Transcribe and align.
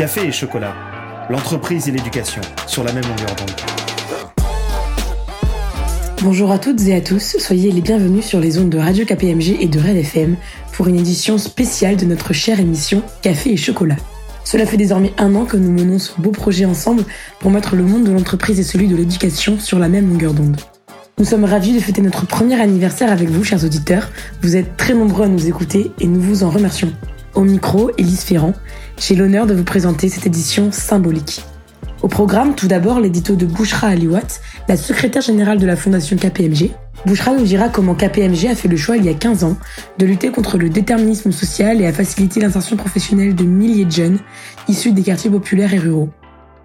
Café 0.00 0.28
et 0.28 0.32
chocolat, 0.32 0.74
l'entreprise 1.28 1.86
et 1.86 1.90
l'éducation 1.90 2.40
sur 2.66 2.82
la 2.82 2.90
même 2.90 3.04
longueur 3.04 3.36
d'onde. 3.36 3.50
Bonjour 6.22 6.50
à 6.50 6.58
toutes 6.58 6.80
et 6.86 6.94
à 6.94 7.02
tous, 7.02 7.36
soyez 7.38 7.70
les 7.70 7.82
bienvenus 7.82 8.24
sur 8.24 8.40
les 8.40 8.58
ondes 8.58 8.70
de 8.70 8.78
Radio 8.78 9.04
KPMG 9.04 9.58
et 9.60 9.68
de 9.68 9.78
Red 9.78 9.98
FM 9.98 10.36
pour 10.72 10.88
une 10.88 10.98
édition 10.98 11.36
spéciale 11.36 11.98
de 11.98 12.06
notre 12.06 12.32
chère 12.32 12.60
émission 12.60 13.02
Café 13.20 13.52
et 13.52 13.58
chocolat. 13.58 13.96
Cela 14.42 14.64
fait 14.64 14.78
désormais 14.78 15.12
un 15.18 15.34
an 15.34 15.44
que 15.44 15.58
nous 15.58 15.70
menons 15.70 15.98
ce 15.98 16.18
beau 16.18 16.30
projet 16.30 16.64
ensemble 16.64 17.04
pour 17.38 17.50
mettre 17.50 17.76
le 17.76 17.82
monde 17.82 18.04
de 18.04 18.12
l'entreprise 18.12 18.58
et 18.58 18.64
celui 18.64 18.88
de 18.88 18.96
l'éducation 18.96 19.58
sur 19.58 19.78
la 19.78 19.90
même 19.90 20.08
longueur 20.08 20.32
d'onde. 20.32 20.56
Nous 21.18 21.26
sommes 21.26 21.44
ravis 21.44 21.74
de 21.74 21.78
fêter 21.78 22.00
notre 22.00 22.24
premier 22.24 22.58
anniversaire 22.58 23.12
avec 23.12 23.28
vous, 23.28 23.44
chers 23.44 23.66
auditeurs. 23.66 24.08
Vous 24.40 24.56
êtes 24.56 24.78
très 24.78 24.94
nombreux 24.94 25.26
à 25.26 25.28
nous 25.28 25.46
écouter 25.46 25.90
et 26.00 26.06
nous 26.06 26.22
vous 26.22 26.42
en 26.42 26.48
remercions. 26.48 26.90
Au 27.34 27.42
micro, 27.42 27.90
Élise 27.96 28.22
Ferrand, 28.22 28.54
j'ai 29.00 29.14
l'honneur 29.14 29.46
de 29.46 29.54
vous 29.54 29.64
présenter 29.64 30.08
cette 30.08 30.26
édition 30.26 30.70
symbolique. 30.70 31.42
Au 32.02 32.08
programme, 32.08 32.54
tout 32.54 32.68
d'abord, 32.68 33.00
l'édito 33.00 33.34
de 33.34 33.46
Bouchra 33.46 33.88
Aliwat, 33.88 34.40
la 34.68 34.76
secrétaire 34.76 35.22
générale 35.22 35.58
de 35.58 35.66
la 35.66 35.76
Fondation 35.76 36.16
KPMG. 36.16 36.70
Bouchra 37.06 37.32
nous 37.32 37.44
dira 37.44 37.70
comment 37.70 37.94
KPMG 37.94 38.46
a 38.50 38.54
fait 38.54 38.68
le 38.68 38.76
choix 38.76 38.98
il 38.98 39.04
y 39.06 39.08
a 39.08 39.14
15 39.14 39.44
ans 39.44 39.56
de 39.98 40.06
lutter 40.06 40.30
contre 40.30 40.58
le 40.58 40.68
déterminisme 40.68 41.32
social 41.32 41.80
et 41.80 41.86
a 41.86 41.92
facilité 41.92 42.40
l'insertion 42.40 42.76
professionnelle 42.76 43.34
de 43.34 43.44
milliers 43.44 43.86
de 43.86 43.90
jeunes 43.90 44.18
issus 44.68 44.92
des 44.92 45.02
quartiers 45.02 45.30
populaires 45.30 45.72
et 45.72 45.78
ruraux. 45.78 46.10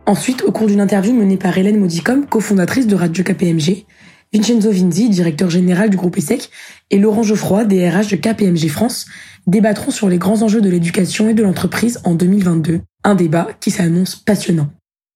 Ensuite, 0.06 0.44
au 0.44 0.52
cours 0.52 0.68
d'une 0.68 0.82
interview 0.82 1.14
menée 1.14 1.38
par 1.38 1.58
Hélène 1.58 1.80
Modicom, 1.80 2.26
cofondatrice 2.26 2.86
de 2.86 2.96
Radio 2.96 3.24
KPMG, 3.24 3.86
Vincenzo 4.34 4.70
Vinzi, 4.72 5.10
directeur 5.10 5.50
général 5.50 5.90
du 5.90 5.98
groupe 5.98 6.18
ESSEC, 6.18 6.50
et 6.92 7.00
Laurent 7.00 7.24
Geoffroy, 7.24 7.64
DRH 7.64 8.10
de 8.10 8.18
KPMG 8.18 8.68
France, 8.68 9.06
débattront 9.48 9.92
sur 9.92 10.10
les 10.10 10.18
grands 10.18 10.42
enjeux 10.42 10.62
de 10.62 10.70
l'éducation 10.70 11.30
et 11.30 11.34
de 11.34 11.44
l'entreprise 11.44 12.00
en 12.04 12.14
2022. 12.16 12.82
Un 13.04 13.16
débat 13.16 13.48
qui 13.60 13.72
s'annonce 13.72 14.16
passionnant. 14.16 14.70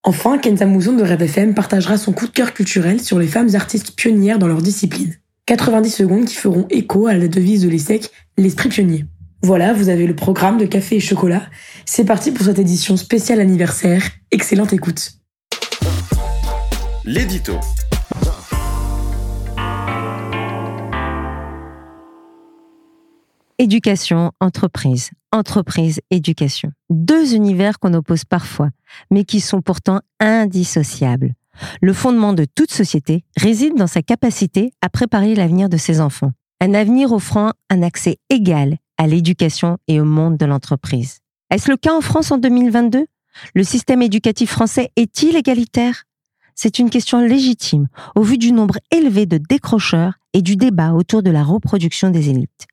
Enfin, 0.03 0.37
Kenza 0.37 0.65
Mouzon 0.65 0.93
de 0.93 1.03
Rêve 1.03 1.23
FM 1.23 1.53
partagera 1.53 1.97
son 1.97 2.13
coup 2.13 2.27
de 2.27 2.31
cœur 2.31 2.53
culturel 2.53 3.01
sur 3.01 3.19
les 3.19 3.27
femmes 3.27 3.53
artistes 3.55 3.95
pionnières 3.95 4.39
dans 4.39 4.47
leur 4.47 4.61
discipline. 4.61 5.13
90 5.45 5.89
secondes 5.89 6.25
qui 6.25 6.35
feront 6.35 6.67
écho 6.69 7.07
à 7.07 7.15
la 7.15 7.27
devise 7.27 7.63
de 7.63 7.69
l'ESSEC, 7.69 8.11
l'esprit 8.37 8.69
pionnier. 8.69 9.05
Voilà, 9.41 9.73
vous 9.73 9.89
avez 9.89 10.05
le 10.05 10.15
programme 10.15 10.57
de 10.57 10.65
café 10.65 10.97
et 10.97 10.99
chocolat. 10.99 11.43
C'est 11.85 12.05
parti 12.05 12.31
pour 12.31 12.45
cette 12.45 12.59
édition 12.59 12.97
spéciale 12.97 13.39
anniversaire. 13.39 14.03
Excellente 14.31 14.73
écoute. 14.73 15.13
L'édito. 17.05 17.53
Éducation, 23.61 24.31
entreprise, 24.39 25.09
entreprise, 25.33 25.99
éducation. 26.11 26.71
Deux 26.89 27.35
univers 27.35 27.77
qu'on 27.77 27.93
oppose 27.93 28.23
parfois, 28.23 28.69
mais 29.11 29.25
qui 29.25 29.41
sont 29.41 29.61
pourtant 29.61 29.99
indissociables. 30.21 31.33
Le 31.81 31.91
fondement 31.91 32.31
de 32.31 32.45
toute 32.45 32.71
société 32.71 33.25
réside 33.35 33.75
dans 33.75 33.85
sa 33.85 34.01
capacité 34.01 34.71
à 34.81 34.87
préparer 34.87 35.35
l'avenir 35.35 35.67
de 35.67 35.75
ses 35.75 35.99
enfants. 35.99 36.31
Un 36.61 36.73
avenir 36.73 37.11
offrant 37.11 37.51
un 37.69 37.81
accès 37.81 38.15
égal 38.29 38.77
à 38.97 39.07
l'éducation 39.07 39.77
et 39.89 39.99
au 39.99 40.05
monde 40.05 40.37
de 40.37 40.45
l'entreprise. 40.45 41.17
Est-ce 41.51 41.69
le 41.69 41.75
cas 41.75 41.93
en 41.93 41.99
France 41.99 42.31
en 42.31 42.37
2022 42.37 43.07
Le 43.55 43.63
système 43.65 44.01
éducatif 44.01 44.51
français 44.51 44.89
est-il 44.95 45.35
égalitaire? 45.35 46.05
C'est 46.55 46.79
une 46.79 46.89
question 46.89 47.19
légitime 47.19 47.87
au 48.15 48.21
vu 48.21 48.37
du 48.37 48.53
nombre 48.53 48.77
élevé 48.89 49.25
de 49.25 49.37
décrocheurs 49.37 50.13
et 50.31 50.41
du 50.41 50.55
débat 50.55 50.93
autour 50.93 51.23
de 51.23 51.29
la 51.29 51.43
reproduction 51.43 52.09
des 52.09 52.29
élites. 52.29 52.69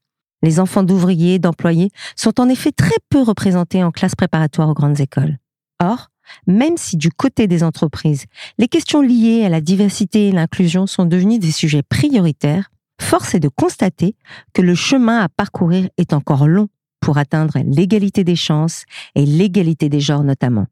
Les 0.46 0.60
enfants 0.60 0.84
d'ouvriers, 0.84 1.40
d'employés 1.40 1.90
sont 2.14 2.40
en 2.40 2.48
effet 2.48 2.70
très 2.70 2.94
peu 3.10 3.20
représentés 3.20 3.82
en 3.82 3.90
classe 3.90 4.14
préparatoire 4.14 4.68
aux 4.68 4.74
grandes 4.74 5.00
écoles. 5.00 5.38
Or, 5.82 6.12
même 6.46 6.76
si 6.76 6.96
du 6.96 7.10
côté 7.10 7.48
des 7.48 7.64
entreprises, 7.64 8.26
les 8.56 8.68
questions 8.68 9.00
liées 9.00 9.44
à 9.44 9.48
la 9.48 9.60
diversité 9.60 10.28
et 10.28 10.32
l'inclusion 10.32 10.86
sont 10.86 11.04
devenues 11.04 11.40
des 11.40 11.50
sujets 11.50 11.82
prioritaires, 11.82 12.70
force 13.02 13.34
est 13.34 13.40
de 13.40 13.48
constater 13.48 14.14
que 14.54 14.62
le 14.62 14.76
chemin 14.76 15.18
à 15.18 15.28
parcourir 15.28 15.88
est 15.96 16.12
encore 16.12 16.46
long 16.46 16.68
pour 17.00 17.18
atteindre 17.18 17.58
l'égalité 17.64 18.22
des 18.22 18.36
chances 18.36 18.84
et 19.16 19.26
l'égalité 19.26 19.88
des 19.88 19.98
genres 19.98 20.22
notamment. 20.22 20.66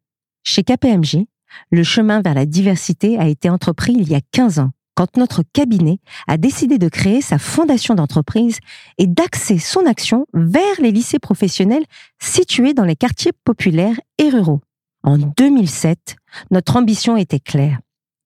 Chez 0.44 0.62
KPMG, 0.62 1.26
le 1.72 1.82
chemin 1.82 2.22
vers 2.22 2.34
la 2.34 2.46
diversité 2.46 3.18
a 3.18 3.26
été 3.26 3.50
entrepris 3.50 3.94
il 3.98 4.08
y 4.08 4.14
a 4.14 4.20
15 4.30 4.60
ans 4.60 4.70
quand 4.94 5.16
notre 5.16 5.42
cabinet 5.52 5.98
a 6.26 6.36
décidé 6.36 6.78
de 6.78 6.88
créer 6.88 7.20
sa 7.20 7.38
fondation 7.38 7.94
d'entreprise 7.94 8.58
et 8.98 9.06
d'axer 9.06 9.58
son 9.58 9.86
action 9.86 10.26
vers 10.32 10.80
les 10.80 10.92
lycées 10.92 11.18
professionnels 11.18 11.84
situés 12.20 12.74
dans 12.74 12.84
les 12.84 12.96
quartiers 12.96 13.32
populaires 13.44 14.00
et 14.18 14.28
ruraux. 14.28 14.60
En 15.02 15.18
2007, 15.18 16.16
notre 16.50 16.76
ambition 16.76 17.16
était 17.16 17.40
claire. 17.40 17.80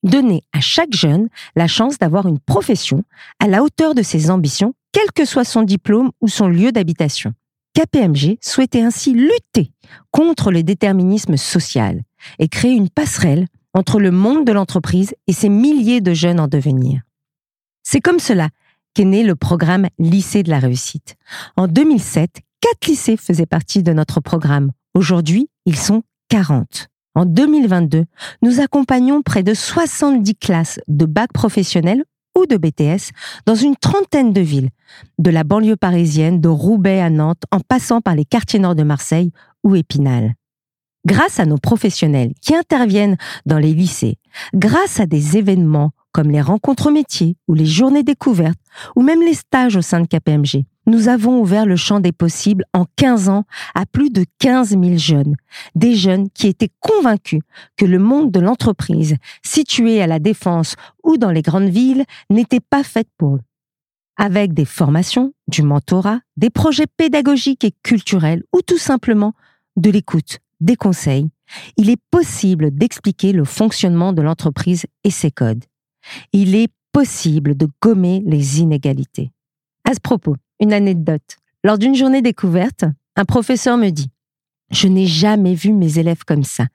Donner 0.05 0.43
à 0.53 0.61
chaque 0.61 0.93
jeune 0.93 1.29
la 1.57 1.67
chance 1.67 1.99
d'avoir 1.99 2.29
une 2.29 2.39
profession 2.39 3.03
à 3.41 3.49
la 3.49 3.63
hauteur 3.63 3.95
de 3.95 4.03
ses 4.03 4.31
ambitions, 4.31 4.75
quel 4.93 5.11
que 5.13 5.25
soit 5.25 5.45
son 5.45 5.63
diplôme 5.63 6.13
ou 6.21 6.29
son 6.29 6.47
lieu 6.47 6.71
d'habitation. 6.71 7.35
KPMG 7.75 8.39
souhaitait 8.41 8.81
ainsi 8.81 9.13
lutter 9.13 9.73
contre 10.11 10.51
le 10.51 10.63
déterminisme 10.63 11.37
social 11.37 12.03
et 12.39 12.49
créer 12.49 12.73
une 12.73 12.91
passerelle 12.91 13.47
entre 13.75 14.01
le 14.01 14.11
monde 14.11 14.47
de 14.47 14.53
l'entreprise 14.53 15.15
et 15.27 15.33
ses 15.33 15.49
milliers 15.49 16.01
de 16.01 16.15
jeunes 16.15 16.41
en 16.41 16.49
devenir. 16.49 17.03
C'est 17.83 18.01
comme 18.01 18.19
cela 18.19 18.49
qu'est 18.95 19.05
né 19.05 19.23
le 19.23 19.37
programme 19.37 19.89
Lycée 19.99 20.43
de 20.43 20.51
la 20.51 20.59
réussite. 20.59 21.17
En 21.57 21.69
2007, 21.69 22.41
quatre 22.61 22.87
lycées 22.87 23.17
faisaient 23.17 23.47
partie 23.47 23.83
de 23.83 23.93
notre 23.93 24.21
programme. 24.21 24.73
Aujourd'hui, 24.95 25.49
ils 25.67 25.79
sont 25.79 26.03
40. 26.29 26.89
En 27.15 27.25
2022, 27.25 28.05
nous 28.43 28.61
accompagnons 28.61 29.23
près 29.23 29.43
de 29.43 29.55
70 29.55 30.37
classes 30.37 30.81
de 30.89 31.05
bac 31.05 31.33
professionnel 31.33 32.05
ou 32.37 32.47
de 32.47 32.57
BTS 32.57 33.11
dans 33.47 33.55
une 33.55 33.77
trentaine 33.77 34.33
de 34.33 34.41
villes, 34.41 34.71
de 35.19 35.31
la 35.31 35.45
banlieue 35.45 35.77
parisienne, 35.77 36.41
de 36.41 36.49
Roubaix 36.49 37.01
à 37.01 37.11
Nantes, 37.11 37.43
en 37.51 37.61
passant 37.61 38.01
par 38.01 38.15
les 38.15 38.25
quartiers 38.25 38.61
nord 38.61 38.75
de 38.75 38.83
Marseille 38.85 39.33
ou 39.65 39.75
Épinal 39.75 40.35
grâce 41.05 41.41
à 41.41 41.47
nos 41.47 41.59
professionnels 41.59 42.33
qui 42.41 42.55
interviennent 42.55 43.17
dans 43.47 43.59
les 43.59 43.73
lycées, 43.73 44.19
grâce 44.55 45.01
à 45.01 45.07
des 45.07 45.37
événements 45.37 45.93
comme 46.13 46.31
les 46.31 46.41
rencontres 46.41 46.91
métiers 46.91 47.37
ou 47.47 47.55
les 47.55 47.67
journées 47.67 48.03
découvertes 48.03 48.59
ou 48.97 49.03
même 49.03 49.21
les 49.21 49.35
stages 49.35 49.77
au 49.77 49.83
sein 49.83 50.01
de 50.01 50.07
KPMG. 50.07 50.65
Nous 50.87 51.09
avons 51.09 51.41
ouvert 51.41 51.67
le 51.67 51.77
champ 51.77 52.01
des 52.01 52.13
possibles 52.13 52.65
en 52.73 52.87
15 52.97 53.29
ans 53.29 53.45
à 53.75 53.85
plus 53.85 54.11
de 54.11 54.25
15 54.39 54.71
000 54.71 54.97
jeunes. 54.97 55.37
Des 55.75 55.95
jeunes 55.95 56.31
qui 56.31 56.47
étaient 56.47 56.71
convaincus 56.81 57.43
que 57.77 57.85
le 57.85 57.99
monde 57.99 58.31
de 58.31 58.41
l'entreprise, 58.41 59.17
situé 59.45 60.01
à 60.01 60.07
la 60.07 60.19
défense 60.19 60.77
ou 61.05 61.19
dans 61.19 61.31
les 61.31 61.43
grandes 61.43 61.69
villes, 61.69 62.05
n'était 62.31 62.61
pas 62.61 62.83
fait 62.83 63.07
pour 63.19 63.37
eux. 63.37 63.43
Avec 64.17 64.55
des 64.55 64.65
formations, 64.65 65.35
du 65.47 65.63
mentorat, 65.63 66.21
des 66.39 66.51
projets 66.51 66.87
pédagogiques 66.97 67.65
et 67.65 67.75
culturels 67.83 68.43
ou 68.55 68.63
tout 68.63 68.79
simplement 68.79 69.35
de 69.77 69.91
l'écoute, 69.91 70.39
des 70.61 70.77
conseils, 70.77 71.29
il 71.77 71.91
est 71.91 72.01
possible 72.11 72.71
d'expliquer 72.71 73.33
le 73.33 73.45
fonctionnement 73.45 74.13
de 74.13 74.23
l'entreprise 74.23 74.87
et 75.05 75.11
ses 75.11 75.31
codes. 75.31 75.65
Il 76.33 76.55
est 76.55 76.69
possible 76.93 77.57
de 77.57 77.69
gommer 77.81 78.23
les 78.27 78.61
inégalités. 78.61 79.31
À 79.85 79.95
ce 79.95 80.01
propos, 80.01 80.37
une 80.61 80.73
anecdote. 80.73 81.37
Lors 81.65 81.79
d'une 81.79 81.95
journée 81.95 82.23
découverte, 82.23 82.85
un 83.17 83.25
professeur 83.25 83.77
me 83.77 83.91
dit 83.91 84.11
Je 84.71 84.89
n'ai 84.89 85.07
jamais 85.07 85.55
vu 85.55 85.73
mes 85.73 85.99
élèves 85.99 86.25
comme 86.27 86.45
ça. 86.45 86.67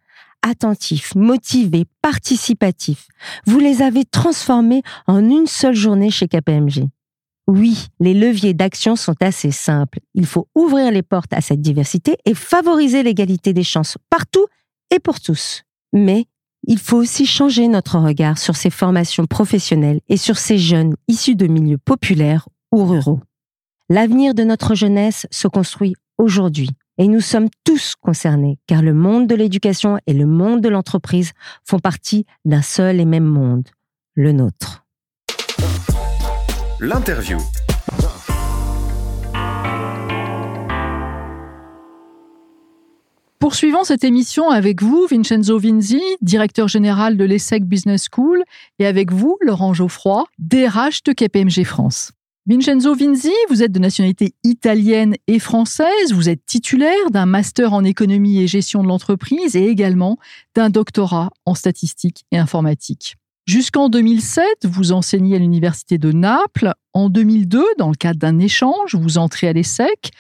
Attentifs, 0.42 1.16
motivés, 1.16 1.86
participatifs. 2.02 3.08
Vous 3.46 3.60
les 3.60 3.82
avez 3.82 4.04
transformés 4.04 4.84
en 5.08 5.24
une 5.30 5.48
seule 5.48 5.76
journée 5.76 6.12
chez 6.12 6.28
KPMG. 6.28 6.90
Oui, 7.48 7.88
les 8.00 8.14
leviers 8.14 8.54
d'action 8.54 8.96
sont 8.96 9.16
assez 9.22 9.52
simples. 9.52 10.00
Il 10.14 10.26
faut 10.26 10.48
ouvrir 10.56 10.92
les 10.92 11.04
portes 11.04 11.34
à 11.34 11.42
cette 11.42 11.62
diversité 11.62 12.18
et 12.26 12.34
favoriser 12.34 13.04
l'égalité 13.04 13.54
des 13.54 13.64
chances 13.64 13.98
partout 14.10 14.46
et 14.92 15.00
pour 15.00 15.20
tous. 15.20 15.64
Mais 15.92 16.26
il 16.66 16.80
faut 16.80 16.98
aussi 16.98 17.26
changer 17.26 17.68
notre 17.68 18.00
regard 18.00 18.38
sur 18.38 18.56
ces 18.56 18.70
formations 18.70 19.26
professionnelles 19.26 20.00
et 20.08 20.16
sur 20.16 20.38
ces 20.38 20.58
jeunes 20.58 20.96
issus 21.10 21.36
de 21.36 21.48
milieux 21.48 21.78
populaires 21.78 22.48
ou 22.72 22.86
ruraux. 22.86 23.20
L'avenir 23.90 24.34
de 24.34 24.44
notre 24.44 24.74
jeunesse 24.74 25.28
se 25.30 25.50
construit 25.50 25.96
aujourd'hui 26.18 26.70
et 26.98 27.10
nous 27.10 27.20
sommes 27.20 27.50
tous 27.66 27.96
concernés 28.00 28.58
car 28.68 28.82
le 28.82 28.94
monde 28.94 29.28
de 29.28 29.36
l'éducation 29.36 30.00
et 30.08 30.14
le 30.14 30.26
monde 30.26 30.62
de 30.62 30.70
l'entreprise 30.70 31.34
font 31.66 31.80
partie 31.80 32.26
d'un 32.46 32.62
seul 32.62 33.02
et 33.02 33.06
même 33.06 33.26
monde, 33.26 33.68
le 34.16 34.32
nôtre. 34.32 34.83
L'interview. 36.86 37.38
Poursuivons 43.40 43.86
cette 43.86 44.04
émission 44.04 44.50
avec 44.50 44.82
vous, 44.82 45.08
Vincenzo 45.10 45.58
Vinzi, 45.58 46.02
directeur 46.20 46.68
général 46.68 47.16
de 47.16 47.24
l'ESSEC 47.24 47.64
Business 47.64 48.08
School, 48.12 48.44
et 48.80 48.86
avec 48.86 49.14
vous, 49.14 49.38
Laurent 49.40 49.74
Geoffroy, 49.74 50.26
DRH 50.40 51.04
de 51.04 51.14
KPMG 51.14 51.64
France. 51.64 52.12
Vincenzo 52.48 52.94
Vinzi, 52.96 53.32
vous 53.48 53.64
êtes 53.64 53.72
de 53.72 53.80
nationalité 53.80 54.34
italienne 54.44 55.16
et 55.28 55.40
française, 55.40 56.12
vous 56.12 56.28
êtes 56.28 56.46
titulaire 56.46 57.12
d'un 57.12 57.26
master 57.26 57.72
en 57.72 57.86
économie 57.86 58.42
et 58.42 58.48
gestion 58.48 58.84
de 58.84 58.90
l'entreprise 58.90 59.56
et 59.56 59.68
également 59.68 60.18
d'un 60.54 60.70
doctorat 60.70 61.30
en 61.46 61.56
statistique 61.56 62.26
et 62.34 62.38
informatique. 62.38 63.16
Jusqu'en 63.46 63.90
2007, 63.90 64.46
vous 64.64 64.94
enseignez 64.94 65.36
à 65.36 65.40
l'université 65.40 65.98
de 65.98 66.14
Naples. 66.14 66.72
En 66.94 67.10
2002, 67.10 67.62
dans 67.78 67.90
le 67.90 67.96
cadre 67.96 68.20
d'un 68.20 68.40
échange, 68.40 68.96
vous 68.96 69.18
entrez 69.18 69.50
à 69.50 69.54
l'ESSEC 69.54 70.12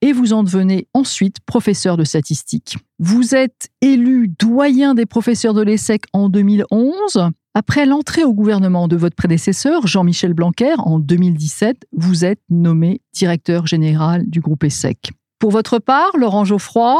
et 0.00 0.12
vous 0.12 0.32
en 0.32 0.42
devenez 0.42 0.86
ensuite 0.94 1.40
professeur 1.44 1.98
de 1.98 2.04
statistique. 2.04 2.78
Vous 2.98 3.34
êtes 3.34 3.68
élu 3.82 4.28
doyen 4.38 4.94
des 4.94 5.04
professeurs 5.04 5.52
de 5.52 5.60
l'ESSEC 5.60 6.04
en 6.14 6.30
2011. 6.30 7.28
Après 7.52 7.84
l'entrée 7.84 8.24
au 8.24 8.32
gouvernement 8.32 8.88
de 8.88 8.96
votre 8.96 9.16
prédécesseur, 9.16 9.86
Jean-Michel 9.86 10.32
Blanquer, 10.32 10.74
en 10.78 10.98
2017, 10.98 11.86
vous 11.92 12.24
êtes 12.24 12.40
nommé 12.48 13.02
directeur 13.12 13.66
général 13.66 14.24
du 14.30 14.40
groupe 14.40 14.64
ESSEC. 14.64 15.10
Pour 15.38 15.50
votre 15.50 15.78
part, 15.78 16.16
Laurent 16.16 16.46
Geoffroy, 16.46 16.98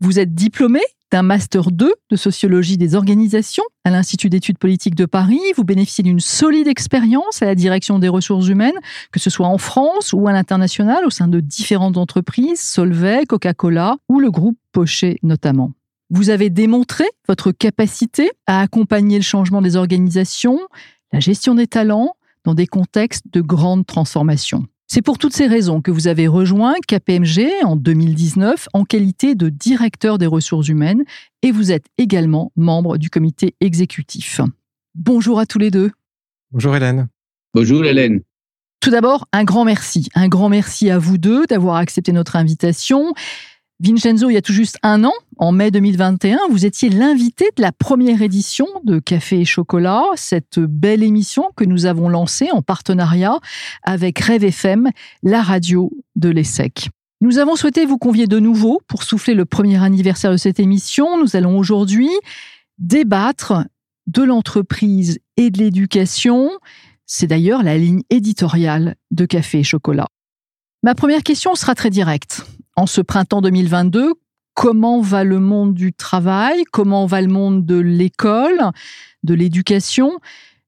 vous 0.00 0.20
êtes 0.20 0.34
diplômé 0.34 0.80
d'un 1.10 1.22
Master 1.22 1.70
2 1.70 1.92
de 2.10 2.16
sociologie 2.16 2.76
des 2.76 2.94
organisations 2.94 3.64
à 3.84 3.90
l'Institut 3.90 4.28
d'études 4.28 4.58
politiques 4.58 4.94
de 4.94 5.06
Paris. 5.06 5.40
Vous 5.56 5.64
bénéficiez 5.64 6.04
d'une 6.04 6.20
solide 6.20 6.68
expérience 6.68 7.42
à 7.42 7.46
la 7.46 7.54
direction 7.54 7.98
des 7.98 8.08
ressources 8.08 8.48
humaines, 8.48 8.78
que 9.12 9.20
ce 9.20 9.30
soit 9.30 9.46
en 9.46 9.58
France 9.58 10.12
ou 10.12 10.28
à 10.28 10.32
l'international, 10.32 11.04
au 11.06 11.10
sein 11.10 11.28
de 11.28 11.40
différentes 11.40 11.96
entreprises, 11.96 12.60
Solvay, 12.60 13.24
Coca-Cola 13.26 13.96
ou 14.08 14.20
le 14.20 14.30
groupe 14.30 14.58
Pochet 14.72 15.18
notamment. 15.22 15.72
Vous 16.10 16.30
avez 16.30 16.50
démontré 16.50 17.04
votre 17.26 17.52
capacité 17.52 18.30
à 18.46 18.60
accompagner 18.60 19.18
le 19.18 19.22
changement 19.22 19.60
des 19.60 19.76
organisations, 19.76 20.58
la 21.12 21.20
gestion 21.20 21.54
des 21.54 21.66
talents 21.66 22.16
dans 22.44 22.54
des 22.54 22.66
contextes 22.66 23.24
de 23.30 23.40
grande 23.40 23.84
transformation. 23.86 24.66
C'est 24.90 25.02
pour 25.02 25.18
toutes 25.18 25.34
ces 25.34 25.46
raisons 25.46 25.82
que 25.82 25.90
vous 25.90 26.08
avez 26.08 26.28
rejoint 26.28 26.74
KPMG 26.86 27.62
en 27.62 27.76
2019 27.76 28.68
en 28.72 28.84
qualité 28.84 29.34
de 29.34 29.50
directeur 29.50 30.16
des 30.16 30.24
ressources 30.24 30.68
humaines 30.68 31.04
et 31.42 31.52
vous 31.52 31.72
êtes 31.72 31.84
également 31.98 32.52
membre 32.56 32.96
du 32.96 33.10
comité 33.10 33.54
exécutif. 33.60 34.40
Bonjour 34.94 35.40
à 35.40 35.44
tous 35.44 35.58
les 35.58 35.70
deux. 35.70 35.90
Bonjour 36.52 36.74
Hélène. 36.74 37.08
Bonjour 37.52 37.84
Hélène. 37.84 38.22
Tout 38.80 38.88
d'abord, 38.88 39.28
un 39.34 39.44
grand 39.44 39.66
merci. 39.66 40.08
Un 40.14 40.28
grand 40.28 40.48
merci 40.48 40.88
à 40.88 40.96
vous 40.96 41.18
deux 41.18 41.44
d'avoir 41.44 41.76
accepté 41.76 42.12
notre 42.12 42.36
invitation. 42.36 43.12
Vincenzo, 43.80 44.28
il 44.28 44.34
y 44.34 44.36
a 44.36 44.42
tout 44.42 44.52
juste 44.52 44.76
un 44.82 45.04
an, 45.04 45.12
en 45.36 45.52
mai 45.52 45.70
2021, 45.70 46.38
vous 46.50 46.66
étiez 46.66 46.88
l'invité 46.88 47.48
de 47.56 47.62
la 47.62 47.70
première 47.70 48.22
édition 48.22 48.66
de 48.82 48.98
Café 48.98 49.42
et 49.42 49.44
Chocolat, 49.44 50.02
cette 50.16 50.58
belle 50.58 51.04
émission 51.04 51.52
que 51.54 51.62
nous 51.62 51.86
avons 51.86 52.08
lancée 52.08 52.50
en 52.50 52.60
partenariat 52.60 53.38
avec 53.84 54.18
Rêve 54.18 54.42
FM, 54.42 54.90
la 55.22 55.42
radio 55.42 55.92
de 56.16 56.28
l'ESSEC. 56.28 56.88
Nous 57.20 57.38
avons 57.38 57.54
souhaité 57.54 57.86
vous 57.86 57.98
convier 57.98 58.26
de 58.26 58.40
nouveau 58.40 58.80
pour 58.88 59.04
souffler 59.04 59.34
le 59.34 59.44
premier 59.44 59.80
anniversaire 59.80 60.32
de 60.32 60.36
cette 60.36 60.58
émission. 60.58 61.16
Nous 61.16 61.36
allons 61.36 61.56
aujourd'hui 61.56 62.10
débattre 62.78 63.64
de 64.08 64.24
l'entreprise 64.24 65.20
et 65.36 65.50
de 65.50 65.58
l'éducation. 65.58 66.50
C'est 67.06 67.28
d'ailleurs 67.28 67.62
la 67.62 67.78
ligne 67.78 68.02
éditoriale 68.10 68.96
de 69.12 69.24
Café 69.24 69.60
et 69.60 69.64
Chocolat. 69.64 70.08
Ma 70.82 70.96
première 70.96 71.22
question 71.22 71.54
sera 71.54 71.76
très 71.76 71.90
directe 71.90 72.44
en 72.78 72.86
ce 72.86 73.00
printemps 73.00 73.40
2022, 73.40 74.14
comment 74.54 75.00
va 75.00 75.24
le 75.24 75.40
monde 75.40 75.74
du 75.74 75.92
travail, 75.92 76.62
comment 76.70 77.06
va 77.06 77.20
le 77.20 77.26
monde 77.26 77.66
de 77.66 77.76
l'école, 77.76 78.70
de 79.24 79.34
l'éducation? 79.34 80.12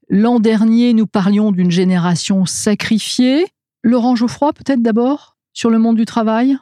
L'an 0.09 0.41
dernier, 0.41 0.93
nous 0.93 1.07
parlions 1.07 1.53
d'une 1.53 1.71
génération 1.71 2.47
sacrifiée. 2.47 3.47
Laurent 3.85 4.17
Geoffroy, 4.17 4.53
peut-être 4.53 4.83
d'abord, 4.83 5.37
sur 5.53 5.71
le 5.71 5.79
monde 5.79 5.97
du 5.97 6.05
travail? 6.05 6.57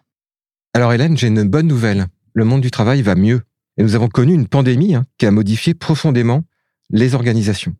Alors 0.74 0.92
Hélène, 0.92 1.16
j'ai 1.16 1.28
une 1.28 1.44
bonne 1.44 1.66
nouvelle. 1.66 2.08
Le 2.34 2.44
monde 2.44 2.60
du 2.60 2.70
travail 2.70 3.00
va 3.00 3.14
mieux. 3.14 3.40
Et 3.78 3.82
nous 3.82 3.94
avons 3.94 4.08
connu 4.08 4.34
une 4.34 4.48
pandémie 4.48 4.96
hein, 4.96 5.06
qui 5.16 5.24
a 5.24 5.30
modifié 5.30 5.72
profondément 5.72 6.42
les 6.90 7.14
organisations. 7.14 7.74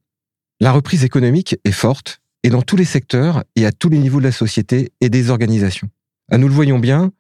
La 0.59 0.73
reprise 0.73 1.05
économique 1.05 1.57
est 1.65 1.73
forte, 1.73 2.23
et 2.45 2.49
dans 2.49 2.63
tous 2.63 2.77
les 2.77 2.87
secteurs 2.87 3.45
et 3.57 3.67
à 3.67 3.73
tous 3.73 3.91
les 3.91 3.99
niveaux 3.99 4.21
de 4.21 4.25
la 4.25 4.33
société 4.33 4.91
et 5.03 5.11
des 5.11 5.29
organisations. 5.29 5.91
Ah, 6.31 6.39
nous 6.39 6.49
le 6.49 6.55
voyons 6.55 6.79
bien, 6.79 7.13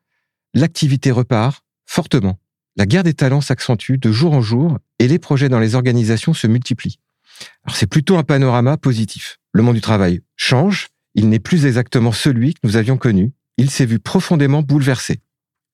l'activité 0.55 1.11
repart 1.11 1.63
fortement. 1.87 2.39
La 2.77 2.87
guerre 2.87 3.03
des 3.03 3.15
talents 3.15 3.41
s'accentue 3.41 3.97
de 3.99 4.13
jour 4.13 4.33
en 4.35 4.41
jour 4.41 4.79
et 4.99 5.09
les 5.09 5.19
projets 5.19 5.49
dans 5.49 5.59
les 5.59 5.75
organisations 5.75 6.35
se 6.35 6.47
multiplient. 6.47 6.99
C'est 7.73 7.89
plutôt 7.89 8.17
un 8.17 8.23
panorama 8.23 8.77
positif. 8.77 9.39
Le 9.53 9.63
monde 9.63 9.75
du 9.75 9.81
travail 9.81 10.21
change, 10.37 10.89
il 11.15 11.29
n'est 11.29 11.39
plus 11.39 11.67
exactement 11.67 12.13
celui 12.13 12.55
que 12.55 12.61
nous 12.63 12.77
avions 12.77 12.97
connu, 12.97 13.33
il 13.57 13.71
s'est 13.71 13.87
vu 13.87 13.99
profondément 13.99 14.63
bouleversé. 14.63 15.21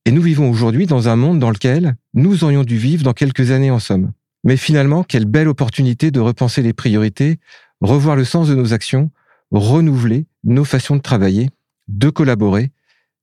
Et 0.07 0.11
nous 0.11 0.23
vivons 0.23 0.51
aujourd'hui 0.51 0.87
dans 0.87 1.09
un 1.09 1.17
monde 1.17 1.39
dans 1.39 1.51
lequel 1.51 1.97
nous 2.15 2.45
aurions 2.45 2.65
dû 2.65 2.77
vivre 2.77 3.03
dans 3.03 3.13
quelques 3.13 3.51
années 3.51 3.71
en 3.71 3.79
somme. 3.79 4.13
Mais 4.45 4.57
finalement, 4.57 5.03
quelle 5.03 5.25
belle 5.25 5.49
opportunité 5.49 6.11
de 6.11 6.21
repenser 6.21 6.63
les 6.63 6.75
priorités, 6.75 7.39
revoir 7.81 8.15
le 8.17 8.25
sens 8.25 8.49
de 8.49 8.55
nos 8.55 8.75
actions, 8.75 9.11
renouveler 9.51 10.27
nos 10.45 10.65
façons 10.65 10.97
de 10.97 11.03
travailler, 11.03 11.49
de 11.89 12.11
collaborer 12.11 12.71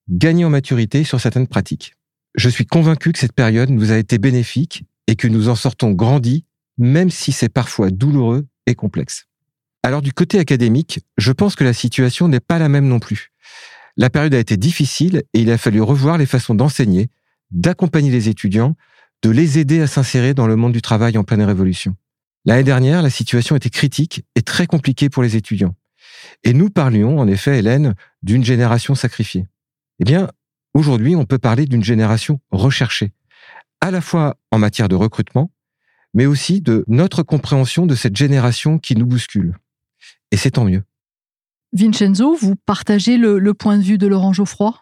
gagner 0.09 0.45
en 0.45 0.49
maturité 0.49 1.03
sur 1.03 1.19
certaines 1.19 1.47
pratiques. 1.47 1.93
Je 2.35 2.49
suis 2.49 2.65
convaincu 2.65 3.11
que 3.11 3.19
cette 3.19 3.33
période 3.33 3.69
nous 3.69 3.91
a 3.91 3.97
été 3.97 4.17
bénéfique 4.17 4.83
et 5.07 5.15
que 5.15 5.27
nous 5.27 5.49
en 5.49 5.55
sortons 5.55 5.91
grandis, 5.91 6.45
même 6.77 7.09
si 7.09 7.31
c'est 7.31 7.49
parfois 7.49 7.89
douloureux 7.89 8.47
et 8.65 8.75
complexe. 8.75 9.25
Alors 9.83 10.01
du 10.01 10.13
côté 10.13 10.39
académique, 10.39 10.99
je 11.17 11.31
pense 11.31 11.55
que 11.55 11.63
la 11.63 11.73
situation 11.73 12.27
n'est 12.27 12.39
pas 12.39 12.59
la 12.59 12.69
même 12.69 12.87
non 12.87 12.99
plus. 12.99 13.31
La 13.97 14.09
période 14.09 14.33
a 14.33 14.39
été 14.39 14.55
difficile 14.55 15.23
et 15.33 15.41
il 15.41 15.51
a 15.51 15.57
fallu 15.57 15.81
revoir 15.81 16.17
les 16.17 16.25
façons 16.25 16.55
d'enseigner, 16.55 17.09
d'accompagner 17.51 18.11
les 18.11 18.29
étudiants, 18.29 18.75
de 19.23 19.29
les 19.29 19.59
aider 19.59 19.81
à 19.81 19.87
s'insérer 19.87 20.33
dans 20.33 20.47
le 20.47 20.55
monde 20.55 20.71
du 20.71 20.81
travail 20.81 21.17
en 21.17 21.23
pleine 21.23 21.43
révolution. 21.43 21.95
L'année 22.45 22.63
dernière, 22.63 23.01
la 23.01 23.09
situation 23.09 23.55
était 23.55 23.69
critique 23.69 24.23
et 24.35 24.41
très 24.41 24.65
compliquée 24.65 25.09
pour 25.09 25.21
les 25.21 25.35
étudiants. 25.35 25.75
Et 26.43 26.53
nous 26.53 26.69
parlions, 26.69 27.19
en 27.19 27.27
effet, 27.27 27.59
Hélène, 27.59 27.95
d'une 28.23 28.43
génération 28.43 28.95
sacrifiée. 28.95 29.45
Eh 30.01 30.03
bien, 30.03 30.29
aujourd'hui, 30.73 31.15
on 31.15 31.25
peut 31.25 31.37
parler 31.37 31.65
d'une 31.65 31.83
génération 31.83 32.39
recherchée, 32.49 33.11
à 33.81 33.91
la 33.91 34.01
fois 34.01 34.35
en 34.49 34.57
matière 34.57 34.89
de 34.89 34.95
recrutement, 34.95 35.51
mais 36.15 36.25
aussi 36.25 36.59
de 36.59 36.83
notre 36.87 37.21
compréhension 37.21 37.85
de 37.85 37.93
cette 37.93 38.17
génération 38.17 38.79
qui 38.79 38.95
nous 38.95 39.05
bouscule. 39.05 39.53
Et 40.31 40.37
c'est 40.37 40.51
tant 40.51 40.65
mieux. 40.65 40.81
Vincenzo, 41.71 42.35
vous 42.35 42.55
partagez 42.55 43.17
le, 43.17 43.53
point 43.53 43.77
de 43.77 43.83
vue 43.83 43.99
de 43.99 44.07
Laurent 44.07 44.33
Geoffroy? 44.33 44.73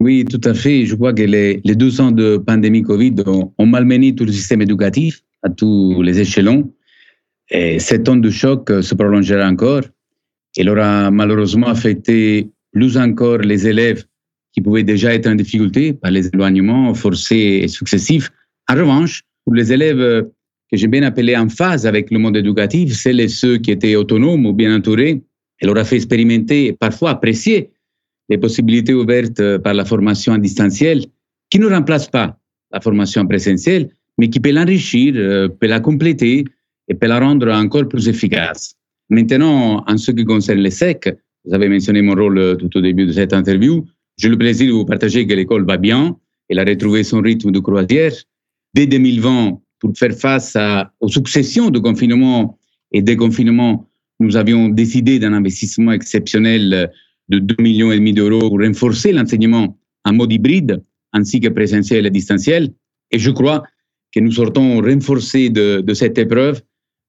Oui, 0.00 0.24
tout 0.24 0.40
à 0.44 0.54
fait. 0.54 0.86
Je 0.86 0.94
crois 0.94 1.12
que 1.12 1.22
les, 1.22 1.60
deux 1.62 2.00
ans 2.00 2.10
de 2.10 2.38
pandémie 2.38 2.82
Covid 2.82 3.16
ont, 3.26 3.52
ont, 3.58 3.66
malmené 3.66 4.14
tout 4.14 4.24
le 4.24 4.32
système 4.32 4.62
éducatif 4.62 5.22
à 5.42 5.50
tous 5.50 6.00
les 6.00 6.18
échelons. 6.18 6.72
Et 7.50 7.78
cet 7.78 8.04
temps 8.04 8.16
de 8.16 8.30
choc 8.30 8.70
se 8.80 8.94
prolongera 8.94 9.46
encore. 9.46 9.82
Il 10.56 10.70
aura 10.70 11.10
malheureusement 11.10 11.66
affecté 11.66 12.50
plus 12.72 12.96
encore 12.96 13.38
les 13.38 13.66
élèves 13.66 14.06
qui 14.52 14.60
pouvaient 14.60 14.82
déjà 14.82 15.14
être 15.14 15.26
en 15.26 15.34
difficulté 15.34 15.92
par 15.92 16.10
les 16.10 16.28
éloignements 16.28 16.92
forcés 16.94 17.60
et 17.62 17.68
successifs. 17.68 18.30
En 18.68 18.74
revanche, 18.74 19.22
pour 19.44 19.54
les 19.54 19.72
élèves 19.72 20.26
que 20.70 20.76
j'ai 20.76 20.86
bien 20.86 21.02
appelés 21.02 21.36
en 21.36 21.48
phase 21.48 21.86
avec 21.86 22.10
le 22.10 22.18
monde 22.18 22.36
éducatif, 22.36 22.92
celles 22.94 23.20
et 23.20 23.28
ceux 23.28 23.58
qui 23.58 23.70
étaient 23.70 23.96
autonomes 23.96 24.46
ou 24.46 24.52
bien 24.52 24.74
entourés, 24.76 25.22
elle 25.60 25.70
leur 25.70 25.86
fait 25.86 25.96
expérimenter 25.96 26.66
et 26.66 26.72
parfois 26.72 27.10
apprécier 27.10 27.70
les 28.28 28.38
possibilités 28.38 28.94
ouvertes 28.94 29.58
par 29.58 29.74
la 29.74 29.84
formation 29.84 30.32
en 30.32 30.38
distanciel, 30.38 31.04
qui 31.50 31.58
ne 31.58 31.66
remplace 31.66 32.08
pas 32.08 32.38
la 32.72 32.80
formation 32.80 33.22
en 33.22 33.26
présentiel, 33.26 33.90
mais 34.18 34.30
qui 34.30 34.38
peut 34.38 34.52
l'enrichir, 34.52 35.14
euh, 35.16 35.48
peut 35.48 35.66
la 35.66 35.80
compléter 35.80 36.44
et 36.88 36.94
peut 36.94 37.08
la 37.08 37.18
rendre 37.18 37.50
encore 37.50 37.88
plus 37.88 38.08
efficace. 38.08 38.76
Maintenant, 39.08 39.84
en 39.86 39.96
ce 39.96 40.12
qui 40.12 40.24
concerne 40.24 40.60
les 40.60 40.70
SEC, 40.70 41.12
vous 41.44 41.54
avez 41.54 41.68
mentionné 41.68 42.02
mon 42.02 42.14
rôle 42.14 42.56
tout 42.58 42.76
au 42.76 42.80
début 42.80 43.06
de 43.06 43.12
cette 43.12 43.32
interview, 43.32 43.84
j'ai 44.20 44.28
le 44.28 44.36
plaisir 44.36 44.66
de 44.68 44.72
vous 44.72 44.84
partager 44.84 45.26
que 45.26 45.32
l'école 45.32 45.64
va 45.64 45.78
bien. 45.78 46.14
Elle 46.50 46.58
a 46.58 46.64
retrouvé 46.64 47.04
son 47.04 47.22
rythme 47.22 47.50
de 47.52 47.58
croisière. 47.58 48.12
Dès 48.74 48.86
2020, 48.86 49.58
pour 49.78 49.96
faire 49.96 50.12
face 50.12 50.58
aux 51.00 51.08
successions 51.08 51.70
de 51.70 51.78
confinements 51.78 52.58
et 52.92 53.00
déconfinements, 53.00 53.88
nous 54.18 54.36
avions 54.36 54.68
décidé 54.68 55.18
d'un 55.18 55.32
investissement 55.32 55.92
exceptionnel 55.92 56.92
de 57.30 57.38
2 57.38 57.62
millions 57.62 57.92
et 57.92 57.96
demi 57.96 58.12
d'euros 58.12 58.50
pour 58.50 58.60
renforcer 58.60 59.12
l'enseignement 59.12 59.78
en 60.04 60.12
mode 60.12 60.32
hybride 60.32 60.82
ainsi 61.14 61.40
que 61.40 61.48
présentiel 61.48 62.04
et 62.04 62.10
distanciel. 62.10 62.68
Et 63.10 63.18
je 63.18 63.30
crois 63.30 63.62
que 64.12 64.20
nous 64.20 64.32
sortons 64.32 64.82
renforcés 64.82 65.48
de, 65.48 65.80
de 65.80 65.94
cette 65.94 66.18
épreuve 66.18 66.60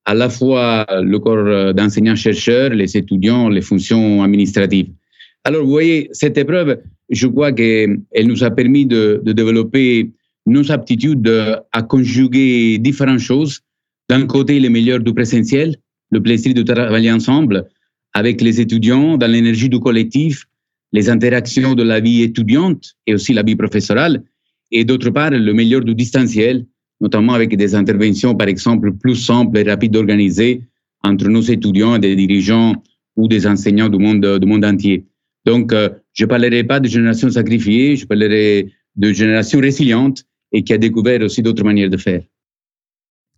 à 0.06 0.13
la 0.13 0.30
fois 0.30 0.88
le 0.89 1.20
corps 1.20 1.74
d'enseignants-chercheurs, 1.74 2.70
les 2.70 2.96
étudiants, 2.96 3.50
les 3.50 3.62
fonctions 3.62 4.24
administratives. 4.24 4.94
Alors, 5.43 5.63
vous 5.63 5.71
voyez, 5.71 6.10
cette 6.12 6.38
épreuve, 6.38 6.79
je 7.10 7.27
crois 7.27 7.51
qu'elle 7.51 8.01
nous 8.25 8.43
a 8.43 8.51
permis 8.51 8.86
de, 8.86 9.21
de 9.24 9.31
développer 9.31 10.12
nos 10.45 10.71
aptitudes 10.71 11.29
à 11.71 11.81
conjuguer 11.81 12.77
différentes 12.77 13.19
choses. 13.19 13.62
D'un 14.10 14.25
côté, 14.27 14.60
le 14.60 14.69
meilleur 14.69 15.00
du 15.00 15.13
présentiel, 15.13 15.77
le 16.12 16.21
plaisir 16.21 16.53
de 16.53 16.62
travailler 16.63 17.12
ensemble, 17.12 17.65
avec 18.13 18.41
les 18.41 18.60
étudiants 18.60 19.17
dans 19.17 19.31
l'énergie 19.31 19.69
du 19.69 19.79
collectif, 19.79 20.45
les 20.91 21.10
interactions 21.10 21.74
de 21.74 21.83
la 21.83 22.00
vie 22.00 22.21
étudiante 22.21 22.95
et 23.07 23.13
aussi 23.13 23.33
la 23.33 23.43
vie 23.43 23.55
professorale, 23.55 24.24
et 24.71 24.86
d'autre 24.86 25.10
part, 25.10 25.31
le 25.31 25.53
meilleur 25.53 25.81
du 25.81 25.95
distanciel, 25.95 26.65
notamment 27.00 27.33
avec 27.33 27.55
des 27.55 27.75
interventions, 27.75 28.36
par 28.36 28.48
exemple, 28.48 28.93
plus 28.93 29.15
simples 29.15 29.57
et 29.57 29.63
rapides 29.63 29.91
d'organiser 29.91 30.62
entre 31.03 31.27
nos 31.29 31.41
étudiants 31.41 31.95
et 31.95 32.00
des 32.00 32.15
dirigeants 32.15 32.75
ou 33.15 33.27
des 33.27 33.48
enseignants 33.48 33.89
du 33.89 33.98
monde, 33.98 34.39
du 34.39 34.48
monde 34.48 34.65
entier. 34.65 35.05
Donc, 35.45 35.74
euh, 35.74 35.89
je 36.13 36.25
parlerai 36.25 36.63
pas 36.63 36.79
de 36.79 36.88
génération 36.88 37.29
sacrifiée, 37.29 37.95
je 37.95 38.05
parlerai 38.05 38.71
de 38.95 39.13
génération 39.13 39.60
résiliente 39.60 40.24
et 40.51 40.63
qui 40.63 40.74
a 40.74 40.77
découvert 40.77 41.21
aussi 41.21 41.41
d'autres 41.41 41.63
manières 41.63 41.89
de 41.89 41.98
faire. 41.98 42.21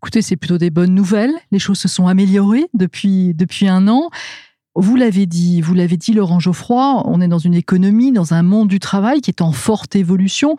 Écoutez, 0.02 0.22
c'est 0.22 0.36
plutôt 0.36 0.58
des 0.58 0.70
bonnes 0.70 0.94
nouvelles. 0.94 1.34
Les 1.52 1.60
choses 1.60 1.80
se 1.80 1.88
sont 1.88 2.08
améliorées 2.08 2.66
depuis, 2.74 3.34
depuis 3.34 3.68
un 3.70 3.88
an. 3.88 4.10
Vous 4.76 4.96
l'avez 4.96 5.28
dit, 5.28 5.62
vous 5.62 5.76
l'avez 5.76 5.98
dit, 5.98 6.14
Laurent 6.14 6.40
Geoffroy, 6.40 7.04
on 7.06 7.22
est 7.22 7.28
dans 7.28 7.38
une 7.38 7.54
économie, 7.54 8.12
dans 8.12 8.34
un 8.34 8.42
monde 8.42 8.68
du 8.68 8.80
travail 8.80 9.22
qui 9.22 9.30
est 9.30 9.42
en 9.42 9.52
forte 9.52 9.96
évolution. 9.96 10.58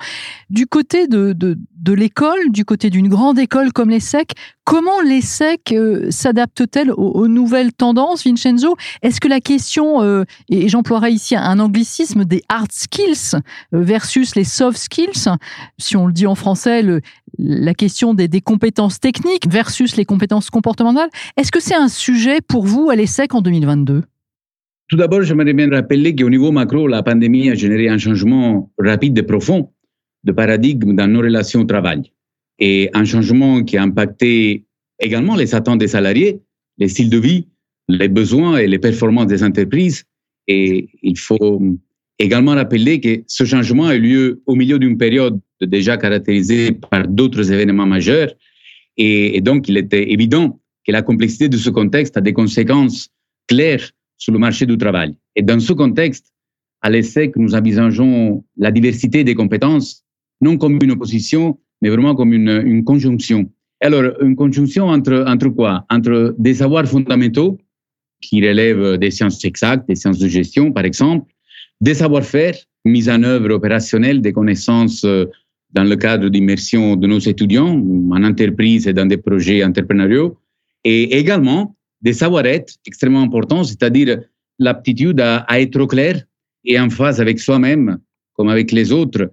Du 0.50 0.66
côté 0.66 1.08
de, 1.08 1.32
de, 1.32 1.58
de 1.84 1.92
l'école, 1.92 2.50
du 2.50 2.64
côté 2.64 2.88
d'une 2.88 3.08
grande 3.08 3.38
école 3.38 3.70
comme 3.72 3.90
l'ESSEC, 3.90 4.32
comment 4.64 5.02
l'ESSEC 5.02 5.72
euh, 5.72 6.10
s'adapte-t-elle 6.10 6.90
aux, 6.90 7.28
nouvelles 7.28 7.74
tendances, 7.74 8.24
Vincenzo? 8.24 8.74
Est-ce 9.02 9.20
que 9.20 9.28
la 9.28 9.40
question, 9.40 10.02
euh, 10.02 10.24
et 10.48 10.68
j'emploierai 10.68 11.10
ici 11.10 11.36
un 11.36 11.60
anglicisme, 11.60 12.24
des 12.24 12.42
hard 12.48 12.72
skills 12.72 13.36
euh, 13.74 13.82
versus 13.82 14.34
les 14.34 14.44
soft 14.44 14.78
skills, 14.78 15.28
si 15.76 15.96
on 15.96 16.06
le 16.06 16.14
dit 16.14 16.26
en 16.26 16.34
français, 16.34 16.82
la 17.38 17.74
question 17.74 18.14
des, 18.14 18.28
des, 18.28 18.40
compétences 18.40 18.98
techniques 18.98 19.46
versus 19.46 19.96
les 19.96 20.06
compétences 20.06 20.48
comportementales, 20.48 21.10
est-ce 21.36 21.52
que 21.52 21.60
c'est 21.60 21.74
un 21.74 21.88
sujet 21.88 22.40
pour 22.40 22.64
vous 22.64 22.88
à 22.88 22.96
l'ESSEC 22.96 23.34
en 23.34 23.42
2022 23.42 24.02
tout 24.90 24.96
d'abord, 24.96 25.22
j'aimerais 25.22 25.54
bien 25.54 25.70
rappeler 25.70 26.14
qu'au 26.14 26.28
niveau 26.28 26.52
macro, 26.52 26.86
la 26.86 27.02
pandémie 27.02 27.48
a 27.48 27.54
généré 27.54 27.88
un 27.88 27.96
changement 27.96 28.70
rapide 28.78 29.16
et 29.16 29.22
profond 29.22 29.72
de 30.24 30.32
paradigme 30.32 30.94
dans 30.94 31.06
nos 31.06 31.20
relations 31.20 31.60
au 31.60 31.64
travail. 31.64 32.12
Et 32.58 32.90
un 32.94 33.04
changement 33.04 33.62
qui 33.62 33.76
a 33.76 33.82
impacté 33.82 34.64
également 34.98 35.36
les 35.36 35.54
attentes 35.54 35.78
des 35.78 35.88
salariés, 35.88 36.40
les 36.78 36.88
styles 36.88 37.10
de 37.10 37.18
vie, 37.18 37.48
les 37.88 38.08
besoins 38.08 38.58
et 38.58 38.66
les 38.66 38.78
performances 38.78 39.26
des 39.26 39.42
entreprises. 39.42 40.04
Et 40.48 40.88
il 41.02 41.18
faut 41.18 41.62
également 42.18 42.52
rappeler 42.52 43.00
que 43.00 43.22
ce 43.26 43.44
changement 43.44 43.86
a 43.86 43.96
eu 43.96 44.00
lieu 44.00 44.42
au 44.46 44.54
milieu 44.54 44.78
d'une 44.78 44.96
période 44.96 45.40
déjà 45.60 45.96
caractérisée 45.96 46.72
par 46.72 47.06
d'autres 47.08 47.50
événements 47.52 47.86
majeurs. 47.86 48.32
Et, 48.96 49.40
donc, 49.40 49.68
il 49.68 49.76
était 49.76 50.12
évident 50.12 50.60
que 50.86 50.92
la 50.92 51.02
complexité 51.02 51.48
de 51.48 51.56
ce 51.56 51.70
contexte 51.70 52.16
a 52.16 52.20
des 52.20 52.32
conséquences 52.32 53.08
claires 53.48 53.90
sur 54.16 54.32
le 54.32 54.38
marché 54.38 54.66
du 54.66 54.78
travail. 54.78 55.16
Et 55.34 55.42
dans 55.42 55.58
ce 55.58 55.72
contexte, 55.72 56.32
à 56.82 56.90
l'ESSEC, 56.90 57.36
nous 57.36 57.54
envisageons 57.54 58.44
la 58.56 58.70
diversité 58.70 59.24
des 59.24 59.34
compétences 59.34 60.03
non 60.44 60.58
comme 60.58 60.78
une 60.82 60.92
opposition, 60.92 61.58
mais 61.80 61.90
vraiment 61.90 62.14
comme 62.14 62.32
une, 62.32 62.84
conjonction. 62.84 63.50
Alors, 63.80 64.04
une 64.20 64.36
conjonction 64.36 64.84
entre, 64.88 65.24
entre 65.26 65.48
quoi? 65.48 65.84
Entre 65.90 66.34
des 66.38 66.54
savoirs 66.54 66.86
fondamentaux 66.86 67.58
qui 68.20 68.46
relèvent 68.46 68.98
des 68.98 69.10
sciences 69.10 69.44
exactes, 69.44 69.88
des 69.88 69.96
sciences 69.96 70.18
de 70.18 70.28
gestion, 70.28 70.72
par 70.72 70.84
exemple, 70.84 71.26
des 71.80 71.94
savoir-faire, 71.94 72.56
mise 72.84 73.08
en 73.08 73.22
œuvre 73.22 73.50
opérationnelle 73.58 74.20
des 74.20 74.32
connaissances 74.32 75.04
euh, 75.04 75.26
dans 75.72 75.84
le 75.84 75.96
cadre 75.96 76.28
d'immersion 76.28 76.96
de 76.96 77.06
nos 77.06 77.18
étudiants 77.18 77.74
en 78.16 78.22
entreprise 78.22 78.86
et 78.86 78.92
dans 78.92 79.06
des 79.06 79.16
projets 79.16 79.64
entrepreneuriaux, 79.64 80.38
et 80.84 81.18
également 81.18 81.74
des 82.00 82.12
savoir-être 82.12 82.74
extrêmement 82.86 83.22
importants, 83.22 83.64
c'est-à-dire 83.64 84.20
l'aptitude 84.58 85.20
à, 85.20 85.38
à, 85.48 85.60
être 85.60 85.84
clair 85.86 86.22
et 86.64 86.78
en 86.78 86.90
phase 86.90 87.20
avec 87.20 87.40
soi-même, 87.40 87.98
comme 88.34 88.48
avec 88.48 88.70
les 88.72 88.92
autres, 88.92 89.30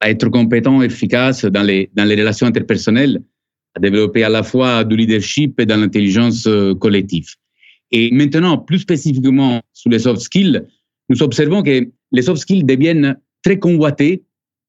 à 0.00 0.10
être 0.10 0.28
compétent, 0.28 0.82
efficace 0.82 1.44
dans 1.44 1.62
les, 1.62 1.90
dans 1.94 2.04
les 2.04 2.14
relations 2.14 2.46
interpersonnelles, 2.46 3.20
à 3.74 3.80
développer 3.80 4.24
à 4.24 4.28
la 4.28 4.42
fois 4.42 4.84
du 4.84 4.96
leadership 4.96 5.58
et 5.60 5.66
de 5.66 5.74
l'intelligence 5.74 6.46
euh, 6.46 6.74
collective. 6.74 7.28
Et 7.90 8.10
maintenant, 8.12 8.58
plus 8.58 8.80
spécifiquement 8.80 9.60
sur 9.72 9.90
les 9.90 10.00
soft 10.00 10.20
skills, 10.20 10.62
nous 11.08 11.22
observons 11.22 11.62
que 11.62 11.88
les 12.12 12.22
soft 12.22 12.42
skills 12.42 12.64
deviennent 12.64 13.16
très 13.42 13.58
convoités, 13.58 14.24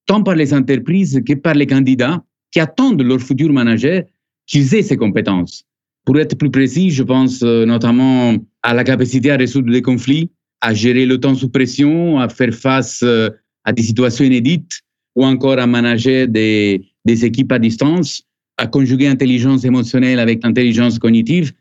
tant 0.06 0.22
par 0.22 0.34
les 0.34 0.54
entreprises 0.54 1.20
que 1.26 1.34
par 1.34 1.54
les 1.54 1.66
candidats 1.66 2.22
qui 2.50 2.60
attendent 2.60 3.02
leur 3.02 3.20
futur 3.20 3.52
manager 3.52 4.02
qu'ils 4.46 4.74
aient 4.74 4.82
ces 4.82 4.96
compétences. 4.96 5.64
Pour 6.04 6.18
être 6.18 6.36
plus 6.36 6.50
précis, 6.50 6.90
je 6.90 7.02
pense 7.02 7.42
euh, 7.42 7.66
notamment 7.66 8.34
à 8.62 8.74
la 8.74 8.84
capacité 8.84 9.30
à 9.30 9.36
résoudre 9.36 9.70
des 9.70 9.82
conflits, 9.82 10.30
à 10.60 10.74
gérer 10.74 11.06
le 11.06 11.18
temps 11.18 11.34
sous 11.34 11.48
pression, 11.48 12.18
à 12.18 12.28
faire 12.28 12.54
face 12.54 13.02
euh, 13.02 13.30
à 13.64 13.72
des 13.72 13.82
situations 13.82 14.24
inédites, 14.24 14.80
ou 15.20 15.24
encore 15.26 15.58
à 15.58 15.66
manager 15.66 16.26
des, 16.26 16.82
équipes 17.06 17.52
à 17.52 17.58
distance, 17.58 18.22
à 18.56 18.66
conjuguer 18.66 19.06
intelligence 19.06 19.64
émotionnelle 19.64 20.18
avec 20.18 20.42
intelligence 20.46 20.98
cognitive. 20.98 21.52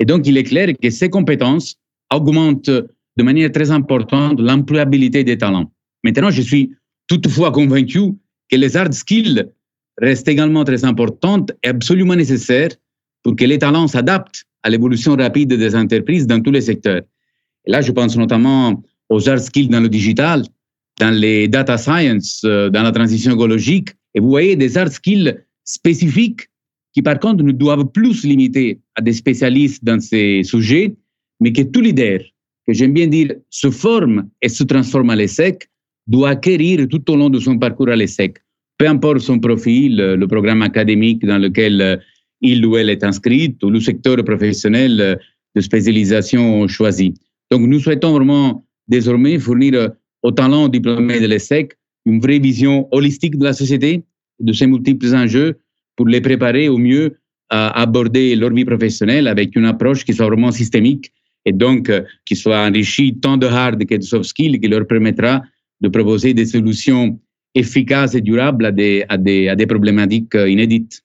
Et 0.00 0.04
donc, 0.04 0.26
il 0.26 0.36
est 0.36 0.42
clair 0.42 0.68
que 0.82 0.90
ces 0.90 1.08
compétences 1.08 1.76
augmentent 2.12 2.70
de 3.18 3.22
manière 3.22 3.52
très 3.52 3.70
importante 3.70 4.40
l'employabilité 4.40 5.22
des 5.22 5.38
talents. 5.38 5.70
Maintenant, 6.02 6.30
je 6.30 6.42
suis 6.42 6.72
toutefois 7.06 7.52
convaincu 7.52 8.00
que 8.50 8.56
les 8.56 8.76
hard 8.76 8.92
skills 8.92 9.44
restent 9.98 10.26
également 10.26 10.64
très 10.64 10.84
importantes 10.84 11.52
et 11.62 11.68
absolument 11.68 12.16
nécessaires 12.16 12.72
pour 13.22 13.36
que 13.36 13.44
les 13.44 13.58
talents 13.60 13.86
s'adaptent 13.86 14.42
à 14.64 14.70
l'évolution 14.70 15.14
rapide 15.14 15.54
des 15.54 15.76
entreprises 15.76 16.26
dans 16.26 16.40
tous 16.40 16.50
les 16.50 16.62
secteurs. 16.62 17.02
Et 17.64 17.70
là, 17.70 17.80
je 17.80 17.92
pense 17.92 18.16
notamment 18.16 18.82
aux 19.08 19.28
hard 19.28 19.38
skills 19.38 19.68
dans 19.68 19.80
le 19.80 19.88
digital, 19.88 20.42
dans 21.00 21.10
les 21.10 21.48
data 21.48 21.76
science, 21.76 22.42
euh, 22.44 22.70
dans 22.70 22.82
la 22.82 22.92
transition 22.92 23.32
écologique. 23.34 23.90
Et 24.14 24.20
vous 24.20 24.28
voyez 24.28 24.56
des 24.56 24.78
hard 24.78 24.92
skills 24.92 25.36
spécifiques 25.64 26.48
qui, 26.92 27.02
par 27.02 27.18
contre, 27.18 27.42
ne 27.42 27.52
doivent 27.52 27.86
plus 27.86 28.14
se 28.14 28.26
limiter 28.26 28.80
à 28.94 29.00
des 29.00 29.12
spécialistes 29.12 29.84
dans 29.84 30.00
ces 30.00 30.42
sujets, 30.44 30.94
mais 31.40 31.52
que 31.52 31.62
tout 31.62 31.80
leader, 31.80 32.20
que 32.66 32.72
j'aime 32.72 32.92
bien 32.92 33.08
dire, 33.08 33.34
se 33.50 33.70
forme 33.70 34.28
et 34.40 34.48
se 34.48 34.62
transforme 34.62 35.10
à 35.10 35.16
l'ESSEC, 35.16 35.68
doit 36.06 36.30
acquérir 36.30 36.86
tout 36.88 37.10
au 37.10 37.16
long 37.16 37.30
de 37.30 37.40
son 37.40 37.58
parcours 37.58 37.88
à 37.88 37.96
l'ESSEC. 37.96 38.38
Peu 38.78 38.86
importe 38.86 39.20
son 39.20 39.40
profil, 39.40 40.00
euh, 40.00 40.16
le 40.16 40.28
programme 40.28 40.62
académique 40.62 41.24
dans 41.24 41.38
lequel 41.38 41.80
euh, 41.80 41.96
il 42.40 42.64
ou 42.64 42.76
elle 42.76 42.90
est 42.90 43.02
inscrite 43.02 43.62
ou 43.64 43.70
le 43.70 43.80
secteur 43.80 44.22
professionnel 44.24 45.18
de 45.54 45.60
spécialisation 45.60 46.68
choisi. 46.68 47.14
Donc, 47.50 47.62
nous 47.62 47.80
souhaitons 47.80 48.12
vraiment 48.12 48.66
désormais 48.86 49.38
fournir 49.38 49.92
aux 50.24 50.32
talents 50.32 50.68
diplômés 50.68 51.20
de 51.20 51.26
l'ESSEC 51.26 51.76
une 52.06 52.20
vraie 52.20 52.38
vision 52.38 52.88
holistique 52.90 53.38
de 53.38 53.44
la 53.44 53.52
société, 53.52 54.02
de 54.40 54.52
ses 54.52 54.66
multiples 54.66 55.14
enjeux, 55.14 55.58
pour 55.96 56.06
les 56.06 56.20
préparer 56.20 56.68
au 56.68 56.78
mieux 56.78 57.18
à 57.50 57.80
aborder 57.80 58.34
leur 58.36 58.52
vie 58.52 58.64
professionnelle 58.64 59.28
avec 59.28 59.54
une 59.54 59.64
approche 59.66 60.04
qui 60.04 60.12
soit 60.12 60.26
vraiment 60.26 60.50
systémique 60.50 61.12
et 61.44 61.52
donc 61.52 61.88
euh, 61.88 62.02
qui 62.24 62.36
soit 62.36 62.58
enrichie 62.66 63.18
tant 63.20 63.36
de 63.36 63.46
hard 63.46 63.84
que 63.84 63.94
de 63.94 64.02
soft 64.02 64.24
skills, 64.24 64.58
qui 64.60 64.68
leur 64.68 64.86
permettra 64.86 65.42
de 65.80 65.88
proposer 65.88 66.34
des 66.34 66.46
solutions 66.46 67.18
efficaces 67.54 68.14
et 68.14 68.20
durables 68.20 68.64
à 68.66 68.72
des, 68.72 69.66
problématiques 69.68 70.34
euh, 70.34 70.48
inédites 70.48 71.02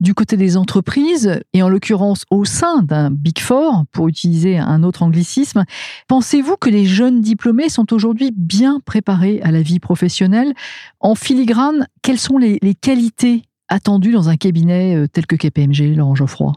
du 0.00 0.14
côté 0.14 0.36
des 0.36 0.56
entreprises, 0.56 1.40
et 1.52 1.62
en 1.62 1.68
l'occurrence 1.68 2.24
au 2.30 2.44
sein 2.44 2.82
d'un 2.82 3.10
Big 3.10 3.38
Four, 3.38 3.84
pour 3.92 4.08
utiliser 4.08 4.58
un 4.58 4.82
autre 4.82 5.02
anglicisme, 5.02 5.64
pensez-vous 6.06 6.56
que 6.56 6.70
les 6.70 6.86
jeunes 6.86 7.20
diplômés 7.20 7.68
sont 7.68 7.92
aujourd'hui 7.92 8.32
bien 8.34 8.80
préparés 8.84 9.40
à 9.42 9.50
la 9.50 9.62
vie 9.62 9.80
professionnelle? 9.80 10.54
En 11.00 11.14
filigrane, 11.14 11.86
quelles 12.02 12.18
sont 12.18 12.38
les, 12.38 12.58
qualités 12.80 13.42
attendues 13.68 14.12
dans 14.12 14.28
un 14.28 14.36
cabinet 14.36 14.96
euh, 14.96 15.06
tel 15.06 15.26
que 15.26 15.36
KPMG, 15.36 15.96
Laurent 15.96 16.14
Geoffroy? 16.14 16.52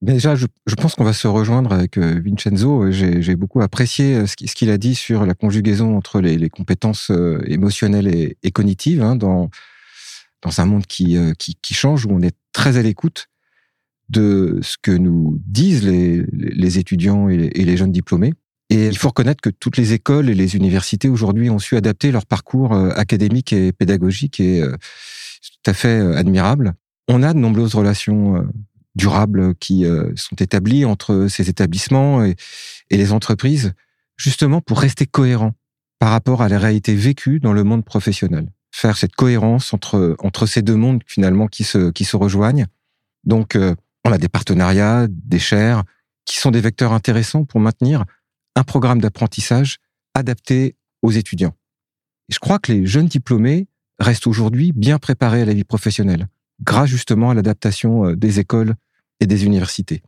Déjà, 0.00 0.36
je, 0.36 0.46
pense 0.76 0.94
qu'on 0.94 1.04
va 1.04 1.12
se 1.12 1.26
rejoindre 1.26 1.72
avec 1.72 1.98
euh, 1.98 2.20
Vincenzo. 2.24 2.90
J'ai 2.92 3.34
beaucoup 3.34 3.60
apprécié 3.60 4.14
euh, 4.14 4.26
ce 4.26 4.36
qu'il 4.36 4.70
a 4.70 4.78
dit 4.78 4.94
sur 4.94 5.26
la 5.26 5.34
conjugaison 5.34 5.96
entre 5.96 6.20
les, 6.20 6.48
compétences 6.50 7.10
émotionnelles 7.46 8.08
et, 8.42 8.50
cognitives 8.52 9.02
hein, 9.02 9.16
dans, 9.16 9.50
un 10.56 10.64
monde 10.66 10.86
qui 10.86 11.18
change, 11.72 12.06
où 12.06 12.10
on 12.10 12.22
est 12.22 12.36
très 12.58 12.76
à 12.76 12.82
l'écoute 12.82 13.28
de 14.08 14.58
ce 14.62 14.76
que 14.82 14.90
nous 14.90 15.40
disent 15.46 15.84
les, 15.84 16.78
étudiants 16.78 17.28
et 17.28 17.36
les, 17.36 17.76
jeunes 17.76 17.92
diplômés. 17.92 18.34
Et 18.68 18.88
il 18.88 18.98
faut 18.98 19.08
reconnaître 19.08 19.40
que 19.40 19.50
toutes 19.50 19.76
les 19.76 19.92
écoles 19.92 20.28
et 20.28 20.34
les 20.34 20.56
universités 20.56 21.08
aujourd'hui 21.08 21.50
ont 21.50 21.60
su 21.60 21.76
adapter 21.76 22.10
leur 22.10 22.26
parcours 22.26 22.72
euh, 22.72 22.90
académique 22.96 23.52
et 23.52 23.72
pédagogique 23.72 24.40
et 24.40 24.60
euh, 24.60 24.72
tout 24.72 25.70
à 25.70 25.72
fait 25.72 26.00
euh, 26.00 26.16
admirable. 26.16 26.74
On 27.06 27.22
a 27.22 27.32
de 27.32 27.38
nombreuses 27.38 27.76
relations 27.76 28.44
durables 28.96 29.54
qui 29.54 29.86
sont 30.16 30.36
établies 30.36 30.84
entre 30.84 31.28
ces 31.30 31.48
établissements 31.48 32.22
et, 32.22 32.34
et 32.90 32.98
les 32.98 33.12
entreprises, 33.12 33.72
justement 34.18 34.60
pour 34.60 34.80
rester 34.80 35.06
cohérents 35.06 35.54
par 36.00 36.10
rapport 36.10 36.42
à 36.42 36.48
la 36.50 36.58
réalité 36.58 36.94
vécue 36.94 37.40
dans 37.40 37.54
le 37.54 37.64
monde 37.64 37.82
professionnel 37.82 38.50
faire 38.70 38.96
cette 38.96 39.14
cohérence 39.14 39.72
entre 39.74 40.16
entre 40.20 40.46
ces 40.46 40.62
deux 40.62 40.76
mondes 40.76 41.02
finalement 41.06 41.46
qui 41.46 41.64
se 41.64 41.90
qui 41.90 42.04
se 42.04 42.16
rejoignent. 42.16 42.66
Donc 43.24 43.56
euh, 43.56 43.74
on 44.04 44.12
a 44.12 44.18
des 44.18 44.28
partenariats, 44.28 45.06
des 45.08 45.38
chaires 45.38 45.84
qui 46.24 46.38
sont 46.38 46.50
des 46.50 46.60
vecteurs 46.60 46.92
intéressants 46.92 47.44
pour 47.44 47.60
maintenir 47.60 48.04
un 48.54 48.64
programme 48.64 49.00
d'apprentissage 49.00 49.78
adapté 50.14 50.76
aux 51.02 51.10
étudiants. 51.10 51.54
Je 52.28 52.38
crois 52.38 52.58
que 52.58 52.72
les 52.72 52.86
jeunes 52.86 53.06
diplômés 53.06 53.68
restent 53.98 54.26
aujourd'hui 54.26 54.72
bien 54.72 54.98
préparés 54.98 55.42
à 55.42 55.44
la 55.44 55.54
vie 55.54 55.64
professionnelle, 55.64 56.28
grâce 56.60 56.90
justement 56.90 57.30
à 57.30 57.34
l'adaptation 57.34 58.06
euh, 58.06 58.16
des 58.16 58.40
écoles 58.40 58.74
et 59.20 59.26
des 59.26 59.44
universités. 59.44 60.02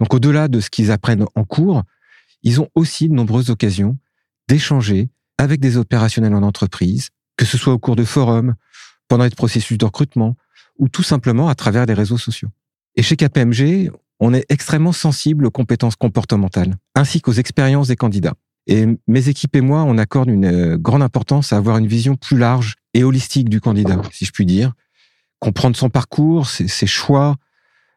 Donc 0.00 0.12
au-delà 0.14 0.48
de 0.48 0.60
ce 0.60 0.70
qu'ils 0.70 0.90
apprennent 0.90 1.24
en 1.34 1.44
cours, 1.44 1.82
ils 2.42 2.60
ont 2.60 2.68
aussi 2.74 3.08
de 3.08 3.14
nombreuses 3.14 3.50
occasions 3.50 3.96
d'échanger 4.48 5.08
avec 5.38 5.60
des 5.60 5.76
opérationnels 5.76 6.34
en 6.34 6.42
entreprise, 6.42 7.10
que 7.36 7.44
ce 7.44 7.58
soit 7.58 7.72
au 7.72 7.78
cours 7.78 7.96
de 7.96 8.04
forums, 8.04 8.54
pendant 9.08 9.24
les 9.24 9.30
processus 9.30 9.78
de 9.78 9.84
recrutement, 9.84 10.36
ou 10.78 10.88
tout 10.88 11.02
simplement 11.02 11.48
à 11.48 11.54
travers 11.54 11.86
des 11.86 11.94
réseaux 11.94 12.18
sociaux. 12.18 12.48
Et 12.96 13.02
chez 13.02 13.16
KPMG, 13.16 13.90
on 14.20 14.32
est 14.32 14.46
extrêmement 14.48 14.92
sensible 14.92 15.46
aux 15.46 15.50
compétences 15.50 15.96
comportementales, 15.96 16.76
ainsi 16.94 17.20
qu'aux 17.20 17.32
expériences 17.32 17.88
des 17.88 17.96
candidats. 17.96 18.34
Et 18.66 18.86
mes 19.06 19.28
équipes 19.28 19.54
et 19.56 19.60
moi, 19.60 19.84
on 19.84 19.96
accorde 19.98 20.28
une 20.28 20.46
euh, 20.46 20.76
grande 20.76 21.02
importance 21.02 21.52
à 21.52 21.56
avoir 21.56 21.78
une 21.78 21.86
vision 21.86 22.16
plus 22.16 22.36
large 22.36 22.74
et 22.94 23.04
holistique 23.04 23.48
du 23.48 23.60
candidat, 23.60 24.00
si 24.10 24.24
je 24.24 24.32
puis 24.32 24.46
dire. 24.46 24.72
Comprendre 25.38 25.76
son 25.76 25.90
parcours, 25.90 26.48
ses, 26.48 26.86
choix, 26.86 27.36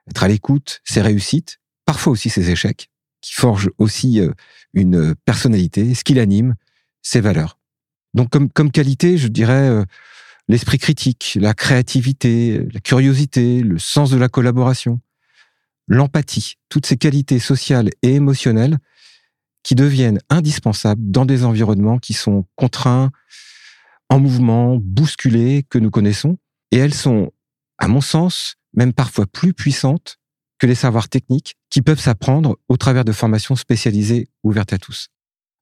être 0.10 0.24
à 0.24 0.27
l'écoute, 0.27 0.81
ses 0.84 1.01
réussites, 1.01 1.60
parfois 1.86 2.13
aussi 2.13 2.29
ses 2.29 2.51
échecs, 2.51 2.89
qui 3.22 3.34
forgent 3.34 3.72
aussi 3.77 4.19
euh, 4.19 4.31
une 4.74 5.15
personnalité, 5.25 5.96
ce 5.96 6.03
qui 6.03 6.13
l'anime, 6.13 6.55
ses 7.01 7.22
valeurs. 7.22 7.59
Donc 8.13 8.30
comme, 8.30 8.50
comme 8.50 8.72
qualité, 8.72 9.18
je 9.18 9.28
dirais 9.28 9.70
euh, 9.70 9.84
l'esprit 10.48 10.78
critique, 10.78 11.38
la 11.39 11.54
créativité, 11.54 12.68
la 12.74 12.80
curiosité, 12.80 13.62
le 13.62 13.78
sens 13.80 14.10
de 14.10 14.18
la 14.18 14.30
collaboration, 14.30 15.00
l'empathie, 15.88 16.56
toutes 16.70 16.86
ces 16.86 16.98
qualités 16.98 17.39
sociales 17.39 17.89
et 18.01 18.16
émotionnelles 18.16 18.78
qui 19.63 19.75
deviennent 19.75 20.20
indispensables 20.30 21.12
dans 21.12 21.25
des 21.25 21.44
environnements 21.44 22.00
qui 22.00 22.13
sont 22.13 22.46
contraints, 22.56 23.12
en 24.10 24.20
mouvement, 24.20 24.78
bousculés, 24.82 25.66
que 25.70 25.78
nous 25.78 25.92
connaissons. 25.92 26.38
Et 26.72 26.78
elles 26.78 26.94
sont, 26.94 27.32
à 27.78 27.88
mon 27.88 28.01
sens, 28.01 28.56
même 28.74 28.94
parfois 28.94 29.25
plus 29.28 29.54
puissantes 29.54 30.18
que 30.58 30.68
les 30.68 30.75
savoirs 30.75 31.10
techniques 31.10 31.56
qui 31.70 31.82
peuvent 31.82 32.00
s'apprendre 32.00 32.58
au 32.68 32.78
travers 32.78 33.06
de 33.06 33.12
formations 33.12 33.56
spécialisées 33.56 34.30
ouvertes 34.44 34.74
à 34.74 34.78
tous. 34.78 35.08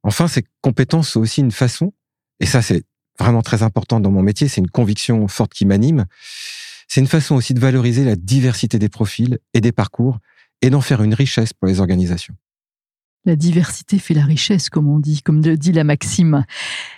Enfin, 0.03 0.27
ces 0.27 0.45
compétences 0.61 1.09
sont 1.09 1.19
aussi 1.19 1.41
une 1.41 1.51
façon, 1.51 1.93
et 2.39 2.45
ça 2.45 2.61
c'est 2.61 2.83
vraiment 3.19 3.41
très 3.41 3.63
important 3.63 3.99
dans 3.99 4.11
mon 4.11 4.21
métier, 4.21 4.47
c'est 4.47 4.61
une 4.61 4.69
conviction 4.69 5.27
forte 5.27 5.53
qui 5.53 5.65
m'anime, 5.65 6.05
c'est 6.87 7.01
une 7.01 7.07
façon 7.07 7.35
aussi 7.35 7.53
de 7.53 7.59
valoriser 7.59 8.05
la 8.05 8.15
diversité 8.15 8.79
des 8.79 8.89
profils 8.89 9.39
et 9.53 9.61
des 9.61 9.71
parcours 9.71 10.19
et 10.61 10.69
d'en 10.69 10.81
faire 10.81 11.01
une 11.03 11.13
richesse 11.13 11.53
pour 11.53 11.67
les 11.67 11.79
organisations. 11.79 12.35
La 13.27 13.35
diversité 13.35 13.99
fait 13.99 14.13
la 14.13 14.23
richesse, 14.23 14.69
comme 14.69 14.87
on 14.87 14.99
dit, 14.99 15.21
comme 15.21 15.41
dit 15.41 15.73
la 15.73 15.83
maxime. 15.83 16.45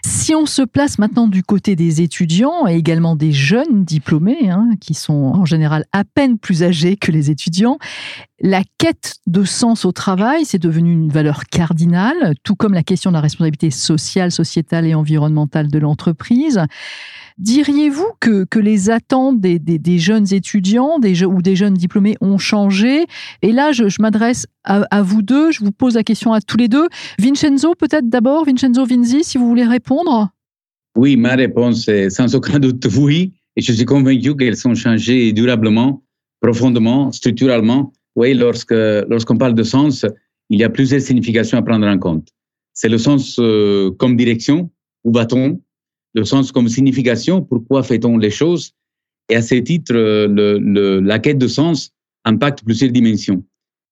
Si 0.06 0.36
on 0.36 0.46
se 0.46 0.62
place 0.62 1.00
maintenant 1.00 1.28
du 1.28 1.42
côté 1.42 1.76
des 1.76 2.04
étudiants 2.04 2.68
et 2.68 2.76
également 2.76 3.16
des 3.16 3.32
jeunes 3.32 3.84
diplômés, 3.84 4.52
hein, 4.52 4.70
qui 4.80 4.94
sont 4.94 5.34
en 5.34 5.46
général 5.46 5.86
à 5.92 6.04
peine 6.04 6.38
plus 6.38 6.62
âgés 6.62 6.98
que 6.98 7.12
les 7.12 7.32
étudiants, 7.32 7.80
la 8.42 8.62
quête 8.78 9.16
de 9.26 9.44
sens 9.44 9.86
au 9.86 9.92
travail, 9.92 10.46
c'est 10.46 10.60
devenu 10.60 10.92
une 10.92 11.10
valeur 11.10 11.46
cardinale, 11.46 12.36
tout 12.44 12.56
comme 12.56 12.76
la 12.76 12.84
question 12.84 13.10
de 13.10 13.16
la 13.16 13.22
responsabilité 13.22 13.72
sociale, 13.72 14.32
sociétale 14.32 14.86
et 14.86 14.94
environnementale 14.94 15.68
de 15.68 15.80
l'entreprise. 15.80 16.62
Diriez-vous 17.40 18.12
que, 18.20 18.44
que 18.44 18.60
les 18.60 18.90
attentes 18.90 19.40
des, 19.40 19.60
des, 19.60 19.98
jeunes 19.98 20.34
étudiants 20.34 21.00
des, 21.00 21.24
ou 21.24 21.42
des 21.42 21.56
jeunes 21.56 21.74
diplômés 21.74 22.16
ont 22.20 22.38
changé? 22.38 23.06
Et 23.42 23.54
là, 23.54 23.72
je, 23.72 23.86
m'adresse 24.02 24.46
à, 24.66 24.82
à, 24.92 25.02
vous 25.02 25.22
deux, 25.22 25.52
je 25.52 25.64
vous 25.64 25.72
pose 25.72 25.96
la 25.96 26.04
question 26.04 26.34
à 26.34 26.42
tous 26.42 26.58
les 26.58 26.68
deux. 26.68 26.88
Vincenzo, 27.18 27.76
peut-être 27.76 28.10
d'abord, 28.10 28.46
Vincenzo 28.46 28.86
Vinzi, 28.86 29.24
si 29.24 29.38
vous 29.38 29.48
voulez 29.48 29.66
répondre? 29.66 30.30
Oui, 30.98 31.16
ma 31.16 31.36
réponse 31.36 31.88
est 31.88 32.10
sans 32.10 32.36
aucun 32.36 32.60
doute 32.60 32.86
oui. 32.98 33.32
Et 33.56 33.62
je 33.62 33.72
suis 33.72 33.86
convaincu 33.86 34.36
qu'elles 34.36 34.68
ont 34.68 34.76
changé 34.76 35.32
durablement, 35.32 36.04
profondément, 36.42 37.10
structurellement. 37.14 37.94
Oui, 38.18 38.34
lorsque 38.34 38.72
lorsqu'on 38.72 39.38
parle 39.38 39.56
de 39.56 39.64
sens, 39.64 40.06
il 40.50 40.60
y 40.60 40.66
a 40.66 40.70
plusieurs 40.70 41.02
significations 41.02 41.58
à 41.58 41.62
prendre 41.62 41.88
en 41.88 41.98
compte. 41.98 42.28
C'est 42.74 42.90
le 42.90 42.98
sens 42.98 43.38
euh, 43.40 43.92
comme 43.98 44.18
direction, 44.18 44.70
où 45.06 45.14
va-t-on? 45.14 45.62
Le 46.14 46.24
sens 46.24 46.52
comme 46.52 46.68
signification, 46.70 47.42
pourquoi 47.42 47.84
fait-on 47.84 48.18
les 48.18 48.32
choses 48.32 48.72
Et 49.30 49.36
à 49.36 49.42
ce 49.42 49.56
titre, 49.56 49.94
le, 49.94 51.00
la 51.00 51.20
quête 51.20 51.38
de 51.38 51.48
sens 51.48 51.92
impacte 52.26 52.64
plusieurs 52.64 52.92
dimensions. 52.92 53.44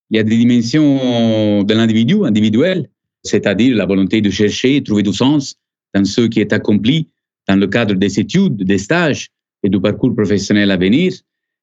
Il 0.09 0.17
y 0.17 0.19
a 0.19 0.23
des 0.23 0.37
dimensions 0.37 1.63
de 1.63 1.73
l'individu, 1.73 2.25
individuel, 2.25 2.89
c'est-à-dire 3.23 3.75
la 3.75 3.85
volonté 3.85 4.21
de 4.21 4.29
chercher, 4.29 4.81
trouver 4.81 5.03
du 5.03 5.13
sens 5.13 5.55
dans 5.93 6.05
ce 6.05 6.21
qui 6.21 6.39
est 6.39 6.53
accompli 6.53 7.09
dans 7.47 7.55
le 7.55 7.67
cadre 7.67 7.93
des 7.95 8.19
études, 8.19 8.63
des 8.63 8.77
stages 8.77 9.29
et 9.63 9.69
du 9.69 9.79
parcours 9.79 10.15
professionnel 10.15 10.71
à 10.71 10.77
venir, 10.77 11.13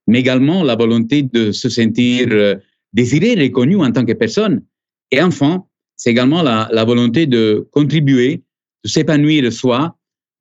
mais 0.06 0.20
également 0.20 0.62
la 0.62 0.76
volonté 0.76 1.22
de 1.22 1.52
se 1.52 1.68
sentir 1.68 2.28
euh, 2.30 2.56
désiré, 2.92 3.34
reconnu 3.34 3.76
en 3.76 3.90
tant 3.90 4.04
que 4.04 4.12
personne. 4.12 4.62
Et 5.10 5.22
enfin, 5.22 5.64
c'est 5.96 6.10
également 6.10 6.42
la, 6.42 6.68
la 6.72 6.84
volonté 6.84 7.26
de 7.26 7.66
contribuer, 7.70 8.42
de 8.84 8.88
s'épanouir 8.88 9.52
soi 9.52 9.96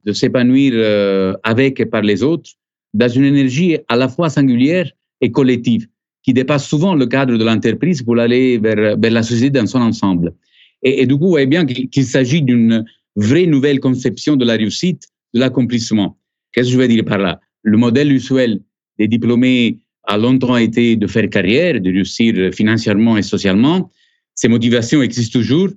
de 0.05 0.13
s'épanouir 0.13 0.73
euh, 0.75 1.33
avec 1.43 1.79
et 1.79 1.85
par 1.85 2.01
les 2.01 2.23
autres 2.23 2.51
dans 2.93 3.09
une 3.09 3.25
énergie 3.25 3.77
à 3.87 3.95
la 3.95 4.07
fois 4.07 4.29
singulière 4.29 4.91
et 5.21 5.31
collective 5.31 5.87
qui 6.21 6.33
dépasse 6.33 6.67
souvent 6.67 6.95
le 6.95 7.05
cadre 7.05 7.37
de 7.37 7.43
l'entreprise 7.43 8.01
pour 8.01 8.17
aller 8.19 8.57
vers, 8.57 8.97
vers, 8.97 9.11
la 9.11 9.23
société 9.23 9.59
dans 9.59 9.67
son 9.67 9.81
ensemble. 9.81 10.33
Et, 10.81 11.05
du 11.05 11.15
coup, 11.15 11.25
vous 11.25 11.29
voyez 11.31 11.47
bien 11.47 11.65
qu'il 11.65 12.05
s'agit 12.05 12.41
d'une 12.41 12.85
vraie 13.15 13.45
nouvelle 13.45 13.79
conception 13.79 14.35
de 14.35 14.45
la 14.45 14.53
réussite, 14.53 15.07
de 15.33 15.39
l'accomplissement. 15.39 16.17
Qu'est-ce 16.51 16.67
que 16.67 16.73
je 16.73 16.77
veux 16.77 16.87
dire 16.87 17.05
par 17.05 17.17
là? 17.17 17.39
Le 17.61 17.77
modèle 17.77 18.11
usuel 18.11 18.59
des 18.99 19.07
diplômés 19.07 19.79
a 20.05 20.17
longtemps 20.17 20.57
été 20.57 20.95
de 20.95 21.07
faire 21.07 21.29
carrière, 21.29 21.79
de 21.79 21.89
réussir 21.89 22.53
financièrement 22.53 23.17
et 23.17 23.21
socialement. 23.21 23.91
Ces 24.35 24.49
motivations 24.49 25.01
existent 25.01 25.39
toujours, 25.39 25.69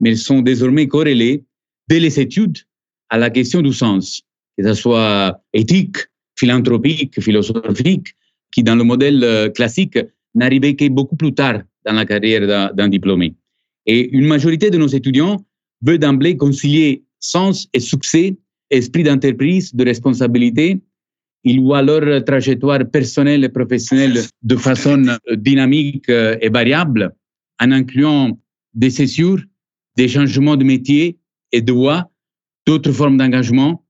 mais 0.00 0.10
elles 0.10 0.18
sont 0.18 0.42
désormais 0.42 0.86
corrélées 0.86 1.44
dès 1.88 1.98
les 1.98 2.20
études 2.20 2.58
à 3.12 3.18
la 3.18 3.28
question 3.28 3.60
du 3.60 3.74
sens, 3.74 4.22
que 4.56 4.64
ce 4.64 4.72
soit 4.72 5.38
éthique, 5.52 5.98
philanthropique, 6.34 7.20
philosophique, 7.20 8.08
qui 8.50 8.62
dans 8.64 8.74
le 8.74 8.84
modèle 8.84 9.22
euh, 9.22 9.50
classique 9.50 9.98
n'arrivait 10.34 10.74
que 10.74 10.88
beaucoup 10.88 11.16
plus 11.16 11.34
tard 11.34 11.60
dans 11.84 11.92
la 11.92 12.06
carrière 12.06 12.72
d'un 12.72 12.88
diplômé. 12.88 13.34
Et 13.84 14.08
une 14.16 14.26
majorité 14.26 14.70
de 14.70 14.78
nos 14.78 14.86
étudiants 14.86 15.44
veut 15.82 15.98
d'emblée 15.98 16.38
concilier 16.38 17.04
sens 17.20 17.68
et 17.74 17.80
succès, 17.80 18.36
esprit 18.70 19.02
d'entreprise, 19.02 19.74
de 19.74 19.84
responsabilité. 19.84 20.80
Ils 21.44 21.60
voient 21.60 21.82
leur 21.82 22.24
trajectoire 22.24 22.82
personnelle 22.90 23.44
et 23.44 23.50
professionnelle 23.50 24.22
de 24.42 24.56
façon 24.56 25.04
euh, 25.06 25.36
dynamique 25.36 26.08
euh, 26.08 26.38
et 26.40 26.48
variable, 26.48 27.14
en 27.60 27.72
incluant 27.72 28.38
des 28.72 28.88
césures, 28.88 29.42
des 29.98 30.08
changements 30.08 30.56
de 30.56 30.64
métier 30.64 31.18
et 31.50 31.60
de 31.60 31.72
voie, 31.72 32.08
d'autres 32.66 32.92
formes 32.92 33.16
d'engagement. 33.16 33.84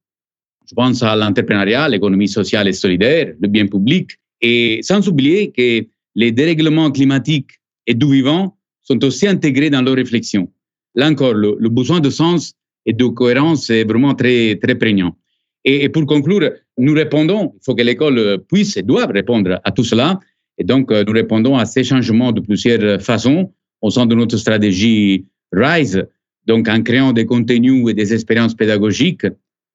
Je 0.68 0.74
pense 0.74 1.02
à 1.02 1.16
l'entrepreneuriat, 1.16 1.88
l'économie 1.88 2.28
sociale 2.28 2.68
et 2.68 2.72
solidaire, 2.72 3.35
le 3.40 3.48
bien 3.48 3.66
public, 3.66 4.12
et 4.40 4.80
sans 4.82 5.06
oublier 5.08 5.50
que 5.50 5.87
les 6.14 6.32
dérèglements 6.32 6.90
climatiques 6.90 7.50
et 7.87 7.94
du 7.94 8.11
vivant 8.11 8.56
sont 8.82 9.02
aussi 9.04 9.26
intégrés 9.26 9.70
dans 9.70 9.82
leurs 9.82 9.96
réflexions. 9.96 10.48
Là 10.94 11.08
encore, 11.08 11.35
le, 11.35 11.68
besoin 11.68 12.00
de 12.00 12.11
sens 12.11 12.54
et 12.85 12.92
de 12.92 13.06
cohérence 13.06 13.70
est 13.70 13.85
vraiment 13.85 14.14
très, 14.14 14.56
très 14.56 14.74
prégnant. 14.74 15.16
Et, 15.64 15.88
pour 15.88 16.06
conclure, 16.06 16.50
nous 16.76 16.92
répondons, 16.92 17.52
il 17.54 17.64
faut 17.64 17.74
que 17.74 17.82
l'école 17.82 18.42
puisse 18.48 18.76
et 18.76 18.82
doive 18.82 19.12
répondre 19.12 19.61
à 19.62 19.70
tout 19.70 19.85
cela. 19.85 20.18
Et 20.58 20.64
donc, 20.64 20.90
nous 20.90 21.12
répondons 21.12 21.56
à 21.56 21.64
ces 21.64 21.85
changements 21.85 22.32
de 22.32 22.40
plusieurs 22.40 23.00
façons 23.00 23.52
au 23.80 23.90
sein 23.90 24.06
de 24.06 24.14
notre 24.14 24.37
stratégie 24.37 25.24
RISE, 25.52 26.04
donc 26.46 26.68
en 26.68 26.83
créant 26.83 27.12
des 27.12 27.26
contenus 27.26 27.88
et 27.88 27.94
des 27.94 28.12
expériences 28.12 28.55
pédagogiques 28.55 29.26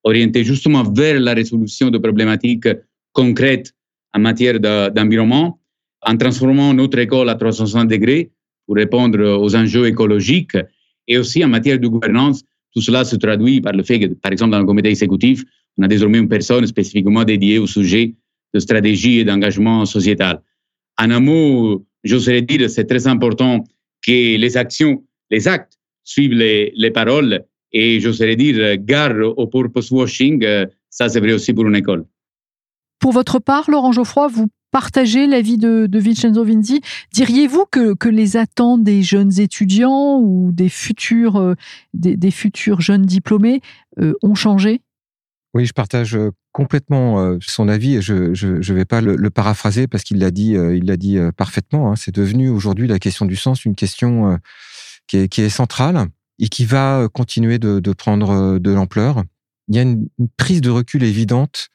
orientés 0.04 0.44
justement 0.44 0.84
vers 0.84 1.20
la 1.20 1.34
résolution 1.34 1.90
de 1.90 1.98
problématiques 1.98 2.68
concrètes 3.14 3.74
en 4.14 4.20
matière 4.20 4.60
d'environnement, 4.60 5.60
en 6.02 6.18
transformant 6.18 6.74
notre 6.74 7.00
école 7.00 7.30
à 7.30 7.36
360 7.36 7.88
degrés 7.88 8.32
pour 8.66 8.76
répondre 8.76 9.20
aux 9.40 9.56
enjeux 9.56 9.88
écologiques 9.88 10.58
et 11.08 11.18
aussi 11.18 11.44
en 11.44 11.50
matière 11.50 11.80
de 11.80 11.88
gouvernance. 11.88 12.44
Tout 12.74 12.82
cela 12.82 13.04
se 13.06 13.16
traduit 13.16 13.62
par 13.62 13.74
le 13.74 13.84
fait 13.84 14.00
que, 14.00 14.08
par 14.08 14.32
exemple, 14.32 14.52
dans 14.52 14.60
le 14.60 14.66
comité 14.66 14.90
exécutif, 14.90 15.44
on 15.78 15.84
a 15.84 15.88
désormais 15.88 16.20
une 16.20 16.28
personne 16.28 16.66
spécifiquement 16.68 17.24
dédiée 17.24 17.60
au 17.60 17.68
sujet 17.68 18.14
de 18.54 18.60
stratégie 18.60 19.20
et 19.20 19.24
d'engagement 19.24 19.86
sociétal. 19.86 20.42
En 21.00 21.12
un 21.12 21.20
mot, 21.20 21.86
j'oserais 22.04 22.42
dire, 22.42 22.70
c'est 22.70 22.86
très 22.86 23.08
important 23.08 23.64
que 24.06 24.38
les 24.38 24.58
actions, 24.58 25.04
les 25.30 25.48
actes 25.48 25.77
suivre 26.08 26.36
les, 26.36 26.72
les 26.76 26.92
paroles 26.92 27.46
et 27.72 28.00
j'oserais 28.00 28.36
dire 28.36 28.78
gare 28.78 29.18
au 29.36 29.48
purpose 29.48 29.92
washing, 29.92 30.46
ça 30.90 31.10
c'est 31.10 31.20
vrai 31.20 31.34
aussi 31.34 31.54
pour 31.54 31.68
une 31.68 31.76
école. 31.76 32.06
Pour 33.00 33.12
votre 33.12 33.40
part, 33.40 33.70
Laurent 33.70 33.92
Geoffroy, 33.92 34.28
vous 34.28 34.48
partagez 34.72 35.28
l'avis 35.28 35.58
de, 35.58 35.88
de 35.88 36.00
Vincenzo 36.00 36.44
Vinzi. 36.44 36.82
Diriez-vous 37.14 37.66
que, 37.72 37.94
que, 37.94 38.10
les 38.10 38.38
attentes 38.38 38.84
des 38.84 39.04
jeunes 39.04 39.40
étudiants 39.40 40.20
ou 40.20 40.52
des 40.52 40.70
futurs, 40.70 41.38
euh, 41.38 41.56
des, 41.94 42.32
futurs 42.32 42.82
jeunes 42.82 43.06
diplômés 43.06 43.62
euh, 44.00 44.14
ont 44.22 44.36
changé? 44.36 44.82
Oui, 45.54 45.66
je 45.66 45.74
partage 45.74 46.16
euh, 46.16 46.32
complètement 46.52 47.38
son 47.40 47.70
avis 47.70 47.96
et 47.96 48.02
je 48.02 48.14
ne 48.46 48.74
vais 48.74 48.86
pas 48.86 49.02
le, 49.02 49.30
paraphraser 49.30 49.88
parce 49.88 50.04
qu'il 50.04 50.20
l'a 50.20 50.32
dit, 50.32 50.54
il 50.54 50.86
l'a 50.86 50.98
dit 50.98 51.20
parfaitement. 51.38 51.92
Hein. 51.92 51.96
C'est 51.96 52.14
devenu 52.14 52.50
aujourd'hui 52.50 52.88
la 52.88 52.98
question 52.98 53.26
du 53.26 53.36
sens 53.36 53.64
une 53.64 53.76
question 53.76 54.40
qui 55.08 55.18
est, 55.18 55.28
qui 55.28 55.42
est 55.42 55.50
centrale 55.50 56.08
et 56.40 56.50
qui 56.50 56.66
va 56.66 57.08
continuer 57.12 57.60
de, 57.60 57.80
de 57.80 57.94
prendre 57.94 58.60
de 58.60 58.72
l'ampleur. 58.72 59.24
Il 59.68 59.76
y 59.76 59.80
a 59.80 59.82
une, 59.82 60.08
prise 60.38 60.62
de 60.62 60.70
recul 60.70 61.04
évidente 61.04 61.70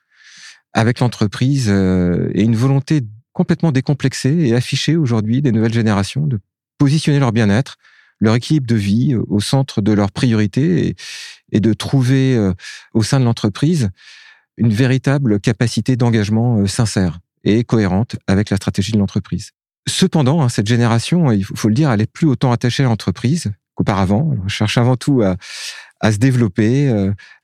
avec 0.73 1.01
l'entreprise 1.01 1.69
euh, 1.69 2.31
et 2.35 2.43
une 2.43 2.57
volonté 2.57 3.03
complètement 3.33 3.73
décomplexée 3.73 4.49
et 4.49 4.55
affichée 4.55 4.97
aujourd'hui 4.97 5.43
des 5.43 5.53
nouvelles 5.53 5.73
générations 5.73 6.27
de 6.27 6.39
positionner 6.79 7.19
leur 7.19 7.33
bien-être, 7.33 7.77
leur 8.21 8.35
équilibre 8.35 8.67
de 8.67 8.75
vie 8.75 9.15
au 9.15 9.41
centre 9.41 9.81
de 9.81 9.93
leurs 9.93 10.13
priorités 10.13 10.95
et, 11.51 11.61
de 11.61 11.73
trouver 11.73 12.37
euh, 12.37 12.53
au 12.95 13.03
sein 13.03 13.21
de 13.21 13.25
l'entreprise 13.25 13.91
une 14.57 14.73
véritable 14.73 15.41
capacité 15.41 15.97
d'engagement 15.97 16.59
euh, 16.59 16.67
sincère 16.67 17.21
et 17.45 17.65
cohérente 17.65 18.17
avec 18.27 18.51
la 18.51 18.57
stratégie 18.57 18.93
de 18.93 18.99
l'entreprise. 18.99 19.53
Cependant, 19.89 20.43
hein, 20.43 20.49
cette 20.49 20.67
génération, 20.67 21.33
il 21.33 21.45
faut 21.45 21.69
le 21.69 21.75
dire, 21.75 21.91
elle 21.91 22.01
est 22.01 22.11
plus 22.11 22.27
autant 22.27 22.53
attachée 22.53 22.85
à 22.85 22.87
l'entreprise 22.87 23.53
qu'auparavant. 23.75 24.35
Elle 24.43 24.49
cherche 24.49 24.79
avant 24.79 24.97
tout 24.97 25.23
à, 25.23 25.37
à 26.01 26.13
se 26.13 26.19
développer, 26.19 26.89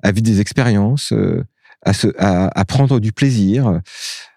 à 0.03 0.13
vivre 0.13 0.25
des 0.25 0.41
expériences, 0.41 1.13
à, 1.85 1.93
se, 1.93 2.09
à, 2.19 2.65
prendre 2.65 3.01
du 3.01 3.13
plaisir, 3.13 3.81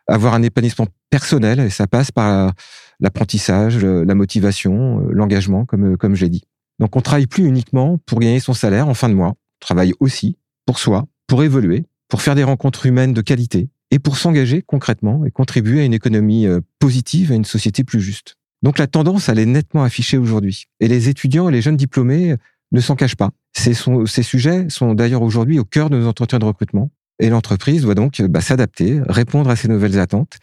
avoir 0.07 0.33
un 0.33 0.41
épanouissement 0.41 0.87
personnel, 1.09 1.59
et 1.59 1.69
ça 1.69 1.87
passe 1.87 2.11
par 2.11 2.53
l'apprentissage, 2.99 3.83
la 3.83 4.15
motivation, 4.15 4.99
l'engagement, 5.09 5.65
comme, 5.65 5.97
comme 5.97 6.15
je 6.15 6.23
l'ai 6.23 6.29
dit. 6.29 6.43
Donc 6.79 6.95
on 6.95 7.01
travaille 7.01 7.27
plus 7.27 7.45
uniquement 7.45 7.99
pour 8.05 8.19
gagner 8.19 8.39
son 8.39 8.53
salaire 8.53 8.87
en 8.87 8.95
fin 8.95 9.09
de 9.09 9.13
mois, 9.13 9.29
on 9.29 9.59
travaille 9.59 9.93
aussi 9.99 10.37
pour 10.65 10.79
soi, 10.79 11.05
pour 11.27 11.43
évoluer, 11.43 11.85
pour 12.07 12.21
faire 12.21 12.35
des 12.35 12.43
rencontres 12.43 12.85
humaines 12.87 13.13
de 13.13 13.21
qualité 13.21 13.69
et 13.91 13.99
pour 13.99 14.17
s'engager 14.17 14.62
concrètement 14.62 15.25
et 15.25 15.32
contribuer 15.32 15.82
à 15.82 15.84
une 15.84 15.93
économie 15.93 16.47
euh, 16.47 16.62
positive, 16.80 17.32
à 17.32 17.36
une 17.36 17.45
société 17.45 17.84
plus 17.84 18.01
juste. 18.01 18.38
Donc 18.63 18.77
la 18.77 18.88
tendance, 18.88 19.30
elle 19.30 19.39
est 19.39 19.45
nettement 19.45 19.84
affichée 19.84 20.17
aujourd'hui. 20.17 20.65
Et 20.80 20.88
les 20.88 21.10
étudiants 21.10 21.49
et 21.49 21.51
les 21.51 21.62
jeunes 21.62 21.77
diplômés 21.77 22.36
ne 22.71 22.80
s'en 22.80 22.95
cachent 22.95 23.15
pas. 23.15 23.32
Ces, 23.54 23.73
ces 24.06 24.23
sujets 24.23 24.69
sont 24.69 24.93
d'ailleurs 24.93 25.23
aujourd'hui 25.23 25.60
au 25.60 25.65
cœur 25.65 25.89
de 25.89 25.97
nos 25.97 26.08
entretiens 26.08 26.39
de 26.39 26.45
recrutement. 26.45 26.89
Et 27.19 27.30
l'entreprise 27.30 27.84
doit 27.84 27.95
donc 27.95 28.21
bah, 28.21 28.41
s'adapter, 28.41 29.01
répondre 29.08 29.49
à 29.49 29.56
ces 29.56 29.67
nouvelles 29.67 29.99
attentes. 29.99 30.38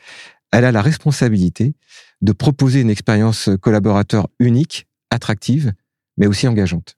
Elle 0.53 0.65
a 0.65 0.73
la 0.73 0.83
responsabilité 0.83 1.75
de 2.21 2.33
proposer 2.33 2.81
une 2.81 2.91
expérience 2.91 3.51
collaborateur 3.61 4.29
unique, 4.39 4.87
attractive, 5.11 5.73
mais 6.17 6.27
aussi 6.27 6.49
engageante. 6.49 6.98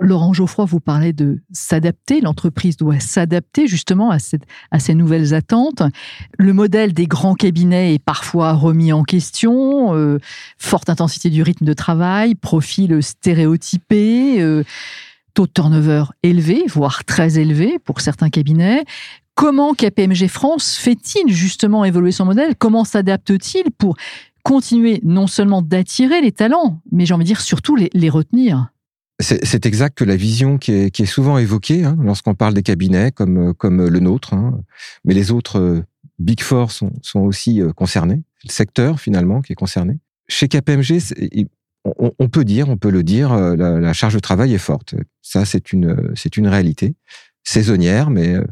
Laurent 0.00 0.32
Geoffroy, 0.32 0.64
vous 0.64 0.80
parlez 0.80 1.12
de 1.12 1.40
s'adapter. 1.52 2.20
L'entreprise 2.20 2.76
doit 2.76 2.98
s'adapter 3.00 3.66
justement 3.66 4.10
à, 4.10 4.18
à, 4.70 4.78
ces 4.78 4.94
nouvelles 4.94 5.34
attentes. 5.34 5.82
Le 6.38 6.52
modèle 6.52 6.92
des 6.92 7.06
grands 7.06 7.34
cabinets 7.34 7.94
est 7.94 8.04
parfois 8.04 8.52
remis 8.52 8.92
en 8.92 9.04
question. 9.04 9.94
Euh, 9.94 10.18
forte 10.58 10.90
intensité 10.90 11.30
du 11.30 11.42
rythme 11.42 11.64
de 11.64 11.72
travail, 11.72 12.34
profil 12.34 13.02
stéréotypé. 13.02 14.40
Euh, 14.42 14.64
taux 15.34 15.46
de 15.46 15.52
turnover 15.52 16.04
élevé, 16.22 16.64
voire 16.68 17.04
très 17.04 17.38
élevé 17.38 17.78
pour 17.84 18.00
certains 18.00 18.30
cabinets. 18.30 18.84
Comment 19.34 19.74
KPMG 19.74 20.28
France 20.28 20.76
fait-il 20.76 21.32
justement 21.32 21.84
évoluer 21.84 22.12
son 22.12 22.24
modèle? 22.24 22.54
Comment 22.56 22.84
s'adapte-t-il 22.84 23.72
pour 23.72 23.96
continuer 24.44 25.00
non 25.02 25.26
seulement 25.26 25.60
d'attirer 25.60 26.20
les 26.20 26.30
talents, 26.30 26.80
mais 26.92 27.04
j'ai 27.04 27.14
envie 27.14 27.24
de 27.24 27.28
dire 27.28 27.40
surtout 27.40 27.74
les, 27.74 28.08
retenir? 28.08 28.68
C'est 29.20 29.64
exact 29.66 29.96
que 29.96 30.04
la 30.04 30.16
vision 30.16 30.58
qui 30.58 30.72
est, 30.72 31.04
souvent 31.06 31.38
évoquée 31.38 31.84
hein, 31.84 31.96
lorsqu'on 32.02 32.34
parle 32.34 32.54
des 32.54 32.62
cabinets 32.62 33.12
comme, 33.12 33.54
comme 33.54 33.86
le 33.86 34.00
nôtre, 34.00 34.34
hein, 34.34 34.60
mais 35.04 35.14
les 35.14 35.30
autres 35.30 35.60
euh, 35.60 35.82
Big 36.18 36.40
Four 36.40 36.70
sont, 36.72 36.92
sont 37.02 37.20
aussi 37.20 37.60
euh, 37.60 37.72
concernés, 37.72 38.22
le 38.44 38.50
secteur 38.50 39.00
finalement 39.00 39.40
qui 39.40 39.52
est 39.52 39.56
concerné. 39.56 39.98
Chez 40.28 40.48
KPMG, 40.48 41.00
on, 41.84 42.28
peut 42.28 42.44
dire, 42.44 42.68
on 42.68 42.76
peut 42.76 42.90
le 42.90 43.02
dire, 43.02 43.32
euh, 43.32 43.56
la, 43.56 43.92
charge 43.92 44.14
de 44.14 44.20
travail 44.20 44.54
est 44.54 44.58
forte. 44.58 44.94
Ça, 45.22 45.44
c'est 45.44 45.72
une, 45.72 46.14
une 46.36 46.48
réalité 46.48 46.94
saisonnière, 47.42 48.10
mais, 48.10 48.34
euh, 48.34 48.44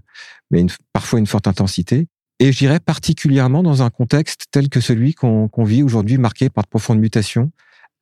mais 0.51 0.66
parfois 0.92 1.18
une 1.18 1.27
forte 1.27 1.46
intensité. 1.46 2.09
Et 2.40 2.53
je 2.53 2.59
dirais 2.59 2.81
particulièrement 2.81 3.62
dans 3.62 3.83
un 3.83 3.90
contexte 3.90 4.46
tel 4.51 4.68
que 4.68 4.81
celui 4.81 5.14
qu'on 5.14 5.64
vit 5.64 5.83
aujourd'hui, 5.83 6.18
marqué 6.18 6.51
par 6.51 6.64
de 6.64 6.68
profondes 6.68 6.98
mutations, 6.98 7.53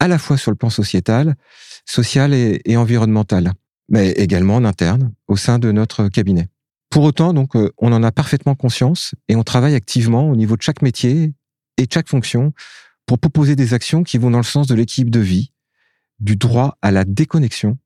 à 0.00 0.08
la 0.08 0.18
fois 0.18 0.36
sur 0.36 0.50
le 0.50 0.56
plan 0.56 0.70
sociétal, 0.70 1.36
social 1.84 2.34
et, 2.34 2.76
environnemental, 2.76 3.52
mais 3.88 4.10
également 4.12 4.56
en 4.56 4.64
interne, 4.64 5.12
au 5.28 5.36
sein 5.36 5.58
de 5.58 5.70
notre 5.70 6.08
cabinet. 6.08 6.48
Pour 6.88 7.04
autant, 7.04 7.32
donc, 7.32 7.54
euh, 7.54 7.70
on 7.78 7.92
en 7.92 8.02
a 8.02 8.10
parfaitement 8.10 8.56
conscience 8.56 9.14
et 9.28 9.36
on 9.36 9.44
travaille 9.44 9.74
activement 9.74 10.28
au 10.28 10.34
niveau 10.34 10.56
de 10.56 10.62
chaque 10.62 10.82
métier 10.82 11.34
et 11.76 11.86
de 11.86 11.92
chaque 11.92 12.08
fonction 12.08 12.52
pour 13.06 13.18
proposer 13.18 13.54
des 13.54 13.74
actions 13.74 14.02
qui 14.02 14.18
vont 14.18 14.30
dans 14.30 14.38
le 14.38 14.44
sens 14.44 14.66
de 14.66 14.74
l'équipe 14.74 15.10
de 15.10 15.20
vie, 15.20 15.52
du 16.18 16.36
droit 16.36 16.78
à 16.82 16.90
la 16.90 17.04
déconnexion, 17.04 17.78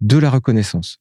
de 0.00 0.18
la 0.18 0.30
reconnaissance. 0.30 0.98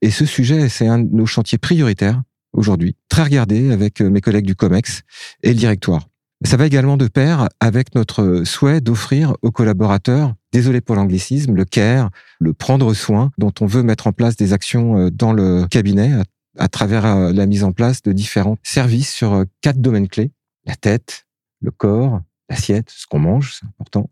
Et 0.00 0.10
ce 0.10 0.24
sujet, 0.24 0.68
c'est 0.68 0.86
un 0.86 1.00
de 1.00 1.14
nos 1.14 1.26
chantiers 1.26 1.58
prioritaires 1.58 2.22
aujourd'hui, 2.52 2.96
très 3.08 3.24
regardé 3.24 3.72
avec 3.72 4.00
euh, 4.00 4.08
mes 4.08 4.20
collègues 4.20 4.46
du 4.46 4.54
COMEX 4.54 5.02
et 5.42 5.48
le 5.48 5.54
directoire. 5.54 6.08
Ça 6.44 6.56
va 6.56 6.66
également 6.66 6.96
de 6.96 7.08
pair 7.08 7.48
avec 7.58 7.94
notre 7.94 8.42
souhait 8.44 8.80
d'offrir 8.80 9.36
aux 9.42 9.50
collaborateurs, 9.50 10.34
désolé 10.52 10.80
pour 10.80 10.94
l'anglicisme, 10.94 11.54
le 11.54 11.64
care, 11.64 12.10
le 12.38 12.52
prendre 12.52 12.94
soin, 12.94 13.32
dont 13.38 13.52
on 13.60 13.66
veut 13.66 13.82
mettre 13.82 14.06
en 14.06 14.12
place 14.12 14.36
des 14.36 14.52
actions 14.52 14.98
euh, 14.98 15.10
dans 15.10 15.32
le 15.32 15.66
cabinet 15.66 16.12
à, 16.56 16.68
travers 16.68 17.06
euh, 17.06 17.32
la 17.32 17.46
mise 17.46 17.64
en 17.64 17.72
place 17.72 18.02
de 18.02 18.12
différents 18.12 18.56
services 18.62 19.12
sur 19.12 19.44
quatre 19.62 19.80
domaines 19.80 20.08
clés. 20.08 20.30
La 20.64 20.76
tête, 20.76 21.26
le 21.60 21.70
corps, 21.72 22.20
l'assiette, 22.48 22.90
ce 22.90 23.06
qu'on 23.06 23.18
mange, 23.18 23.56
c'est 23.58 23.66
important, 23.66 24.10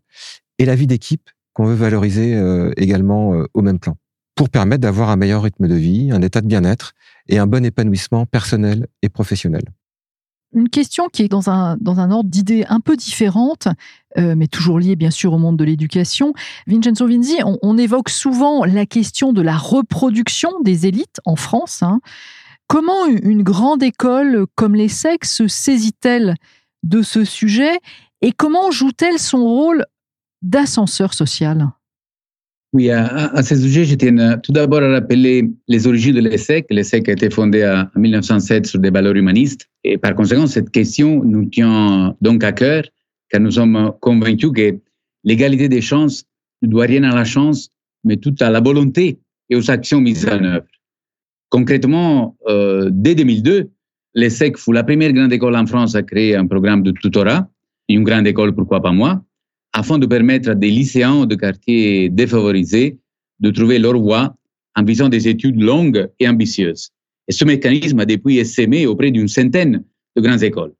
et 0.59 0.65
la 0.65 0.75
vie 0.75 0.87
d'équipe 0.87 1.29
qu'on 1.53 1.65
veut 1.65 1.75
valoriser 1.75 2.35
euh, 2.35 2.71
également 2.77 3.33
euh, 3.33 3.47
au 3.53 3.61
même 3.61 3.79
plan, 3.79 3.97
pour 4.35 4.49
permettre 4.49 4.81
d'avoir 4.81 5.09
un 5.09 5.15
meilleur 5.15 5.41
rythme 5.41 5.67
de 5.67 5.75
vie, 5.75 6.11
un 6.11 6.21
état 6.21 6.41
de 6.41 6.47
bien-être 6.47 6.93
et 7.27 7.39
un 7.39 7.47
bon 7.47 7.65
épanouissement 7.65 8.25
personnel 8.25 8.87
et 9.01 9.09
professionnel. 9.09 9.63
Une 10.53 10.69
question 10.69 11.07
qui 11.11 11.23
est 11.23 11.27
dans 11.27 11.49
un, 11.49 11.77
dans 11.79 11.99
un 11.99 12.09
ordre 12.09 12.29
d'idées 12.29 12.65
un 12.69 12.79
peu 12.79 12.95
différente, 12.95 13.67
euh, 14.17 14.33
mais 14.35 14.47
toujours 14.47 14.79
liée 14.79 14.95
bien 14.95 15.11
sûr 15.11 15.33
au 15.33 15.37
monde 15.37 15.57
de 15.57 15.63
l'éducation. 15.63 16.33
Vincenzo 16.67 17.05
Vinzi, 17.05 17.37
on, 17.43 17.77
évoque 17.77 18.09
souvent 18.09 18.63
la 18.63 18.85
question 18.85 19.33
de 19.33 19.41
la 19.41 19.57
reproduction 19.57 20.49
des 20.63 20.87
élites 20.87 21.19
en 21.25 21.35
France. 21.35 21.83
Hein. 21.83 21.99
Comment 22.67 23.05
une 23.07 23.43
grande 23.43 23.83
école 23.83 24.45
comme 24.55 24.75
l'ESSEC 24.75 25.25
se 25.25 25.47
saisit-elle 25.47 26.35
de 26.83 27.01
ce 27.01 27.25
sujet 27.25 27.79
et 28.21 28.31
comment 28.31 28.71
joue-t-elle 28.71 29.19
son 29.19 29.43
rôle 29.43 29.85
d'ascenseur 30.41 31.13
social? 31.13 31.69
Oui, 32.73 32.89
à, 32.91 33.41
ce 33.43 33.55
sujet, 33.55 33.85
je 33.85 33.95
tiens 33.95 34.37
tout 34.39 34.51
d'abord 34.51 34.83
à 34.83 34.89
rappeler 34.89 35.49
les 35.67 35.87
origines 35.87 36.15
de 36.15 36.19
l'ESSEC. 36.19 36.67
L'ESSEC 36.69 37.07
a 37.09 37.13
été 37.13 37.29
fondé 37.29 37.65
en 37.65 37.99
1907 37.99 38.65
sur 38.65 38.79
des 38.79 38.89
valeurs 38.89 39.15
humanistes. 39.15 39.69
Et 39.89 39.97
par 39.97 40.15
conséquent, 40.15 40.47
cette 40.47 40.69
question 40.69 41.23
nous 41.23 41.45
tient 41.45 42.15
donc 42.19 42.43
à 42.43 42.51
cœur, 42.51 42.83
car 43.29 43.39
nous 43.39 43.51
sommes 43.51 43.93
convaincus 44.01 44.51
que 44.53 44.77
l'égalité 45.23 45.69
des 45.69 45.81
chances 45.81 46.25
ne 46.61 46.67
doit 46.67 46.85
rien 46.85 47.03
à 47.03 47.15
la 47.15 47.23
chance, 47.23 47.69
mais 48.03 48.17
tout 48.17 48.35
à 48.41 48.49
la 48.49 48.59
volonté 48.59 49.17
et 49.49 49.55
aux 49.55 49.71
actions 49.71 50.01
mises 50.01 50.27
en 50.27 50.43
œuvre. 50.43 50.67
Concrètement, 51.49 52.35
euh, 52.49 52.89
dès 52.91 53.15
2002, 53.15 53.69
l'ESSEC 54.15 54.57
fut 54.57 54.73
la 54.73 54.83
première 54.83 55.13
grande 55.13 55.31
école 55.31 55.55
en 55.55 55.65
France 55.65 55.95
à 55.95 56.03
créer 56.03 56.35
un 56.35 56.47
programme 56.47 56.83
de 56.83 56.91
tutorat 56.91 57.49
une 57.89 58.03
grande 58.03 58.27
école, 58.27 58.53
pourquoi 58.53 58.81
pas 58.81 58.91
moi, 58.91 59.23
afin 59.71 59.97
de 59.97 60.05
permettre 60.05 60.49
à 60.49 60.55
des 60.55 60.69
lycéens 60.69 61.25
de 61.25 61.35
quartiers 61.35 62.09
défavorisés 62.09 62.99
de 63.39 63.49
trouver 63.51 63.79
leur 63.79 63.97
voie 63.97 64.35
en 64.75 64.83
visant 64.83 65.07
des 65.07 65.29
études 65.29 65.61
longues 65.61 66.09
et 66.19 66.27
ambitieuses. 66.27 66.91
Et 67.27 67.33
ce 67.33 67.45
mécanisme 67.45 67.99
a 67.99 68.05
depuis 68.05 68.37
essaimé 68.37 68.85
auprès 68.85 69.11
d'une 69.11 69.27
centaine 69.27 69.83
de 70.15 70.21
grandes 70.21 70.43
écoles. 70.43 70.73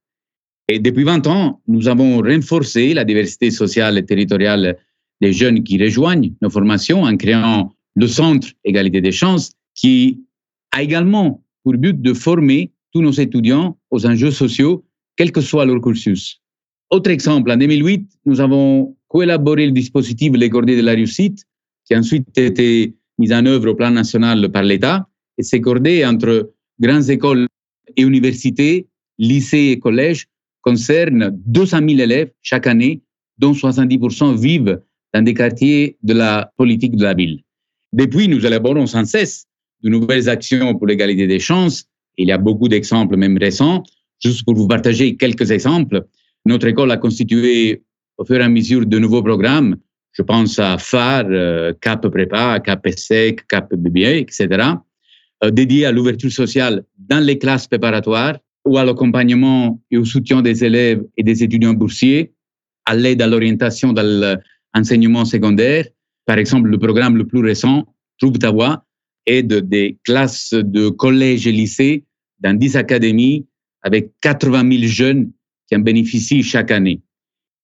Et 0.70 0.80
depuis 0.80 1.04
20 1.04 1.28
ans, 1.28 1.62
nous 1.68 1.88
avons 1.88 2.22
renforcé 2.22 2.94
la 2.94 3.06
diversité 3.06 3.52
sociale 3.52 3.98
et 3.98 4.06
territoriale 4.06 4.78
des 5.22 5.34
jeunes 5.34 5.64
qui 5.64 5.82
rejoignent 5.82 6.34
nos 6.42 6.50
formations 6.50 7.04
en 7.04 7.16
créant 7.18 7.72
le 7.96 8.08
Centre 8.08 8.50
Égalité 8.64 9.02
des 9.02 9.12
chances 9.12 9.52
qui 9.74 10.24
a 10.72 10.84
également 10.84 11.44
pour 11.64 11.74
but 11.74 12.02
de 12.02 12.14
former 12.14 12.72
tous 12.94 13.02
nos 13.02 13.12
étudiants 13.12 13.78
aux 13.92 14.06
enjeux 14.06 14.32
sociaux, 14.32 14.86
quel 15.16 15.32
que 15.32 15.42
soit 15.42 15.66
leur 15.66 15.82
cursus. 15.82 16.42
Autre 16.90 17.10
exemple, 17.10 17.52
en 17.52 17.58
2008, 17.58 18.10
nous 18.26 18.40
avons 18.40 18.96
collaboré 19.08 19.66
le 19.66 19.72
dispositif 19.72 20.34
Les 20.34 20.50
Cordées 20.50 20.78
de 20.78 20.82
la 20.82 20.94
réussite, 20.94 21.44
qui 21.86 21.94
a 21.94 22.00
ensuite 22.00 22.38
été 22.38 22.96
mis 23.18 23.34
en 23.34 23.46
œuvre 23.46 23.72
au 23.72 23.76
plan 23.76 23.92
national 23.92 24.50
par 24.52 24.64
l'État. 24.64 25.08
Et 25.38 25.44
ces 25.44 25.62
cordées 25.62 26.06
entre 26.06 26.52
grandes 26.80 27.10
écoles 27.10 27.48
et 27.96 28.02
universités, 28.02 28.88
lycées 29.18 29.72
et 29.72 29.80
collèges 29.80 30.28
concerne 30.62 31.32
200 31.46 31.78
000 31.88 32.00
élèves 32.00 32.32
chaque 32.42 32.68
année, 32.68 33.02
dont 33.38 33.54
70% 33.54 34.36
vivent 34.36 34.82
dans 35.14 35.24
des 35.24 35.34
quartiers 35.34 35.98
de 36.04 36.14
la 36.14 36.52
politique 36.58 36.96
de 36.96 37.04
la 37.04 37.14
ville. 37.14 37.42
Depuis, 37.94 38.28
nous 38.28 38.46
élaborons 38.46 38.86
sans 38.86 39.06
cesse 39.06 39.46
de 39.84 39.90
nouvelles 39.90 40.28
actions 40.28 40.76
pour 40.76 40.88
l'égalité 40.88 41.28
des 41.28 41.40
chances. 41.40 41.86
Il 42.18 42.28
y 42.28 42.32
a 42.32 42.38
beaucoup 42.38 42.68
d'exemples, 42.68 43.16
même 43.16 43.38
récents. 43.38 43.84
Juste 44.20 44.44
pour 44.44 44.56
vous 44.56 44.68
partager 44.68 45.16
quelques 45.16 45.52
exemples, 45.52 46.06
notre 46.46 46.68
école 46.68 46.92
a 46.92 46.98
constitué 46.98 47.84
au 48.18 48.26
fur 48.26 48.38
et 48.38 48.44
à 48.44 48.50
mesure 48.50 48.86
de 48.86 49.00
nouveaux 49.00 49.24
programmes. 49.24 49.78
Je 50.12 50.24
pense 50.24 50.58
à 50.58 50.78
phare, 50.80 51.28
euh, 51.30 51.74
CAP 51.80 52.08
Prépa, 52.08 52.60
CAP 52.60 52.90
SEC, 52.90 53.48
CAP 53.48 53.76
BBA, 53.76 54.16
etc., 54.16 54.48
euh, 55.44 55.52
dédiés 55.52 55.86
à 55.86 55.92
l'ouverture 55.92 56.32
sociale 56.32 56.84
dans 56.98 57.24
les 57.24 57.38
classes 57.38 57.68
préparatoires 57.68 58.38
ou 58.66 58.78
à 58.78 58.84
l'accompagnement 58.84 59.82
et 59.92 59.98
au 59.98 60.06
soutien 60.06 60.42
des 60.42 60.64
élèves 60.64 61.04
et 61.16 61.24
des 61.24 61.44
étudiants 61.44 61.74
boursiers, 61.74 62.34
à 62.86 62.96
l'aide 62.96 63.22
à 63.22 63.28
l'orientation 63.28 63.94
dans 63.94 64.38
l'enseignement 64.76 65.26
secondaire. 65.26 65.86
Par 66.26 66.38
exemple, 66.38 66.70
le 66.70 66.78
programme 66.78 67.18
le 67.18 67.26
plus 67.26 67.40
récent, 67.40 67.86
Trouve 68.20 68.40
ta 68.40 68.52
aide 69.28 69.70
des 69.70 69.98
classes 70.04 70.54
de 70.54 70.90
collège 70.90 71.46
et 71.46 71.52
lycée 71.52 72.04
dans 72.40 72.58
10 72.58 72.78
académies 72.78 73.46
avec 73.84 74.12
80 74.22 74.80
000 74.80 74.84
jeunes 74.92 75.32
qui 75.68 75.76
en 75.76 75.80
bénéficient 75.80 76.44
chaque 76.44 76.72
année. 76.72 77.02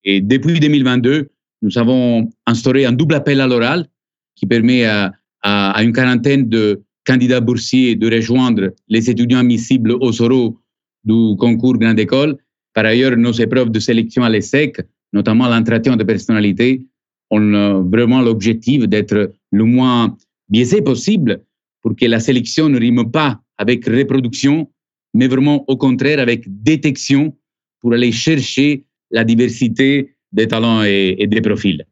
Et 0.03 0.21
depuis 0.21 0.59
2022, 0.59 1.29
nous 1.61 1.77
avons 1.77 2.29
instauré 2.45 2.85
un 2.85 2.91
double 2.91 3.15
appel 3.15 3.41
à 3.41 3.47
l'oral 3.47 3.87
qui 4.35 4.45
permet 4.45 4.85
à, 4.85 5.13
à, 5.41 5.81
une 5.81 5.93
quarantaine 5.93 6.49
de 6.49 6.83
candidats 7.05 7.41
boursiers 7.41 7.95
de 7.95 8.09
rejoindre 8.09 8.73
les 8.87 9.09
étudiants 9.09 9.39
admissibles 9.39 9.91
au 9.91 10.11
SORO 10.11 10.59
du 11.03 11.35
concours 11.37 11.77
Grande 11.77 11.99
École. 11.99 12.37
Par 12.73 12.85
ailleurs, 12.85 13.15
nos 13.17 13.33
épreuves 13.33 13.69
de 13.69 13.79
sélection 13.79 14.23
à 14.23 14.29
l'ESSEC, 14.29 14.81
notamment 15.11 15.47
l'entretien 15.47 15.95
de 15.95 16.03
personnalité, 16.03 16.85
ont 17.29 17.53
euh, 17.53 17.81
vraiment 17.81 18.21
l'objectif 18.21 18.87
d'être 18.87 19.33
le 19.51 19.63
moins 19.63 20.15
biaisé 20.49 20.81
possible 20.81 21.41
pour 21.81 21.95
que 21.95 22.05
la 22.05 22.19
sélection 22.19 22.69
ne 22.69 22.79
rime 22.79 23.11
pas 23.11 23.39
avec 23.57 23.85
reproduction, 23.85 24.69
mais 25.13 25.27
vraiment 25.27 25.63
au 25.67 25.77
contraire 25.77 26.19
avec 26.19 26.45
détection 26.47 27.35
pour 27.79 27.93
aller 27.93 28.11
chercher 28.11 28.85
la 29.11 29.23
diversité 29.23 30.15
des 30.31 30.47
talents 30.47 30.83
et, 30.83 31.27
des 31.27 31.41
profils. 31.41 31.85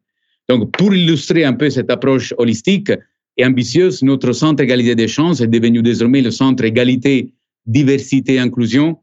Donc, 0.49 0.71
pour 0.71 0.93
illustrer 0.93 1.45
un 1.45 1.53
peu 1.53 1.69
cette 1.69 1.91
approche 1.91 2.33
holistique 2.37 2.91
et 3.37 3.45
ambitieuse, 3.45 4.03
notre 4.03 4.33
centre 4.33 4.61
égalité 4.63 4.95
des 4.95 5.07
chances 5.07 5.41
est 5.41 5.47
devenu 5.47 5.81
désormais 5.81 6.21
le 6.21 6.31
centre 6.31 6.63
égalité, 6.63 7.33
diversité, 7.65 8.39
inclusion 8.39 8.97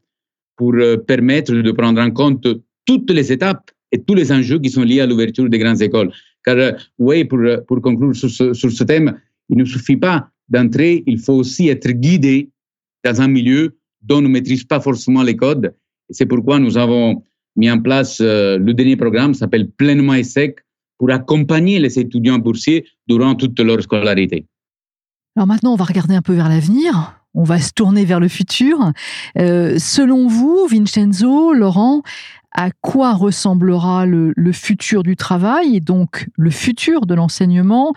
pour 0.55 0.73
euh, 0.75 0.97
permettre 0.97 1.53
de 1.53 1.71
prendre 1.71 2.01
en 2.01 2.11
compte 2.11 2.47
toutes 2.85 3.09
les 3.11 3.31
étapes 3.31 3.71
et 3.91 4.01
tous 4.01 4.13
les 4.13 4.31
enjeux 4.31 4.59
qui 4.59 4.69
sont 4.69 4.83
liés 4.83 5.01
à 5.01 5.07
l'ouverture 5.07 5.49
des 5.49 5.57
grandes 5.57 5.81
écoles. 5.81 6.11
Car, 6.43 6.57
euh, 6.57 6.71
oui, 6.99 7.23
pour, 7.25 7.39
euh, 7.39 7.57
pour 7.67 7.81
conclure 7.81 8.15
sur 8.15 8.29
ce, 8.29 8.53
sur 8.53 8.71
ce 8.71 8.83
thème, 8.83 9.19
il 9.49 9.57
ne 9.57 9.65
suffit 9.65 9.97
pas 9.97 10.29
d'entrer, 10.47 11.03
il 11.07 11.19
faut 11.19 11.33
aussi 11.33 11.69
être 11.69 11.89
guidé 11.91 12.49
dans 13.03 13.21
un 13.21 13.27
milieu 13.27 13.77
dont 14.01 14.17
on 14.17 14.21
ne 14.21 14.27
maîtrise 14.27 14.63
pas 14.63 14.79
forcément 14.79 15.23
les 15.23 15.35
codes. 15.35 15.73
Et 16.09 16.13
c'est 16.13 16.25
pourquoi 16.25 16.59
nous 16.59 16.77
avons 16.77 17.23
mis 17.55 17.69
en 17.69 17.79
place 17.79 18.19
le 18.21 18.71
dernier 18.71 18.95
programme, 18.95 19.33
s'appelle 19.33 19.69
Pleinement 19.69 20.13
et 20.13 20.23
Sec, 20.23 20.59
pour 20.99 21.09
accompagner 21.11 21.79
les 21.79 21.97
étudiants 21.97 22.37
boursiers 22.37 22.85
durant 23.07 23.33
toute 23.33 23.59
leur 23.59 23.81
scolarité. 23.81 24.45
Alors 25.35 25.47
maintenant, 25.47 25.73
on 25.73 25.77
va 25.77 25.85
regarder 25.85 26.13
un 26.13 26.21
peu 26.21 26.33
vers 26.33 26.49
l'avenir 26.49 27.19
on 27.35 27.43
va 27.43 27.59
se 27.59 27.71
tourner 27.71 28.05
vers 28.05 28.19
le 28.19 28.27
futur. 28.27 28.91
Euh, 29.37 29.77
selon 29.77 30.27
vous, 30.27 30.67
Vincenzo, 30.69 31.53
Laurent, 31.53 32.01
à 32.51 32.71
quoi 32.81 33.13
ressemblera 33.13 34.05
le, 34.05 34.33
futur 34.51 35.03
du 35.03 35.15
travail 35.15 35.75
et 35.75 35.79
donc 35.79 36.27
le 36.35 36.49
futur 36.49 37.05
de 37.05 37.13
l'enseignement 37.13 37.93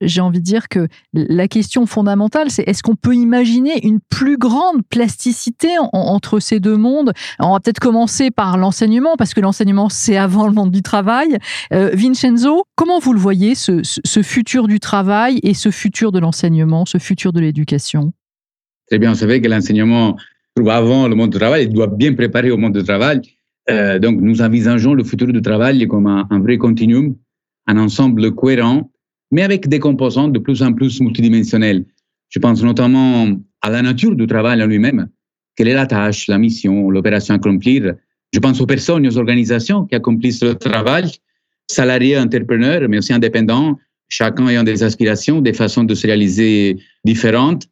J'ai 0.00 0.20
envie 0.20 0.40
de 0.40 0.44
dire 0.44 0.68
que 0.68 0.88
la 1.14 1.48
question 1.48 1.86
fondamentale, 1.86 2.50
c'est 2.50 2.62
est-ce 2.68 2.82
qu'on 2.82 2.96
peut 2.96 3.14
imaginer 3.14 3.84
une 3.86 4.00
plus 4.00 4.36
grande 4.36 4.82
plasticité 4.88 5.70
entre 5.92 6.38
ces 6.40 6.60
deux 6.60 6.76
mondes? 6.76 7.12
On 7.40 7.52
va 7.52 7.60
peut-être 7.60 7.80
commencer 7.80 8.30
par 8.30 8.58
l'enseignement, 8.58 9.16
parce 9.16 9.32
que 9.32 9.40
l'enseignement, 9.40 9.88
c'est 9.88 10.16
avant 10.16 10.46
le 10.46 10.52
monde 10.52 10.70
du 10.70 10.82
travail. 10.82 11.38
Euh, 11.72 11.90
Vincenzo, 11.94 12.64
comment 12.76 12.98
vous 12.98 13.14
le 13.14 13.20
voyez, 13.20 13.54
ce 13.54 14.22
futur 14.22 14.68
du 14.68 14.80
travail 14.80 15.40
et 15.42 15.54
ce 15.54 15.70
futur 15.70 16.12
de 16.12 16.18
l'enseignement, 16.18 16.84
ce 16.84 16.98
futur 16.98 17.32
de 17.32 17.40
l'éducation? 17.40 18.12
Très 18.88 18.98
bien, 18.98 19.14
c'est 19.14 19.24
vrai 19.24 19.40
que 19.40 19.48
l'enseignement 19.48 20.16
avant 20.68 21.08
le 21.08 21.14
monde 21.14 21.30
du 21.30 21.38
travail, 21.38 21.64
il 21.64 21.72
doit 21.72 21.88
bien 21.88 22.14
préparer 22.14 22.50
au 22.50 22.56
monde 22.56 22.76
du 22.76 22.84
travail. 22.84 23.20
Euh, 23.70 23.98
donc, 23.98 24.20
nous 24.20 24.42
envisageons 24.42 24.94
le 24.94 25.04
futur 25.04 25.28
du 25.28 25.40
travail 25.40 25.86
comme 25.88 26.06
un, 26.06 26.40
vrai 26.40 26.58
continuum, 26.58 27.16
un 27.66 27.78
ensemble 27.78 28.34
cohérent, 28.34 28.90
mais 29.30 29.42
avec 29.42 29.68
des 29.68 29.78
composants 29.78 30.28
de 30.28 30.38
plus 30.38 30.62
en 30.62 30.72
plus 30.72 31.00
multidimensionnels. 31.00 31.84
Je 32.28 32.38
pense 32.38 32.62
notamment 32.62 33.28
à 33.62 33.70
la 33.70 33.82
nature 33.82 34.14
du 34.14 34.26
travail 34.26 34.62
en 34.62 34.66
lui-même. 34.66 35.08
Quelle 35.56 35.68
est 35.68 35.74
la 35.74 35.86
tâche, 35.86 36.26
la 36.28 36.38
mission, 36.38 36.90
l'opération 36.90 37.34
à 37.34 37.36
accomplir? 37.36 37.94
Je 38.32 38.38
pense 38.40 38.60
aux 38.60 38.66
personnes, 38.66 39.06
aux 39.06 39.16
organisations 39.16 39.84
qui 39.86 39.94
accomplissent 39.94 40.42
le 40.42 40.56
travail, 40.56 41.12
salariés, 41.70 42.18
entrepreneurs, 42.18 42.88
mais 42.88 42.98
aussi 42.98 43.12
indépendants, 43.12 43.78
chacun 44.08 44.48
ayant 44.48 44.64
des 44.64 44.82
aspirations, 44.82 45.40
des 45.40 45.52
façons 45.52 45.84
de 45.84 45.94
se 45.94 46.06
réaliser 46.06 46.76
différentes. 47.04 47.68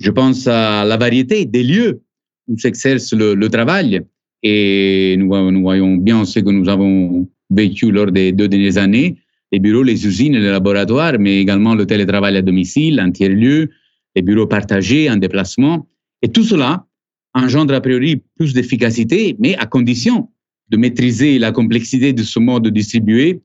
Je 0.00 0.10
pense 0.10 0.46
à 0.46 0.84
la 0.84 0.96
variété 0.96 1.44
des 1.44 1.62
lieux 1.62 2.02
où 2.48 2.58
s'exerce 2.58 3.12
le, 3.12 3.48
travail. 3.48 4.02
Et 4.44 5.16
nous, 5.18 5.28
voyons 5.62 5.96
bien 5.96 6.26
ce 6.26 6.38
que 6.38 6.50
nous 6.50 6.68
avons 6.68 7.26
vécu 7.48 7.90
lors 7.90 8.12
des 8.12 8.30
deux 8.30 8.46
dernières 8.46 8.76
années, 8.76 9.16
les 9.50 9.58
bureaux, 9.58 9.82
les 9.82 10.06
usines, 10.06 10.34
les 10.34 10.50
laboratoires, 10.50 11.18
mais 11.18 11.40
également 11.40 11.74
le 11.74 11.86
télétravail 11.86 12.36
à 12.36 12.42
domicile, 12.42 13.00
en 13.00 13.10
tiers-lieu, 13.10 13.70
les 14.14 14.22
bureaux 14.22 14.46
partagés, 14.46 15.10
en 15.10 15.16
déplacement. 15.16 15.88
Et 16.20 16.28
tout 16.28 16.44
cela 16.44 16.86
engendre 17.32 17.74
a 17.74 17.80
priori 17.80 18.22
plus 18.36 18.52
d'efficacité, 18.52 19.34
mais 19.38 19.56
à 19.56 19.64
condition 19.64 20.28
de 20.68 20.76
maîtriser 20.76 21.38
la 21.38 21.50
complexité 21.50 22.12
de 22.12 22.22
ce 22.22 22.38
mode 22.38 22.68
distribué, 22.68 23.40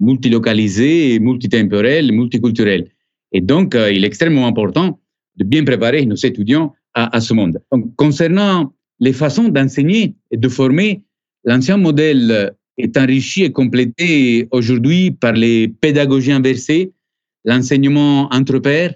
multilocalisé, 0.00 1.18
multitemporel, 1.18 2.12
multiculturel. 2.12 2.88
Et 3.32 3.40
donc, 3.40 3.74
euh, 3.74 3.90
il 3.90 4.04
est 4.04 4.06
extrêmement 4.06 4.46
important 4.46 5.00
de 5.36 5.44
bien 5.44 5.64
préparer 5.64 6.04
nos 6.04 6.14
étudiants 6.16 6.74
à, 6.94 7.20
ce 7.22 7.32
monde. 7.32 7.58
concernant 7.96 8.74
les 9.02 9.12
façons 9.12 9.48
d'enseigner 9.48 10.14
et 10.30 10.36
de 10.36 10.48
former, 10.48 11.02
l'ancien 11.44 11.76
modèle 11.76 12.54
est 12.78 12.96
enrichi 12.96 13.42
et 13.42 13.50
complété 13.50 14.46
aujourd'hui 14.52 15.10
par 15.10 15.32
les 15.32 15.66
pédagogies 15.66 16.30
inversées, 16.30 16.92
l'enseignement 17.44 18.32
entre 18.32 18.60
pairs, 18.60 18.94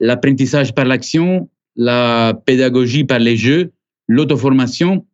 l'apprentissage 0.00 0.74
par 0.74 0.86
l'action, 0.86 1.50
la 1.76 2.32
pédagogie 2.46 3.04
par 3.04 3.18
les 3.18 3.36
jeux, 3.36 3.72
l'auto-formation. 4.08 5.04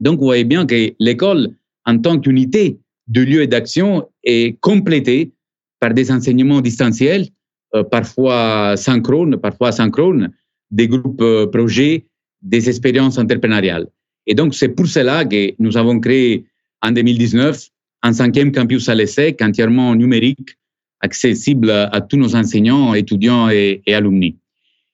Donc, 0.00 0.18
vous 0.18 0.24
voyez 0.24 0.44
bien 0.44 0.64
que 0.64 0.94
l'école, 0.98 1.50
en 1.84 1.98
tant 1.98 2.18
qu'unité 2.18 2.78
de 3.08 3.20
lieu 3.20 3.42
et 3.42 3.46
d'action, 3.46 4.08
est 4.22 4.58
complétée 4.60 5.32
par 5.78 5.92
des 5.92 6.10
enseignements 6.10 6.62
distanciels 6.62 7.26
euh, 7.74 7.84
parfois 7.84 8.78
synchrones, 8.78 9.36
parfois 9.36 9.68
asynchrones, 9.68 10.32
des 10.70 10.88
groupes 10.88 11.20
euh, 11.20 11.46
projets, 11.46 12.06
des 12.44 12.68
expériences 12.68 13.18
entrepreneuriales. 13.18 13.88
Et 14.26 14.34
donc, 14.34 14.54
c'est 14.54 14.68
pour 14.68 14.86
cela 14.86 15.24
que 15.24 15.54
nous 15.58 15.76
avons 15.76 15.98
créé 15.98 16.44
en 16.82 16.92
2019 16.92 17.68
un 18.02 18.12
cinquième 18.12 18.52
campus 18.52 18.88
à 18.88 18.94
l'ESSEC 18.94 19.40
entièrement 19.42 19.94
numérique, 19.94 20.56
accessible 21.00 21.70
à 21.70 22.00
tous 22.00 22.16
nos 22.16 22.36
enseignants, 22.36 22.94
étudiants 22.94 23.50
et, 23.50 23.82
et 23.86 23.94
alumni. 23.94 24.36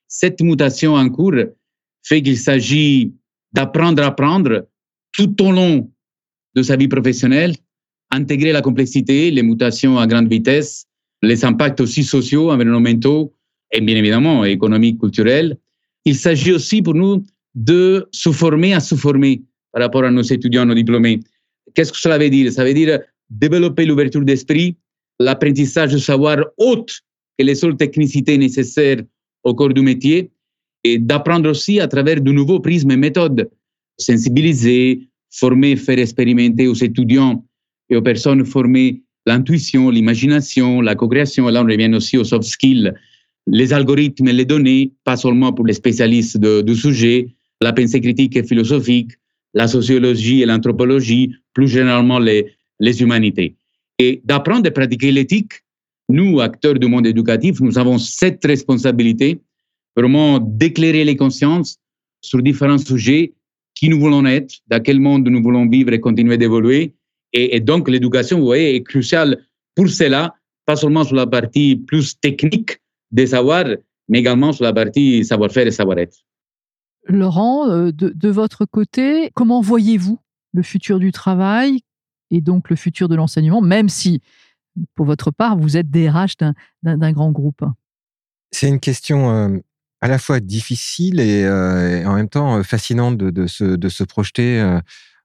Cette 0.09 0.41
mutation 0.41 0.95
en 0.95 1.09
cours 1.09 1.35
fait 2.03 2.23
qu'il 2.23 2.39
s'agit 2.39 3.13
d'apprendre 3.53 4.03
à 4.03 4.07
apprendre 4.07 4.67
tout 5.13 5.43
au 5.43 5.53
long 5.53 5.91
de 6.55 6.63
sa 6.63 6.77
vie 6.77 6.89
professionnelle, 6.89 7.55
intégrer 8.11 8.53
la 8.53 8.63
complexité, 8.63 9.31
les 9.31 9.43
mutations 9.43 9.99
à 9.99 10.07
grande 10.07 10.29
vitesse, 10.29 10.87
les 11.23 11.45
impacts 11.45 11.81
aussi 11.81 12.03
sociaux, 12.03 12.51
environnementaux 12.51 13.35
et 13.73 13.81
bien 13.81 13.97
évidemment 13.97 14.45
économiques, 14.45 14.99
culturels. 14.99 15.57
Il 16.05 16.17
s'agit 16.17 16.53
aussi 16.53 16.83
pour 16.83 16.95
nous 16.95 17.25
de 17.55 18.09
se 18.13 18.31
former 18.31 18.75
à 18.75 18.81
se 18.81 18.95
former 18.95 19.43
par 19.73 19.83
rapport 19.83 20.05
à 20.05 20.11
nos 20.11 20.23
étudiants, 20.23 20.67
nos 20.67 20.75
diplômés. 20.75 21.21
Qu'est-ce 21.75 21.93
que 21.93 21.99
cela 21.99 22.19
veut 22.19 22.31
dire? 22.31 22.53
Ça 22.53 22.65
veut 22.65 22.75
dire 22.75 23.01
développer 23.29 23.87
l'ouverture 23.87 24.23
d'esprit, 24.23 24.77
l'apprentissage 25.19 25.93
de 25.93 25.99
savoir 25.99 26.39
autre 26.59 26.95
que 27.39 27.45
les 27.45 27.55
seules 27.55 27.77
technicités 27.77 28.37
nécessaires 28.37 29.03
au 29.45 29.55
corps 29.55 29.73
du 29.73 29.83
métier 29.83 30.31
et 30.85 30.99
d'apprendre 30.99 31.51
aussi 31.51 31.81
à 31.81 31.89
travers 31.89 32.21
de 32.21 32.33
nouveaux 32.33 32.61
prismes 32.61 32.91
et 32.91 32.97
méthodes, 32.97 33.49
sensibiliser, 33.99 35.09
former, 35.31 35.77
faire 35.77 35.99
expérimenter 35.99 36.67
aux 36.67 36.75
étudiants 36.75 37.45
et 37.89 37.97
aux 37.97 38.03
personnes 38.03 38.45
formées 38.45 39.03
l'intuition, 39.27 39.91
l'imagination, 39.91 40.81
la 40.81 40.95
co-création. 40.95 41.49
Là, 41.49 41.63
on 41.63 41.67
revient 41.67 41.95
aussi 41.95 42.17
aux 42.17 42.25
soft 42.25 42.45
skills, 42.45 42.93
les 43.47 43.73
algorithmes 43.73 44.29
et 44.29 44.33
les 44.33 44.45
données, 44.45 44.93
pas 45.05 45.17
seulement 45.17 45.53
pour 45.53 45.67
les 45.67 45.75
spécialistes 45.75 46.39
du 46.39 46.75
sujet, 46.75 47.29
la 47.61 47.73
pensée 47.73 48.01
critique 48.01 48.37
et 48.37 48.43
philosophique, 48.43 49.13
la 49.55 49.69
sociologie 49.69 50.43
et 50.43 50.47
l'anthropologie, 50.47 51.35
plus 51.53 51.69
généralement 51.69 52.19
les, 52.19 52.53
les 52.79 53.03
humanités. 53.03 53.57
Et 53.99 54.21
d'apprendre 54.25 54.67
et 54.67 54.71
pratiquer 54.71 55.13
l'éthique, 55.13 55.53
nous, 56.09 56.41
acteurs 56.41 56.75
du 56.75 56.87
monde 56.87 57.07
éducatif, 57.07 57.61
nous 57.61 57.79
avons 57.79 57.99
cette 57.99 58.45
responsabilité 58.45 59.41
vraiment 59.97 60.39
d'éclairer 60.39 61.05
les 61.05 61.17
consciences 61.17 61.77
sur 62.21 62.43
différents 62.43 62.79
sujets, 62.79 63.33
qui 63.75 63.89
nous 63.89 64.01
voulons 64.01 64.27
être, 64.27 64.55
dans 64.67 64.83
quel 64.83 65.01
monde 65.01 65.29
nous 65.29 65.43
voulons 65.43 65.69
vivre 65.69 65.93
et 65.93 66.01
continuer 66.01 66.37
d'évoluer. 66.37 66.95
Et, 67.33 67.57
et, 67.57 67.61
donc, 67.61 67.89
l'éducation, 67.89 68.39
vous 68.39 68.47
voyez, 68.47 68.75
est 68.75 68.83
cruciale 68.83 69.43
pour 69.75 69.89
cela, 69.89 70.35
pas 70.67 70.77
seulement 70.77 71.05
sur 71.05 71.17
la 71.17 71.27
partie 71.27 71.77
plus 71.77 72.19
technique 72.21 72.79
des 73.11 73.29
savoirs, 73.29 73.77
mais 74.09 74.19
également 74.19 74.53
sur 74.53 74.65
la 74.65 74.73
partie 74.73 75.25
savoir-faire 75.25 75.67
et 75.67 75.71
savoir-être. 75.71 76.19
Laurent, 77.17 77.69
euh, 77.69 77.93
de, 77.93 78.11
de 78.11 78.29
votre 78.29 78.65
côté, 78.65 79.31
comment 79.35 79.61
voyez-vous 79.61 80.19
le 80.53 80.63
futur 80.63 80.99
du 80.99 81.13
travail 81.13 81.81
et 82.31 82.41
donc 82.41 82.71
le 82.71 82.77
futur 82.77 83.09
de 83.09 83.15
l'enseignement, 83.15 83.61
même 83.61 83.89
si, 83.89 84.21
pour 84.95 85.07
votre 85.07 85.31
part, 85.31 85.57
vous 85.57 85.77
êtes 85.77 85.91
DRH 85.91 86.37
d'un 86.83 87.13
grand 87.13 87.31
groupe? 87.31 87.65
C'est 88.53 88.69
une 88.69 88.81
question 88.81 89.31
euh, 89.31 89.59
à 90.01 90.09
la 90.09 90.19
fois 90.19 90.41
difficile 90.41 91.21
et, 91.21 91.45
euh, 91.45 92.01
et 92.01 92.07
en 92.07 92.15
même 92.15 92.29
temps 92.29 92.63
fascinante 92.63 93.17
de, 93.17 93.31
de, 93.31 93.47
se, 93.47 93.65
de 93.65 93.89
se 93.89 94.05
projeter 94.05 94.61
euh, 94.61 94.81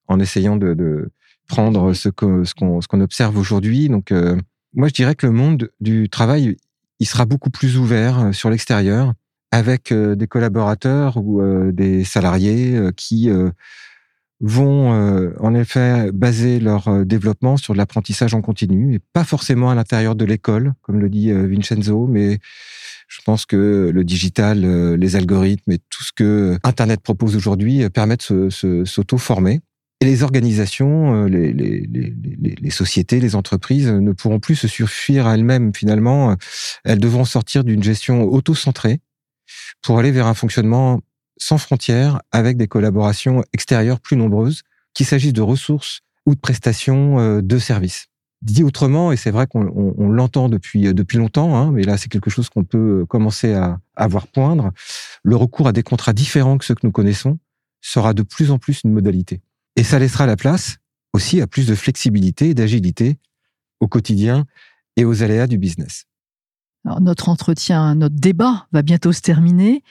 en 0.08 0.20
essayant 0.20 0.56
de, 0.56 0.74
de 0.74 1.12
prendre 1.48 1.94
ce 1.94 2.10
qu'on 2.10 2.44
ce 2.44 2.54
qu'on 2.54 2.80
qu'on 2.80 3.02
observe 3.02 3.38
aujourd'hui. 3.38 3.88
Donc, 3.90 4.12
moi, 4.74 4.88
je 4.88 4.94
dirais 4.94 5.16
que 5.16 5.28
le 5.28 5.32
monde 5.32 5.70
du 5.80 6.10
travail, 6.10 6.58
il 7.00 7.08
sera 7.08 7.26
beaucoup 7.26 7.50
plus 7.50 7.78
ouvert 7.78 8.34
sur 8.34 8.50
l'extérieur 8.50 9.14
avec 9.56 9.94
euh, 9.94 10.16
des 10.16 10.28
collaborateurs 10.28 11.16
ou 11.16 11.42
euh, 11.42 11.72
des 11.72 12.04
salariés 12.04 12.76
euh, 12.76 12.92
qui 12.92 13.30
vont 14.42 14.92
en 15.40 15.56
effet 15.56 16.12
baser 16.12 16.60
leur 16.60 17.06
développement 17.06 17.56
sur 17.56 17.74
de 17.74 17.78
l'apprentissage 17.78 18.34
en 18.34 18.42
continu 18.42 18.94
et 18.94 19.00
pas 19.14 19.24
forcément 19.24 19.70
à 19.70 19.76
l'intérieur 19.76 20.14
de 20.14 20.26
l'école, 20.26 20.74
comme 20.82 21.00
le 21.00 21.10
dit 21.10 21.32
Vincenzo, 21.32 22.06
mais 22.06 22.40
je 23.08 23.22
pense 23.26 23.46
que 23.46 23.90
le 23.94 24.04
digital, 24.04 24.60
les 24.96 25.16
algorithmes 25.16 25.72
et 25.72 25.80
tout 25.90 26.04
ce 26.04 26.12
que 26.14 26.60
Internet 26.64 27.00
propose 27.00 27.38
aujourd'hui 27.38 27.90
permettent 27.90 28.34
de 28.34 28.50
s'auto-former. 28.86 29.62
Et 30.02 30.06
les 30.06 30.22
organisations, 30.22 31.24
les, 31.24 31.54
les, 31.54 32.70
sociétés, 32.70 33.22
les 33.22 33.36
entreprises 33.36 33.88
ne 33.88 34.12
pourront 34.12 34.42
plus 34.42 34.56
se 34.56 34.68
suffire 34.68 35.28
à 35.28 35.36
elles-mêmes 35.36 35.74
finalement. 35.74 36.36
Elles 36.84 37.00
devront 37.00 37.26
sortir 37.26 37.64
d'une 37.64 37.82
gestion 37.82 38.24
auto-centrée 38.24 39.00
pour 39.82 40.00
aller 40.00 40.12
vers 40.12 40.28
un 40.28 40.34
fonctionnement 40.34 41.02
sans 41.38 41.58
frontières 41.58 42.22
avec 42.32 42.58
des 42.58 42.68
collaborations 42.68 43.44
extérieures 43.54 44.00
plus 44.00 44.18
nombreuses, 44.18 44.64
qu'il 44.94 45.06
s'agisse 45.06 45.34
de 45.34 45.42
ressources 45.42 46.02
ou 46.26 46.36
de 46.36 46.40
prestations 46.40 47.20
euh, 47.20 47.42
de 47.42 47.58
services. 47.60 48.08
Dit 48.42 48.64
autrement, 48.64 49.12
et 49.12 49.18
c'est 49.18 49.32
vrai 49.32 49.48
qu'on 49.48 49.64
l'entend 50.10 50.50
depuis, 50.50 50.94
depuis 50.94 51.18
longtemps, 51.18 51.56
hein, 51.56 51.72
mais 51.72 51.84
là 51.84 51.98
c'est 51.98 52.10
quelque 52.10 52.30
chose 52.30 52.50
qu'on 52.50 52.64
peut 52.64 53.06
commencer 53.08 53.54
à, 53.54 53.80
à 53.96 54.08
voir 54.08 54.28
poindre, 54.28 54.72
le 55.24 55.36
recours 55.36 55.68
à 55.68 55.72
des 55.72 55.84
contrats 55.84 56.14
différents 56.14 56.58
que 56.58 56.66
ceux 56.66 56.76
que 56.76 56.86
nous 56.86 56.92
connaissons 56.92 57.40
sera 57.82 58.14
de 58.14 58.24
plus 58.24 58.52
en 58.52 58.60
plus 58.60 58.82
une 58.84 58.92
modalité. 58.92 59.42
Et 59.76 59.84
ça 59.84 60.00
laissera 60.00 60.26
la 60.26 60.36
place 60.36 60.78
aussi 61.14 61.42
à 61.42 61.48
plus 61.48 61.66
de 61.66 61.76
flexibilité 61.76 62.50
et 62.50 62.54
d'agilité 62.54 63.18
au 63.80 63.88
quotidien 63.88 64.46
et 64.98 65.06
aux 65.06 65.24
aléas 65.24 65.48
du 65.48 65.58
business. 65.58 66.06
Alors, 66.86 67.02
notre 67.02 67.30
entretien, 67.30 67.96
notre 67.96 68.16
débat 68.16 68.68
va 68.72 68.84
bientôt 68.84 69.12
se 69.12 69.22
terminer. 69.22 69.82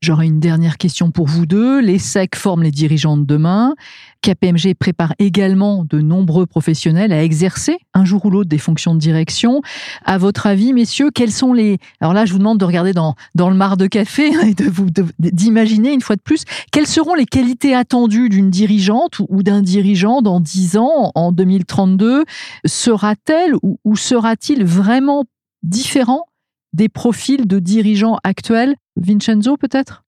J'aurai 0.00 0.26
une 0.26 0.40
dernière 0.40 0.78
question 0.78 1.10
pour 1.10 1.26
vous 1.26 1.44
deux. 1.44 1.78
Les 1.78 1.98
SEC 1.98 2.34
forment 2.34 2.62
les 2.62 2.70
dirigeants 2.70 3.18
de 3.18 3.24
demain. 3.24 3.74
KPMG 4.22 4.74
prépare 4.74 5.12
également 5.18 5.84
de 5.84 6.00
nombreux 6.00 6.46
professionnels 6.46 7.12
à 7.12 7.22
exercer 7.22 7.76
un 7.92 8.06
jour 8.06 8.24
ou 8.24 8.30
l'autre 8.30 8.48
des 8.48 8.56
fonctions 8.56 8.94
de 8.94 8.98
direction. 8.98 9.60
À 10.06 10.16
votre 10.16 10.46
avis, 10.46 10.72
messieurs, 10.72 11.10
quels 11.14 11.30
sont 11.30 11.52
les... 11.52 11.76
Alors 12.00 12.14
là, 12.14 12.24
je 12.24 12.32
vous 12.32 12.38
demande 12.38 12.58
de 12.58 12.64
regarder 12.64 12.94
dans, 12.94 13.14
dans 13.34 13.50
le 13.50 13.56
mar 13.56 13.76
de 13.76 13.86
café 13.86 14.32
et 14.48 14.54
de 14.54 14.64
vous 14.64 14.86
d'imaginer 15.18 15.92
une 15.92 16.00
fois 16.00 16.16
de 16.16 16.22
plus 16.22 16.44
quelles 16.72 16.86
seront 16.86 17.14
les 17.14 17.26
qualités 17.26 17.74
attendues 17.74 18.30
d'une 18.30 18.48
dirigeante 18.48 19.20
ou 19.28 19.42
d'un 19.42 19.60
dirigeant 19.60 20.22
dans 20.22 20.40
10 20.40 20.78
ans, 20.78 21.12
en 21.14 21.30
2032. 21.30 22.24
Sera-t-elle 22.64 23.52
ou 23.62 23.96
sera-t-il 23.96 24.64
vraiment 24.64 25.26
différent 25.62 26.24
des 26.72 26.88
profils 26.88 27.46
de 27.46 27.58
dirigeants 27.58 28.18
actuels 28.24 28.74
Vincenzo, 28.96 29.56
peut-être? 29.56 30.04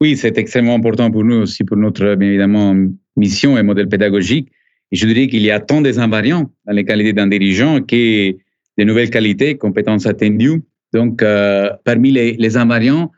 Oui, 0.00 0.16
c'est 0.16 0.36
extrêmement 0.38 0.74
important 0.74 1.10
pour 1.10 1.24
nous 1.24 1.36
aussi, 1.36 1.64
pour 1.64 1.76
notre, 1.76 2.14
bien 2.16 2.28
évidemment, 2.28 2.74
mission 3.16 3.56
et 3.56 3.62
modèle 3.62 3.88
pédagogique. 3.88 4.50
Je 4.92 5.06
dirais 5.06 5.28
qu'il 5.28 5.42
y 5.42 5.50
a 5.50 5.60
tant 5.60 5.80
des 5.80 5.98
invariants 5.98 6.50
dans 6.66 6.72
les 6.72 6.84
qualités 6.84 7.12
d'un 7.12 7.26
dirigeant 7.26 7.80
que 7.80 8.32
des 8.76 8.84
nouvelles 8.84 9.10
qualités, 9.10 9.56
compétences 9.56 10.06
attendues. 10.06 10.62
Donc, 10.92 11.22
euh, 11.22 11.70
parmi 11.84 12.10
les, 12.10 12.56
invariants, 12.56 13.10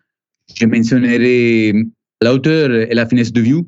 je 0.54 0.66
mentionnerai 0.66 1.72
la 2.22 2.34
hauteur 2.34 2.70
et 2.70 2.94
la 2.94 3.06
finesse 3.06 3.32
de 3.32 3.40
vue, 3.40 3.62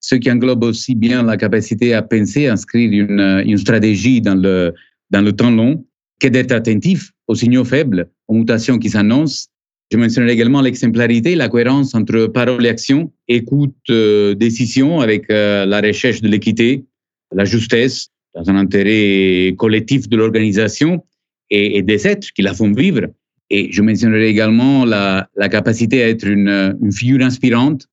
ce 0.00 0.14
qui 0.14 0.30
englobe 0.30 0.64
aussi 0.64 0.94
bien 0.94 1.22
la 1.22 1.36
capacité 1.36 1.92
à 1.92 2.02
penser, 2.02 2.46
à 2.46 2.52
inscrire 2.54 2.90
une, 2.90 3.42
une 3.44 3.58
stratégie 3.58 4.20
dans 4.20 4.34
le, 4.34 4.72
dans 5.10 5.20
le 5.22 5.32
temps 5.32 5.50
long, 5.50 5.84
que 6.20 6.28
d'être 6.28 6.52
attentif 6.52 7.10
aux 7.26 7.34
signaux 7.34 7.64
faibles, 7.64 8.08
mutations 8.34 8.78
qui 8.78 8.90
s'annoncent. 8.90 9.48
Je 9.92 9.98
mentionnerai 9.98 10.32
également 10.32 10.60
l'exemplarité, 10.60 11.34
la 11.34 11.48
cohérence 11.48 11.94
entre 11.94 12.26
parole 12.26 12.64
et 12.64 12.68
action, 12.68 13.12
écoute, 13.26 13.74
euh, 13.90 14.34
décision 14.34 15.00
avec 15.00 15.28
euh, 15.30 15.66
la 15.66 15.80
recherche 15.80 16.20
de 16.20 16.28
l'équité, 16.28 16.84
la 17.32 17.44
justesse, 17.44 18.08
dans 18.34 18.48
un 18.48 18.56
intérêt 18.56 19.54
collectif 19.56 20.08
de 20.08 20.16
l'organisation 20.16 21.04
et, 21.50 21.82
des 21.82 22.06
êtres 22.06 22.28
qui 22.32 22.42
la 22.42 22.54
font 22.54 22.70
vivre. 22.72 23.08
Et 23.50 23.72
je 23.72 23.82
mentionnerai 23.82 24.28
également 24.28 24.84
la, 24.84 25.28
la 25.34 25.48
capacité 25.48 26.04
à 26.04 26.08
être 26.08 26.26
une, 26.26 26.76
une 26.80 26.92
figure 26.92 27.24
inspirante, 27.24 27.88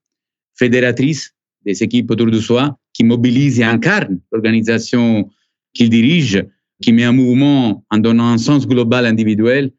fédératrice 0.56 1.34
des 1.65 1.82
équipes 1.82 2.12
autour 2.12 2.28
de 2.28 2.39
soi, 2.39 2.78
qui 2.93 3.04
mobilise 3.04 3.60
et 3.60 3.63
incarne 3.63 4.19
l'organisation 4.32 5.28
qu'il 5.73 5.89
dirige 5.89 6.45
qui 6.82 6.93
met 6.93 7.08
en 7.08 7.13
mouvement 7.13 7.84
en 7.89 7.97
donnant 7.97 8.28
un 8.28 8.38
sens 8.38 8.67
global 8.67 9.06
individuel, 9.06 9.71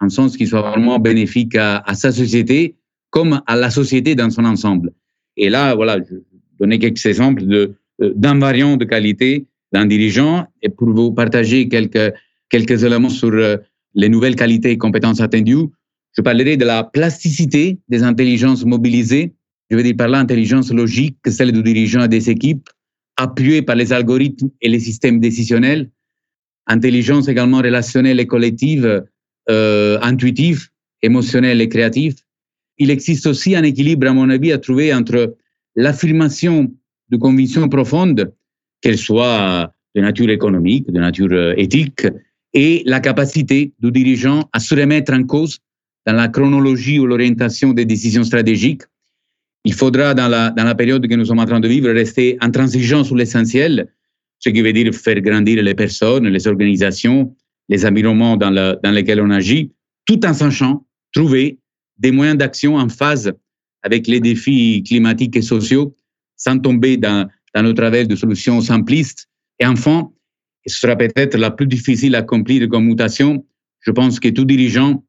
un 0.00 0.08
sens 0.08 0.36
qui 0.36 0.46
soit 0.46 0.62
vraiment 0.62 0.98
bénéfique 0.98 1.56
à, 1.56 1.82
sa 1.94 2.12
société 2.12 2.76
comme 3.10 3.40
à 3.46 3.56
la 3.56 3.70
société 3.70 4.14
dans 4.14 4.30
son 4.30 4.44
ensemble. 4.44 4.92
Et 5.36 5.48
là, 5.48 5.74
voilà, 5.74 5.98
je 5.98 6.16
donner 6.58 6.78
quelques 6.78 7.04
exemples 7.06 7.44
de 7.46 7.74
d'invariants 8.00 8.76
de 8.76 8.84
qualité 8.84 9.46
d'un 9.72 9.86
dirigeant 9.86 10.46
et 10.62 10.68
pour 10.68 10.90
vous 10.90 11.12
partager 11.12 11.68
quelques 11.68 12.12
quelques 12.48 12.82
éléments 12.82 13.08
sur 13.08 13.32
euh, 13.32 13.56
les 13.94 14.08
nouvelles 14.08 14.36
qualités 14.36 14.70
et 14.72 14.78
compétences 14.78 15.20
attendues, 15.20 15.68
je 16.16 16.22
parlerai 16.22 16.56
de 16.56 16.64
la 16.64 16.84
plasticité 16.84 17.78
des 17.88 18.02
intelligences 18.02 18.64
mobilisées. 18.64 19.32
Je 19.70 19.76
veux 19.76 19.82
dire 19.82 19.96
par 19.96 20.08
là 20.08 20.18
intelligence 20.18 20.72
logique, 20.72 21.16
celle 21.28 21.52
du 21.52 21.62
dirigeant 21.62 22.04
et 22.04 22.08
des 22.08 22.30
équipes, 22.30 22.68
appuyée 23.16 23.62
par 23.62 23.76
les 23.76 23.92
algorithmes 23.92 24.50
et 24.60 24.68
les 24.68 24.80
systèmes 24.80 25.20
décisionnels, 25.20 25.90
intelligence 26.66 27.28
également 27.28 27.58
relationnelle 27.58 28.20
et 28.20 28.26
collective, 28.26 29.04
euh, 29.50 29.98
intuitive, 30.02 30.68
émotionnelle 31.02 31.60
et 31.60 31.68
créative. 31.68 32.16
Il 32.78 32.90
existe 32.90 33.26
aussi 33.26 33.54
un 33.54 33.62
équilibre, 33.62 34.08
à 34.08 34.12
mon 34.12 34.30
avis, 34.30 34.52
à 34.52 34.58
trouver 34.58 34.92
entre 34.92 35.36
l'affirmation 35.76 36.72
de 37.10 37.16
convictions 37.16 37.68
profondes, 37.68 38.32
qu'elles 38.80 38.98
soient 38.98 39.72
de 39.94 40.00
nature 40.00 40.30
économique, 40.30 40.90
de 40.90 40.98
nature 40.98 41.32
euh, 41.32 41.54
éthique, 41.56 42.06
et 42.52 42.82
la 42.86 43.00
capacité 43.00 43.72
du 43.80 43.90
dirigeant 43.90 44.48
à 44.52 44.60
se 44.60 44.74
remettre 44.74 45.12
en 45.12 45.24
cause 45.24 45.58
dans 46.06 46.12
la 46.12 46.28
chronologie 46.28 46.98
ou 46.98 47.06
l'orientation 47.06 47.72
des 47.72 47.84
décisions 47.84 48.24
stratégiques. 48.24 48.82
Il 49.64 49.74
faudra, 49.74 50.14
dans 50.14 50.28
la, 50.28 50.50
dans 50.50 50.64
la 50.64 50.74
période 50.74 51.06
que 51.06 51.14
nous 51.14 51.24
sommes 51.24 51.38
en 51.38 51.46
train 51.46 51.60
de 51.60 51.68
vivre, 51.68 51.90
rester 51.90 52.36
intransigeant 52.40 53.02
sur 53.02 53.16
l'essentiel, 53.16 53.88
ce 54.38 54.50
qui 54.50 54.60
veut 54.60 54.72
dire 54.72 54.94
faire 54.94 55.20
grandir 55.20 55.62
les 55.62 55.74
personnes, 55.74 56.28
les 56.28 56.46
organisations, 56.46 57.34
les 57.68 57.86
environnements 57.86 58.36
dans, 58.36 58.50
le, 58.50 58.78
dans 58.82 58.90
lesquels 58.90 59.20
on 59.20 59.30
agit, 59.30 59.72
tout 60.06 60.24
en 60.26 60.34
sachant 60.34 60.86
trouver 61.12 61.58
des 61.98 62.10
moyens 62.10 62.36
d'action 62.36 62.76
en 62.76 62.88
phase 62.88 63.32
avec 63.82 64.06
les 64.06 64.20
défis 64.20 64.82
climatiques 64.82 65.36
et 65.36 65.42
sociaux, 65.42 65.94
sans 66.36 66.58
tomber 66.58 66.96
dans, 66.96 67.28
dans 67.54 67.62
le 67.62 67.74
travers 67.74 68.06
de 68.06 68.16
solutions 68.16 68.60
simplistes. 68.60 69.28
Et 69.60 69.66
enfin, 69.66 70.10
et 70.64 70.70
ce 70.70 70.80
sera 70.80 70.96
peut-être 70.96 71.36
la 71.36 71.50
plus 71.50 71.66
difficile 71.66 72.14
à 72.14 72.18
accomplir 72.18 72.68
comme 72.68 72.86
mutation, 72.86 73.44
je 73.80 73.90
pense 73.90 74.18
que 74.18 74.28
tout 74.28 74.44
dirigeant, 74.44 75.04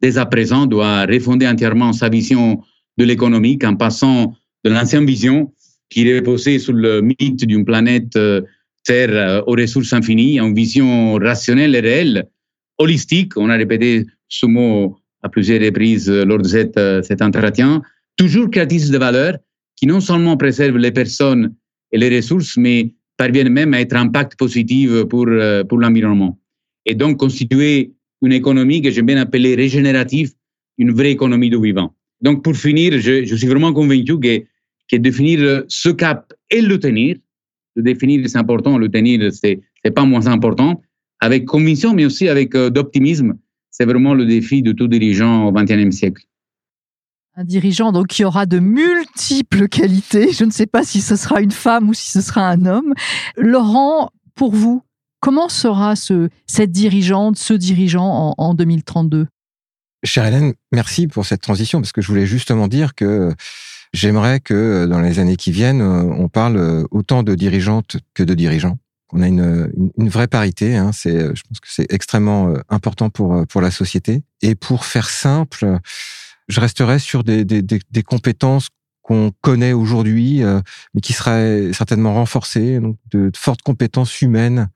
dès 0.00 0.18
à 0.18 0.26
présent, 0.26 0.66
doit 0.66 1.06
refonder 1.06 1.46
entièrement 1.46 1.92
sa 1.92 2.08
vision 2.08 2.62
de 2.96 3.04
l'économie 3.04 3.58
en 3.64 3.76
passant 3.76 4.34
de 4.64 4.70
l'ancienne 4.70 5.06
vision 5.06 5.52
qui 5.88 6.12
reposait 6.14 6.58
sur 6.58 6.72
le 6.72 7.00
mythe 7.00 7.44
d'une 7.46 7.64
planète 7.64 8.16
euh, 8.16 8.42
Terre 8.84 9.10
euh, 9.10 9.42
aux 9.46 9.56
ressources 9.56 9.92
infinies, 9.92 10.40
en 10.40 10.52
vision 10.52 11.14
rationnelle 11.14 11.74
et 11.74 11.80
réelle, 11.80 12.24
holistique. 12.78 13.36
On 13.36 13.50
a 13.50 13.56
répété 13.56 14.06
ce 14.28 14.46
mot 14.46 14.98
à 15.22 15.28
plusieurs 15.28 15.60
reprises 15.60 16.10
euh, 16.10 16.24
lors 16.24 16.38
de 16.38 16.48
cette, 16.48 16.80
cet 17.04 17.22
entretien. 17.22 17.82
Toujours 18.16 18.50
créatrice 18.50 18.90
de 18.90 18.98
valeur 18.98 19.38
qui 19.76 19.86
non 19.86 20.00
seulement 20.00 20.36
préserve 20.36 20.76
les 20.76 20.90
personnes 20.90 21.54
et 21.92 21.98
les 21.98 22.16
ressources, 22.16 22.56
mais 22.56 22.94
parviennent 23.16 23.52
même 23.52 23.74
à 23.74 23.80
être 23.80 23.96
impact 23.96 24.36
positif 24.36 25.04
pour, 25.04 25.26
euh, 25.28 25.64
pour 25.64 25.78
l'environnement. 25.78 26.38
Et 26.86 26.94
donc 26.94 27.18
constituer 27.18 27.92
une 28.22 28.32
économie 28.32 28.82
que 28.82 28.90
j'aime 28.90 29.06
bien 29.06 29.18
appeler 29.18 29.54
régénérative, 29.54 30.32
une 30.78 30.92
vraie 30.92 31.12
économie 31.12 31.50
de 31.50 31.58
vivant. 31.58 31.94
Donc 32.20 32.42
pour 32.42 32.56
finir, 32.56 32.92
je, 33.00 33.24
je 33.24 33.34
suis 33.36 33.46
vraiment 33.46 33.72
convaincu 33.72 34.18
que, 34.18 34.42
que 34.90 34.96
définir 34.96 35.64
ce 35.68 35.90
cap 35.90 36.32
et 36.50 36.60
le 36.60 36.78
tenir, 36.78 37.16
le 37.78 37.82
définir 37.82 38.28
c'est 38.28 38.38
important, 38.38 38.76
le 38.76 38.88
tenir 38.88 39.32
c'est 39.32 39.60
c'est 39.84 39.92
pas 39.92 40.04
moins 40.04 40.26
important, 40.26 40.82
avec 41.20 41.44
conviction 41.46 41.94
mais 41.94 42.04
aussi 42.04 42.28
avec 42.28 42.54
euh, 42.54 42.70
d'optimisme, 42.70 43.34
c'est 43.70 43.84
vraiment 43.84 44.14
le 44.14 44.26
défi 44.26 44.62
de 44.62 44.72
tout 44.72 44.88
dirigeant 44.88 45.46
au 45.46 45.52
XXIe 45.52 45.92
siècle 45.92 46.24
un 47.40 47.44
dirigeant 47.44 47.92
donc 47.92 48.08
qui 48.08 48.24
aura 48.24 48.46
de 48.46 48.58
multiples 48.58 49.68
qualités. 49.68 50.32
Je 50.32 50.42
ne 50.42 50.50
sais 50.50 50.66
pas 50.66 50.82
si 50.82 51.00
ce 51.00 51.14
sera 51.14 51.40
une 51.40 51.52
femme 51.52 51.88
ou 51.88 51.94
si 51.94 52.10
ce 52.10 52.20
sera 52.20 52.48
un 52.48 52.66
homme. 52.66 52.94
Laurent, 53.36 54.10
pour 54.34 54.52
vous, 54.52 54.82
comment 55.20 55.48
sera 55.48 55.94
ce, 55.94 56.30
cette 56.48 56.72
dirigeante, 56.72 57.38
ce 57.38 57.54
dirigeant 57.54 58.34
en, 58.36 58.54
2032 58.54 59.28
Chère 60.02 60.26
Hélène, 60.26 60.54
merci 60.72 61.06
pour 61.06 61.26
cette 61.26 61.40
transition 61.40 61.80
parce 61.80 61.92
que 61.92 62.02
je 62.02 62.08
voulais 62.08 62.26
justement 62.26 62.66
dire 62.66 62.96
que 62.96 63.32
j'aimerais 63.92 64.40
que 64.40 64.86
dans 64.86 65.00
les 65.00 65.18
années 65.18 65.36
qui 65.36 65.52
viennent, 65.52 65.82
on 65.82 66.28
parle 66.28 66.86
autant 66.90 67.22
de 67.22 67.34
dirigeantes 67.34 67.96
que 68.14 68.22
de 68.22 68.34
dirigeants. 68.34 68.78
On 69.12 69.22
a 69.22 69.28
une, 69.28 69.72
une, 69.96 70.08
vraie 70.08 70.28
parité. 70.28 70.76
Hein. 70.76 70.90
C'est, 70.92 71.34
je 71.34 71.42
pense 71.48 71.60
que 71.60 71.68
c'est 71.68 71.90
extrêmement 71.90 72.52
important 72.68 73.08
pour 73.08 73.46
pour 73.46 73.62
la 73.62 73.70
société. 73.70 74.22
Et 74.42 74.54
pour 74.54 74.84
faire 74.84 75.08
simple, 75.08 75.80
je 76.48 76.60
resterai 76.60 76.98
sur 76.98 77.24
des, 77.24 77.44
des, 77.44 77.62
des, 77.62 78.02
compétences 78.02 78.68
qu'on 79.02 79.32
connaît 79.40 79.72
aujourd'hui, 79.72 80.42
euh, 80.42 80.60
mais 80.94 81.00
qui 81.00 81.12
seraient 81.12 81.72
certainement 81.72 82.14
renforcées. 82.14 82.80
Donc, 82.80 82.96
de, 83.10 83.30
fortes 83.36 83.62
compétences 83.62 84.20
humaines. 84.22 84.68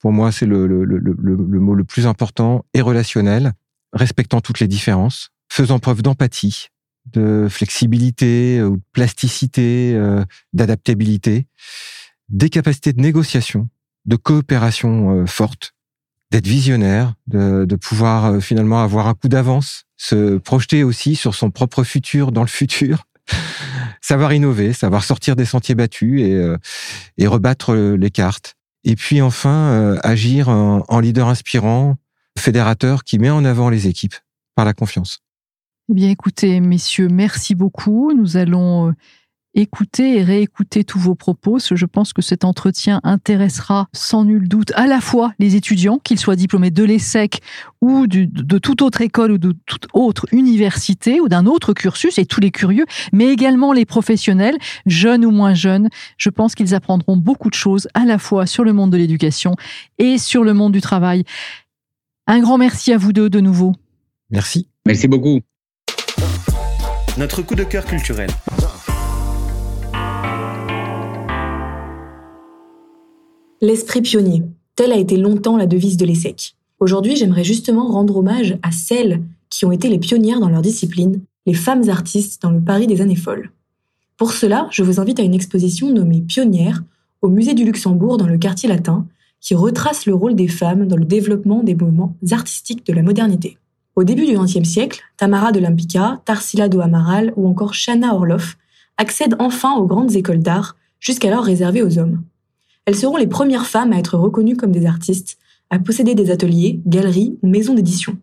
Pour 0.00 0.12
moi, 0.12 0.32
c'est 0.32 0.46
le, 0.46 0.66
le, 0.66 0.84
le, 0.84 0.98
le, 0.98 1.60
mot 1.60 1.74
le 1.74 1.84
plus 1.84 2.06
important 2.06 2.64
et 2.72 2.80
relationnel, 2.80 3.52
respectant 3.92 4.40
toutes 4.40 4.60
les 4.60 4.68
différences, 4.68 5.28
faisant 5.48 5.78
preuve 5.78 6.02
d'empathie, 6.02 6.68
de 7.06 7.48
flexibilité 7.50 8.62
ou 8.62 8.76
de 8.76 8.82
plasticité, 8.92 9.94
euh, 9.94 10.24
d'adaptabilité, 10.52 11.46
des 12.28 12.50
capacités 12.50 12.92
de 12.92 13.00
négociation, 13.00 13.68
de 14.04 14.16
coopération 14.16 15.10
euh, 15.10 15.26
forte, 15.26 15.74
d'être 16.30 16.46
visionnaire, 16.46 17.14
de, 17.26 17.64
de 17.64 17.76
pouvoir 17.76 18.40
finalement 18.40 18.82
avoir 18.82 19.08
un 19.08 19.14
coup 19.14 19.28
d'avance 19.28 19.86
se 20.00 20.38
projeter 20.38 20.82
aussi 20.82 21.14
sur 21.14 21.34
son 21.34 21.50
propre 21.50 21.84
futur 21.84 22.32
dans 22.32 22.40
le 22.40 22.48
futur, 22.48 23.04
savoir 24.00 24.32
innover, 24.32 24.72
savoir 24.72 25.04
sortir 25.04 25.36
des 25.36 25.44
sentiers 25.44 25.74
battus 25.74 26.22
et, 26.22 26.32
euh, 26.32 26.56
et 27.18 27.26
rebattre 27.26 27.74
les 27.74 28.10
cartes. 28.10 28.56
Et 28.84 28.96
puis 28.96 29.20
enfin, 29.20 29.70
euh, 29.72 29.98
agir 30.02 30.48
en, 30.48 30.84
en 30.88 31.00
leader 31.00 31.28
inspirant, 31.28 31.96
fédérateur 32.38 33.04
qui 33.04 33.18
met 33.18 33.28
en 33.28 33.44
avant 33.44 33.68
les 33.68 33.88
équipes 33.88 34.14
par 34.54 34.64
la 34.64 34.72
confiance. 34.72 35.20
Eh 35.90 35.92
bien, 35.92 36.08
écoutez, 36.08 36.60
messieurs, 36.60 37.08
merci 37.08 37.56
beaucoup. 37.56 38.12
Nous 38.16 38.36
allons 38.36 38.90
euh, 38.90 38.92
écouter 39.54 40.18
et 40.18 40.22
réécouter 40.22 40.84
tous 40.84 41.00
vos 41.00 41.16
propos. 41.16 41.58
Je 41.58 41.84
pense 41.84 42.12
que 42.12 42.22
cet 42.22 42.44
entretien 42.44 43.00
intéressera 43.02 43.88
sans 43.92 44.24
nul 44.24 44.46
doute 44.46 44.70
à 44.76 44.86
la 44.86 45.00
fois 45.00 45.32
les 45.40 45.56
étudiants, 45.56 45.98
qu'ils 45.98 46.20
soient 46.20 46.36
diplômés 46.36 46.70
de 46.70 46.84
l'ESSEC 46.84 47.40
ou 47.80 48.06
de 48.06 48.58
toute 48.58 48.82
autre 48.82 49.00
école 49.00 49.32
ou 49.32 49.38
de 49.38 49.52
toute 49.66 49.88
autre 49.92 50.26
université 50.30 51.18
ou 51.18 51.28
d'un 51.28 51.44
autre 51.44 51.72
cursus 51.72 52.18
et 52.18 52.24
tous 52.24 52.40
les 52.40 52.52
curieux, 52.52 52.86
mais 53.12 53.26
également 53.26 53.72
les 53.72 53.84
professionnels, 53.84 54.58
jeunes 54.86 55.24
ou 55.24 55.32
moins 55.32 55.54
jeunes. 55.54 55.88
Je 56.18 56.30
pense 56.30 56.54
qu'ils 56.54 56.72
apprendront 56.72 57.16
beaucoup 57.16 57.50
de 57.50 57.54
choses 57.54 57.88
à 57.94 58.04
la 58.04 58.18
fois 58.18 58.46
sur 58.46 58.62
le 58.62 58.72
monde 58.72 58.92
de 58.92 58.96
l'éducation 58.96 59.56
et 59.98 60.18
sur 60.18 60.44
le 60.44 60.54
monde 60.54 60.72
du 60.72 60.80
travail. 60.80 61.24
Un 62.28 62.38
grand 62.38 62.58
merci 62.58 62.92
à 62.92 62.96
vous 62.96 63.12
deux 63.12 63.28
de 63.28 63.40
nouveau. 63.40 63.72
Merci. 64.30 64.68
Merci 64.86 65.08
beaucoup. 65.08 65.40
Notre 67.20 67.42
coup 67.42 67.54
de 67.54 67.64
cœur 67.64 67.84
culturel. 67.84 68.30
L'esprit 73.60 74.00
pionnier, 74.00 74.42
telle 74.74 74.90
a 74.90 74.96
été 74.96 75.18
longtemps 75.18 75.58
la 75.58 75.66
devise 75.66 75.98
de 75.98 76.06
l'ESSEC. 76.06 76.54
Aujourd'hui, 76.78 77.16
j'aimerais 77.16 77.44
justement 77.44 77.88
rendre 77.88 78.16
hommage 78.16 78.56
à 78.62 78.72
celles 78.72 79.22
qui 79.50 79.66
ont 79.66 79.70
été 79.72 79.90
les 79.90 79.98
pionnières 79.98 80.40
dans 80.40 80.48
leur 80.48 80.62
discipline, 80.62 81.20
les 81.44 81.52
femmes 81.52 81.90
artistes 81.90 82.40
dans 82.40 82.52
le 82.52 82.62
Paris 82.62 82.86
des 82.86 83.02
années 83.02 83.16
folles. 83.16 83.50
Pour 84.16 84.32
cela, 84.32 84.66
je 84.70 84.82
vous 84.82 84.98
invite 84.98 85.20
à 85.20 85.22
une 85.22 85.34
exposition 85.34 85.92
nommée 85.92 86.22
Pionnières 86.22 86.82
au 87.20 87.28
Musée 87.28 87.52
du 87.52 87.66
Luxembourg 87.66 88.16
dans 88.16 88.28
le 88.28 88.38
quartier 88.38 88.66
latin, 88.66 89.06
qui 89.42 89.54
retrace 89.54 90.06
le 90.06 90.14
rôle 90.14 90.36
des 90.36 90.48
femmes 90.48 90.88
dans 90.88 90.96
le 90.96 91.04
développement 91.04 91.62
des 91.62 91.74
mouvements 91.74 92.16
artistiques 92.30 92.86
de 92.86 92.94
la 92.94 93.02
modernité. 93.02 93.58
Au 93.96 94.04
début 94.04 94.24
du 94.24 94.38
XXe 94.38 94.68
siècle, 94.68 95.02
Tamara 95.16 95.52
de 95.52 95.60
Lampica, 95.60 96.22
Tarsila 96.24 96.68
do 96.68 96.80
Amaral 96.80 97.32
ou 97.36 97.48
encore 97.48 97.74
Shana 97.74 98.14
Orloff 98.14 98.56
accèdent 98.96 99.36
enfin 99.38 99.74
aux 99.74 99.86
grandes 99.86 100.14
écoles 100.14 100.40
d'art, 100.40 100.76
jusqu'alors 101.00 101.44
réservées 101.44 101.82
aux 101.82 101.98
hommes. 101.98 102.22
Elles 102.84 102.96
seront 102.96 103.16
les 103.16 103.26
premières 103.26 103.66
femmes 103.66 103.92
à 103.92 103.98
être 103.98 104.16
reconnues 104.16 104.56
comme 104.56 104.72
des 104.72 104.86
artistes, 104.86 105.38
à 105.70 105.78
posséder 105.78 106.14
des 106.14 106.30
ateliers, 106.30 106.80
galeries 106.86 107.38
ou 107.42 107.48
maisons 107.48 107.74
d'édition. 107.74 108.16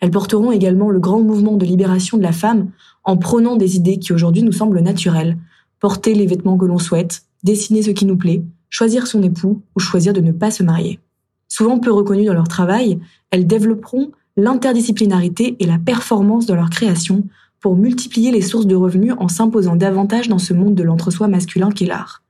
Elles 0.00 0.10
porteront 0.10 0.52
également 0.52 0.90
le 0.90 1.00
grand 1.00 1.20
mouvement 1.20 1.56
de 1.56 1.64
libération 1.64 2.18
de 2.18 2.22
la 2.22 2.32
femme 2.32 2.70
en 3.04 3.16
prônant 3.16 3.56
des 3.56 3.76
idées 3.76 3.98
qui 3.98 4.12
aujourd'hui 4.12 4.42
nous 4.42 4.52
semblent 4.52 4.80
naturelles. 4.80 5.38
Porter 5.80 6.14
les 6.14 6.26
vêtements 6.26 6.58
que 6.58 6.64
l'on 6.64 6.78
souhaite, 6.78 7.22
dessiner 7.42 7.82
ce 7.82 7.90
qui 7.90 8.06
nous 8.06 8.16
plaît, 8.16 8.42
choisir 8.70 9.06
son 9.06 9.22
époux 9.22 9.62
ou 9.76 9.80
choisir 9.80 10.12
de 10.12 10.20
ne 10.20 10.32
pas 10.32 10.50
se 10.50 10.62
marier. 10.62 11.00
Souvent 11.48 11.78
peu 11.78 11.92
reconnues 11.92 12.24
dans 12.24 12.34
leur 12.34 12.48
travail, 12.48 12.98
elles 13.30 13.46
développeront 13.46 14.10
l'interdisciplinarité 14.36 15.56
et 15.60 15.66
la 15.66 15.78
performance 15.78 16.46
dans 16.46 16.54
leur 16.54 16.70
création 16.70 17.24
pour 17.60 17.76
multiplier 17.76 18.30
les 18.30 18.42
sources 18.42 18.66
de 18.66 18.74
revenus 18.74 19.14
en 19.18 19.28
s'imposant 19.28 19.76
davantage 19.76 20.28
dans 20.28 20.38
ce 20.38 20.52
monde 20.52 20.74
de 20.74 20.82
l'entre-soi 20.82 21.28
masculin 21.28 21.70
qu'est 21.70 21.86
l'art. 21.86 22.22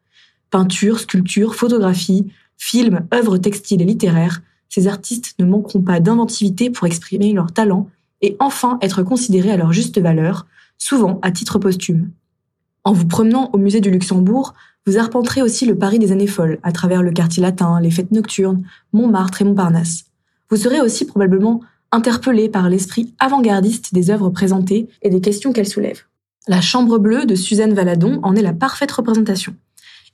Peinture, 0.51 1.01
sculpture, 1.01 1.55
photographie, 1.55 2.31
films, 2.57 3.07
œuvres 3.13 3.39
textiles 3.39 3.83
et 3.83 3.87
littéraires, 3.87 4.43
ces 4.69 4.87
artistes 4.87 5.35
ne 5.39 5.45
manqueront 5.45 5.83
pas 5.83 6.01
d'inventivité 6.01 6.71
pour 6.71 6.87
exprimer 6.87 7.33
leur 7.33 7.53
talent 7.53 7.89
et 8.23 8.37
enfin 8.39 8.79
être 8.81 9.03
considérés 9.03 9.51
à 9.51 9.57
leur 9.57 9.73
juste 9.73 10.01
valeur, 10.01 10.47
souvent 10.79 11.19
à 11.23 11.31
titre 11.31 11.59
posthume. 11.59 12.11
En 12.85 12.93
vous 12.93 13.07
promenant 13.07 13.51
au 13.53 13.59
musée 13.59 13.81
du 13.81 13.91
Luxembourg, 13.91 14.55
vous 14.87 14.99
arpenterez 14.99 15.43
aussi 15.43 15.65
le 15.65 15.79
Paris 15.79 15.99
des 15.99 16.13
années 16.13 16.27
folles, 16.27 16.59
à 16.63 16.71
travers 16.71 17.03
le 17.03 17.13
quartier 17.13 17.43
latin, 17.43 17.81
les 17.81 17.91
fêtes 17.91 18.13
nocturnes, 18.13 18.63
Montmartre 18.93 19.41
et 19.41 19.45
Montparnasse. 19.45 20.05
Vous 20.51 20.57
serez 20.57 20.81
aussi 20.81 21.07
probablement 21.07 21.61
interpellé 21.95 22.49
par 22.49 22.69
l'esprit 22.69 23.15
avant-gardiste 23.21 23.95
des 23.95 24.11
œuvres 24.11 24.29
présentées 24.29 24.89
et 25.03 25.11
des 25.11 25.21
questions 25.21 25.53
qu'elles 25.53 25.69
soulèvent. 25.69 26.03
La 26.49 26.61
Chambre 26.61 26.99
bleue 26.99 27.25
de 27.25 27.37
Suzanne 27.37 27.73
Valadon 27.73 28.19
en 28.25 28.35
est 28.35 28.43
la 28.43 28.53
parfaite 28.53 28.91
représentation. 28.91 29.55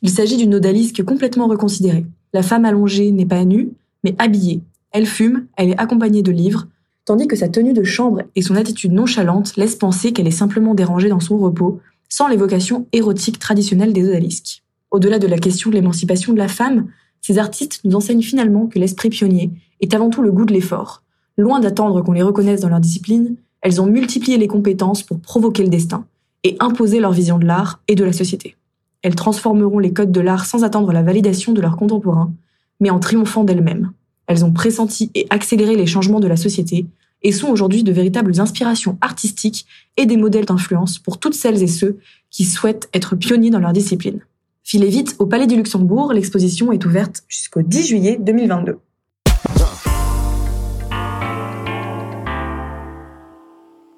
Il 0.03 0.11
s'agit 0.11 0.37
d'une 0.37 0.55
odalisque 0.55 1.03
complètement 1.03 1.47
reconsidérée. 1.47 2.05
La 2.35 2.43
femme 2.43 2.66
allongée 2.66 3.11
n'est 3.12 3.24
pas 3.24 3.47
nue, 3.47 3.70
mais 4.05 4.14
habillée. 4.18 4.61
Elle 4.93 5.07
fume, 5.07 5.47
elle 5.57 5.70
est 5.70 5.81
accompagnée 5.81 6.22
de 6.22 6.31
livres, 6.31 6.66
tandis 7.07 7.26
que 7.26 7.37
sa 7.37 7.49
tenue 7.49 7.72
de 7.72 7.83
chambre 7.83 8.22
et 8.37 8.43
son 8.43 8.57
attitude 8.57 8.93
nonchalante 8.93 9.57
laissent 9.57 9.76
penser 9.76 10.12
qu'elle 10.12 10.28
est 10.28 10.33
simplement 10.33 10.74
dérangée 10.74 11.09
dans 11.09 11.18
son 11.18 11.39
repos, 11.39 11.81
sans 12.11 12.28
l'évocation 12.28 12.87
érotique 12.93 13.39
traditionnelle 13.39 13.95
des 13.95 14.07
odalisques. 14.07 14.62
Au-delà 14.91 15.18
de 15.18 15.26
la 15.26 15.39
question 15.39 15.70
de 15.70 15.76
l'émancipation 15.76 16.35
de 16.35 16.39
la 16.39 16.49
femme, 16.49 16.89
ces 17.22 17.39
artistes 17.39 17.81
nous 17.85 17.97
enseignent 17.97 18.22
finalement 18.22 18.66
que 18.66 18.78
l'esprit 18.78 19.09
pionnier 19.09 19.51
est 19.81 19.95
avant 19.95 20.11
tout 20.11 20.20
le 20.20 20.31
goût 20.31 20.45
de 20.45 20.53
l'effort. 20.53 21.03
Loin 21.41 21.59
d'attendre 21.59 22.03
qu'on 22.03 22.12
les 22.12 22.22
reconnaisse 22.22 22.61
dans 22.61 22.68
leur 22.68 22.80
discipline, 22.80 23.34
elles 23.62 23.80
ont 23.80 23.86
multiplié 23.86 24.36
les 24.36 24.47
compétences 24.47 25.03
pour 25.03 25.20
provoquer 25.20 25.62
le 25.62 25.70
destin 25.70 26.05
et 26.45 26.59
imposer 26.61 27.01
leur 27.01 27.12
vision 27.12 27.38
de 27.38 27.47
l'art 27.47 27.80
et 27.88 27.95
de 27.95 28.05
la 28.05 28.12
société. 28.12 28.57
Elles 29.01 29.14
transformeront 29.14 29.78
les 29.78 29.95
codes 29.95 30.12
de 30.12 30.20
l'art 30.20 30.45
sans 30.45 30.64
attendre 30.64 30.93
la 30.93 31.03
validation 31.03 31.55
de 31.55 31.62
leurs 31.62 31.78
contemporains, 31.78 32.30
mais 32.78 32.91
en 32.91 33.01
triomphant 33.01 33.43
d'elles-mêmes. 33.43 33.91
Elles 34.26 34.45
ont 34.45 34.53
pressenti 34.53 35.11
et 35.14 35.26
accéléré 35.30 35.76
les 35.76 35.86
changements 35.86 36.20
de 36.20 36.28
la 36.28 36.36
société 36.36 36.84
et 37.22 37.32
sont 37.32 37.49
aujourd'hui 37.49 37.84
de 37.84 37.93
véritables 37.93 38.38
inspirations 38.38 38.99
artistiques 39.01 39.64
et 39.97 40.05
des 40.05 40.18
modèles 40.18 40.45
d'influence 40.45 40.99
pour 40.99 41.16
toutes 41.16 41.32
celles 41.32 41.62
et 41.62 41.68
ceux 41.68 42.01
qui 42.30 42.45
souhaitent 42.45 42.91
être 42.93 43.16
pionniers 43.16 43.49
dans 43.49 43.61
leur 43.61 43.72
discipline. 43.72 44.20
Filez 44.62 44.91
vite 44.91 45.16
au 45.18 45.24
Palais 45.24 45.47
du 45.47 45.57
Luxembourg, 45.57 46.12
l'exposition 46.12 46.70
est 46.70 46.84
ouverte 46.84 47.22
jusqu'au 47.28 47.62
10 47.62 47.86
juillet 47.86 48.18
2022. 48.20 48.76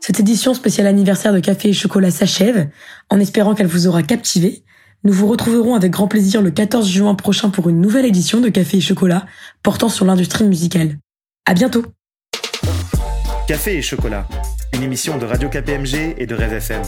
Cette 0.05 0.19
édition 0.19 0.53
spéciale 0.53 0.89
anniversaire 0.89 1.33
de 1.33 1.39
Café 1.39 1.69
et 1.69 1.73
Chocolat 1.73 2.11
s'achève, 2.11 2.69
en 3.09 3.21
espérant 3.21 3.55
qu'elle 3.55 3.69
vous 3.69 3.87
aura 3.87 4.03
captivé. 4.03 4.65
Nous 5.05 5.13
vous 5.13 5.29
retrouverons 5.29 5.77
avec 5.77 5.93
grand 5.93 6.09
plaisir 6.09 6.43
le 6.43 6.51
14 6.51 6.91
juin 6.91 7.15
prochain 7.15 7.51
pour 7.51 7.69
une 7.69 7.81
nouvelle 7.81 8.05
édition 8.05 8.41
de 8.41 8.49
Café 8.49 8.79
et 8.79 8.81
Chocolat 8.81 9.27
portant 9.63 9.89
sur 9.89 10.05
l'industrie 10.05 10.43
musicale. 10.43 10.99
À 11.47 11.55
bientôt. 11.55 11.85
Café 13.47 13.77
et 13.77 13.83
Chocolat, 13.83 14.27
une 14.75 14.83
émission 14.83 15.19
de 15.19 15.25
Radio 15.25 15.49
KPMG 15.49 16.17
et 16.19 16.27
de 16.27 16.35
Rêve 16.35 16.55
FM. 16.55 16.83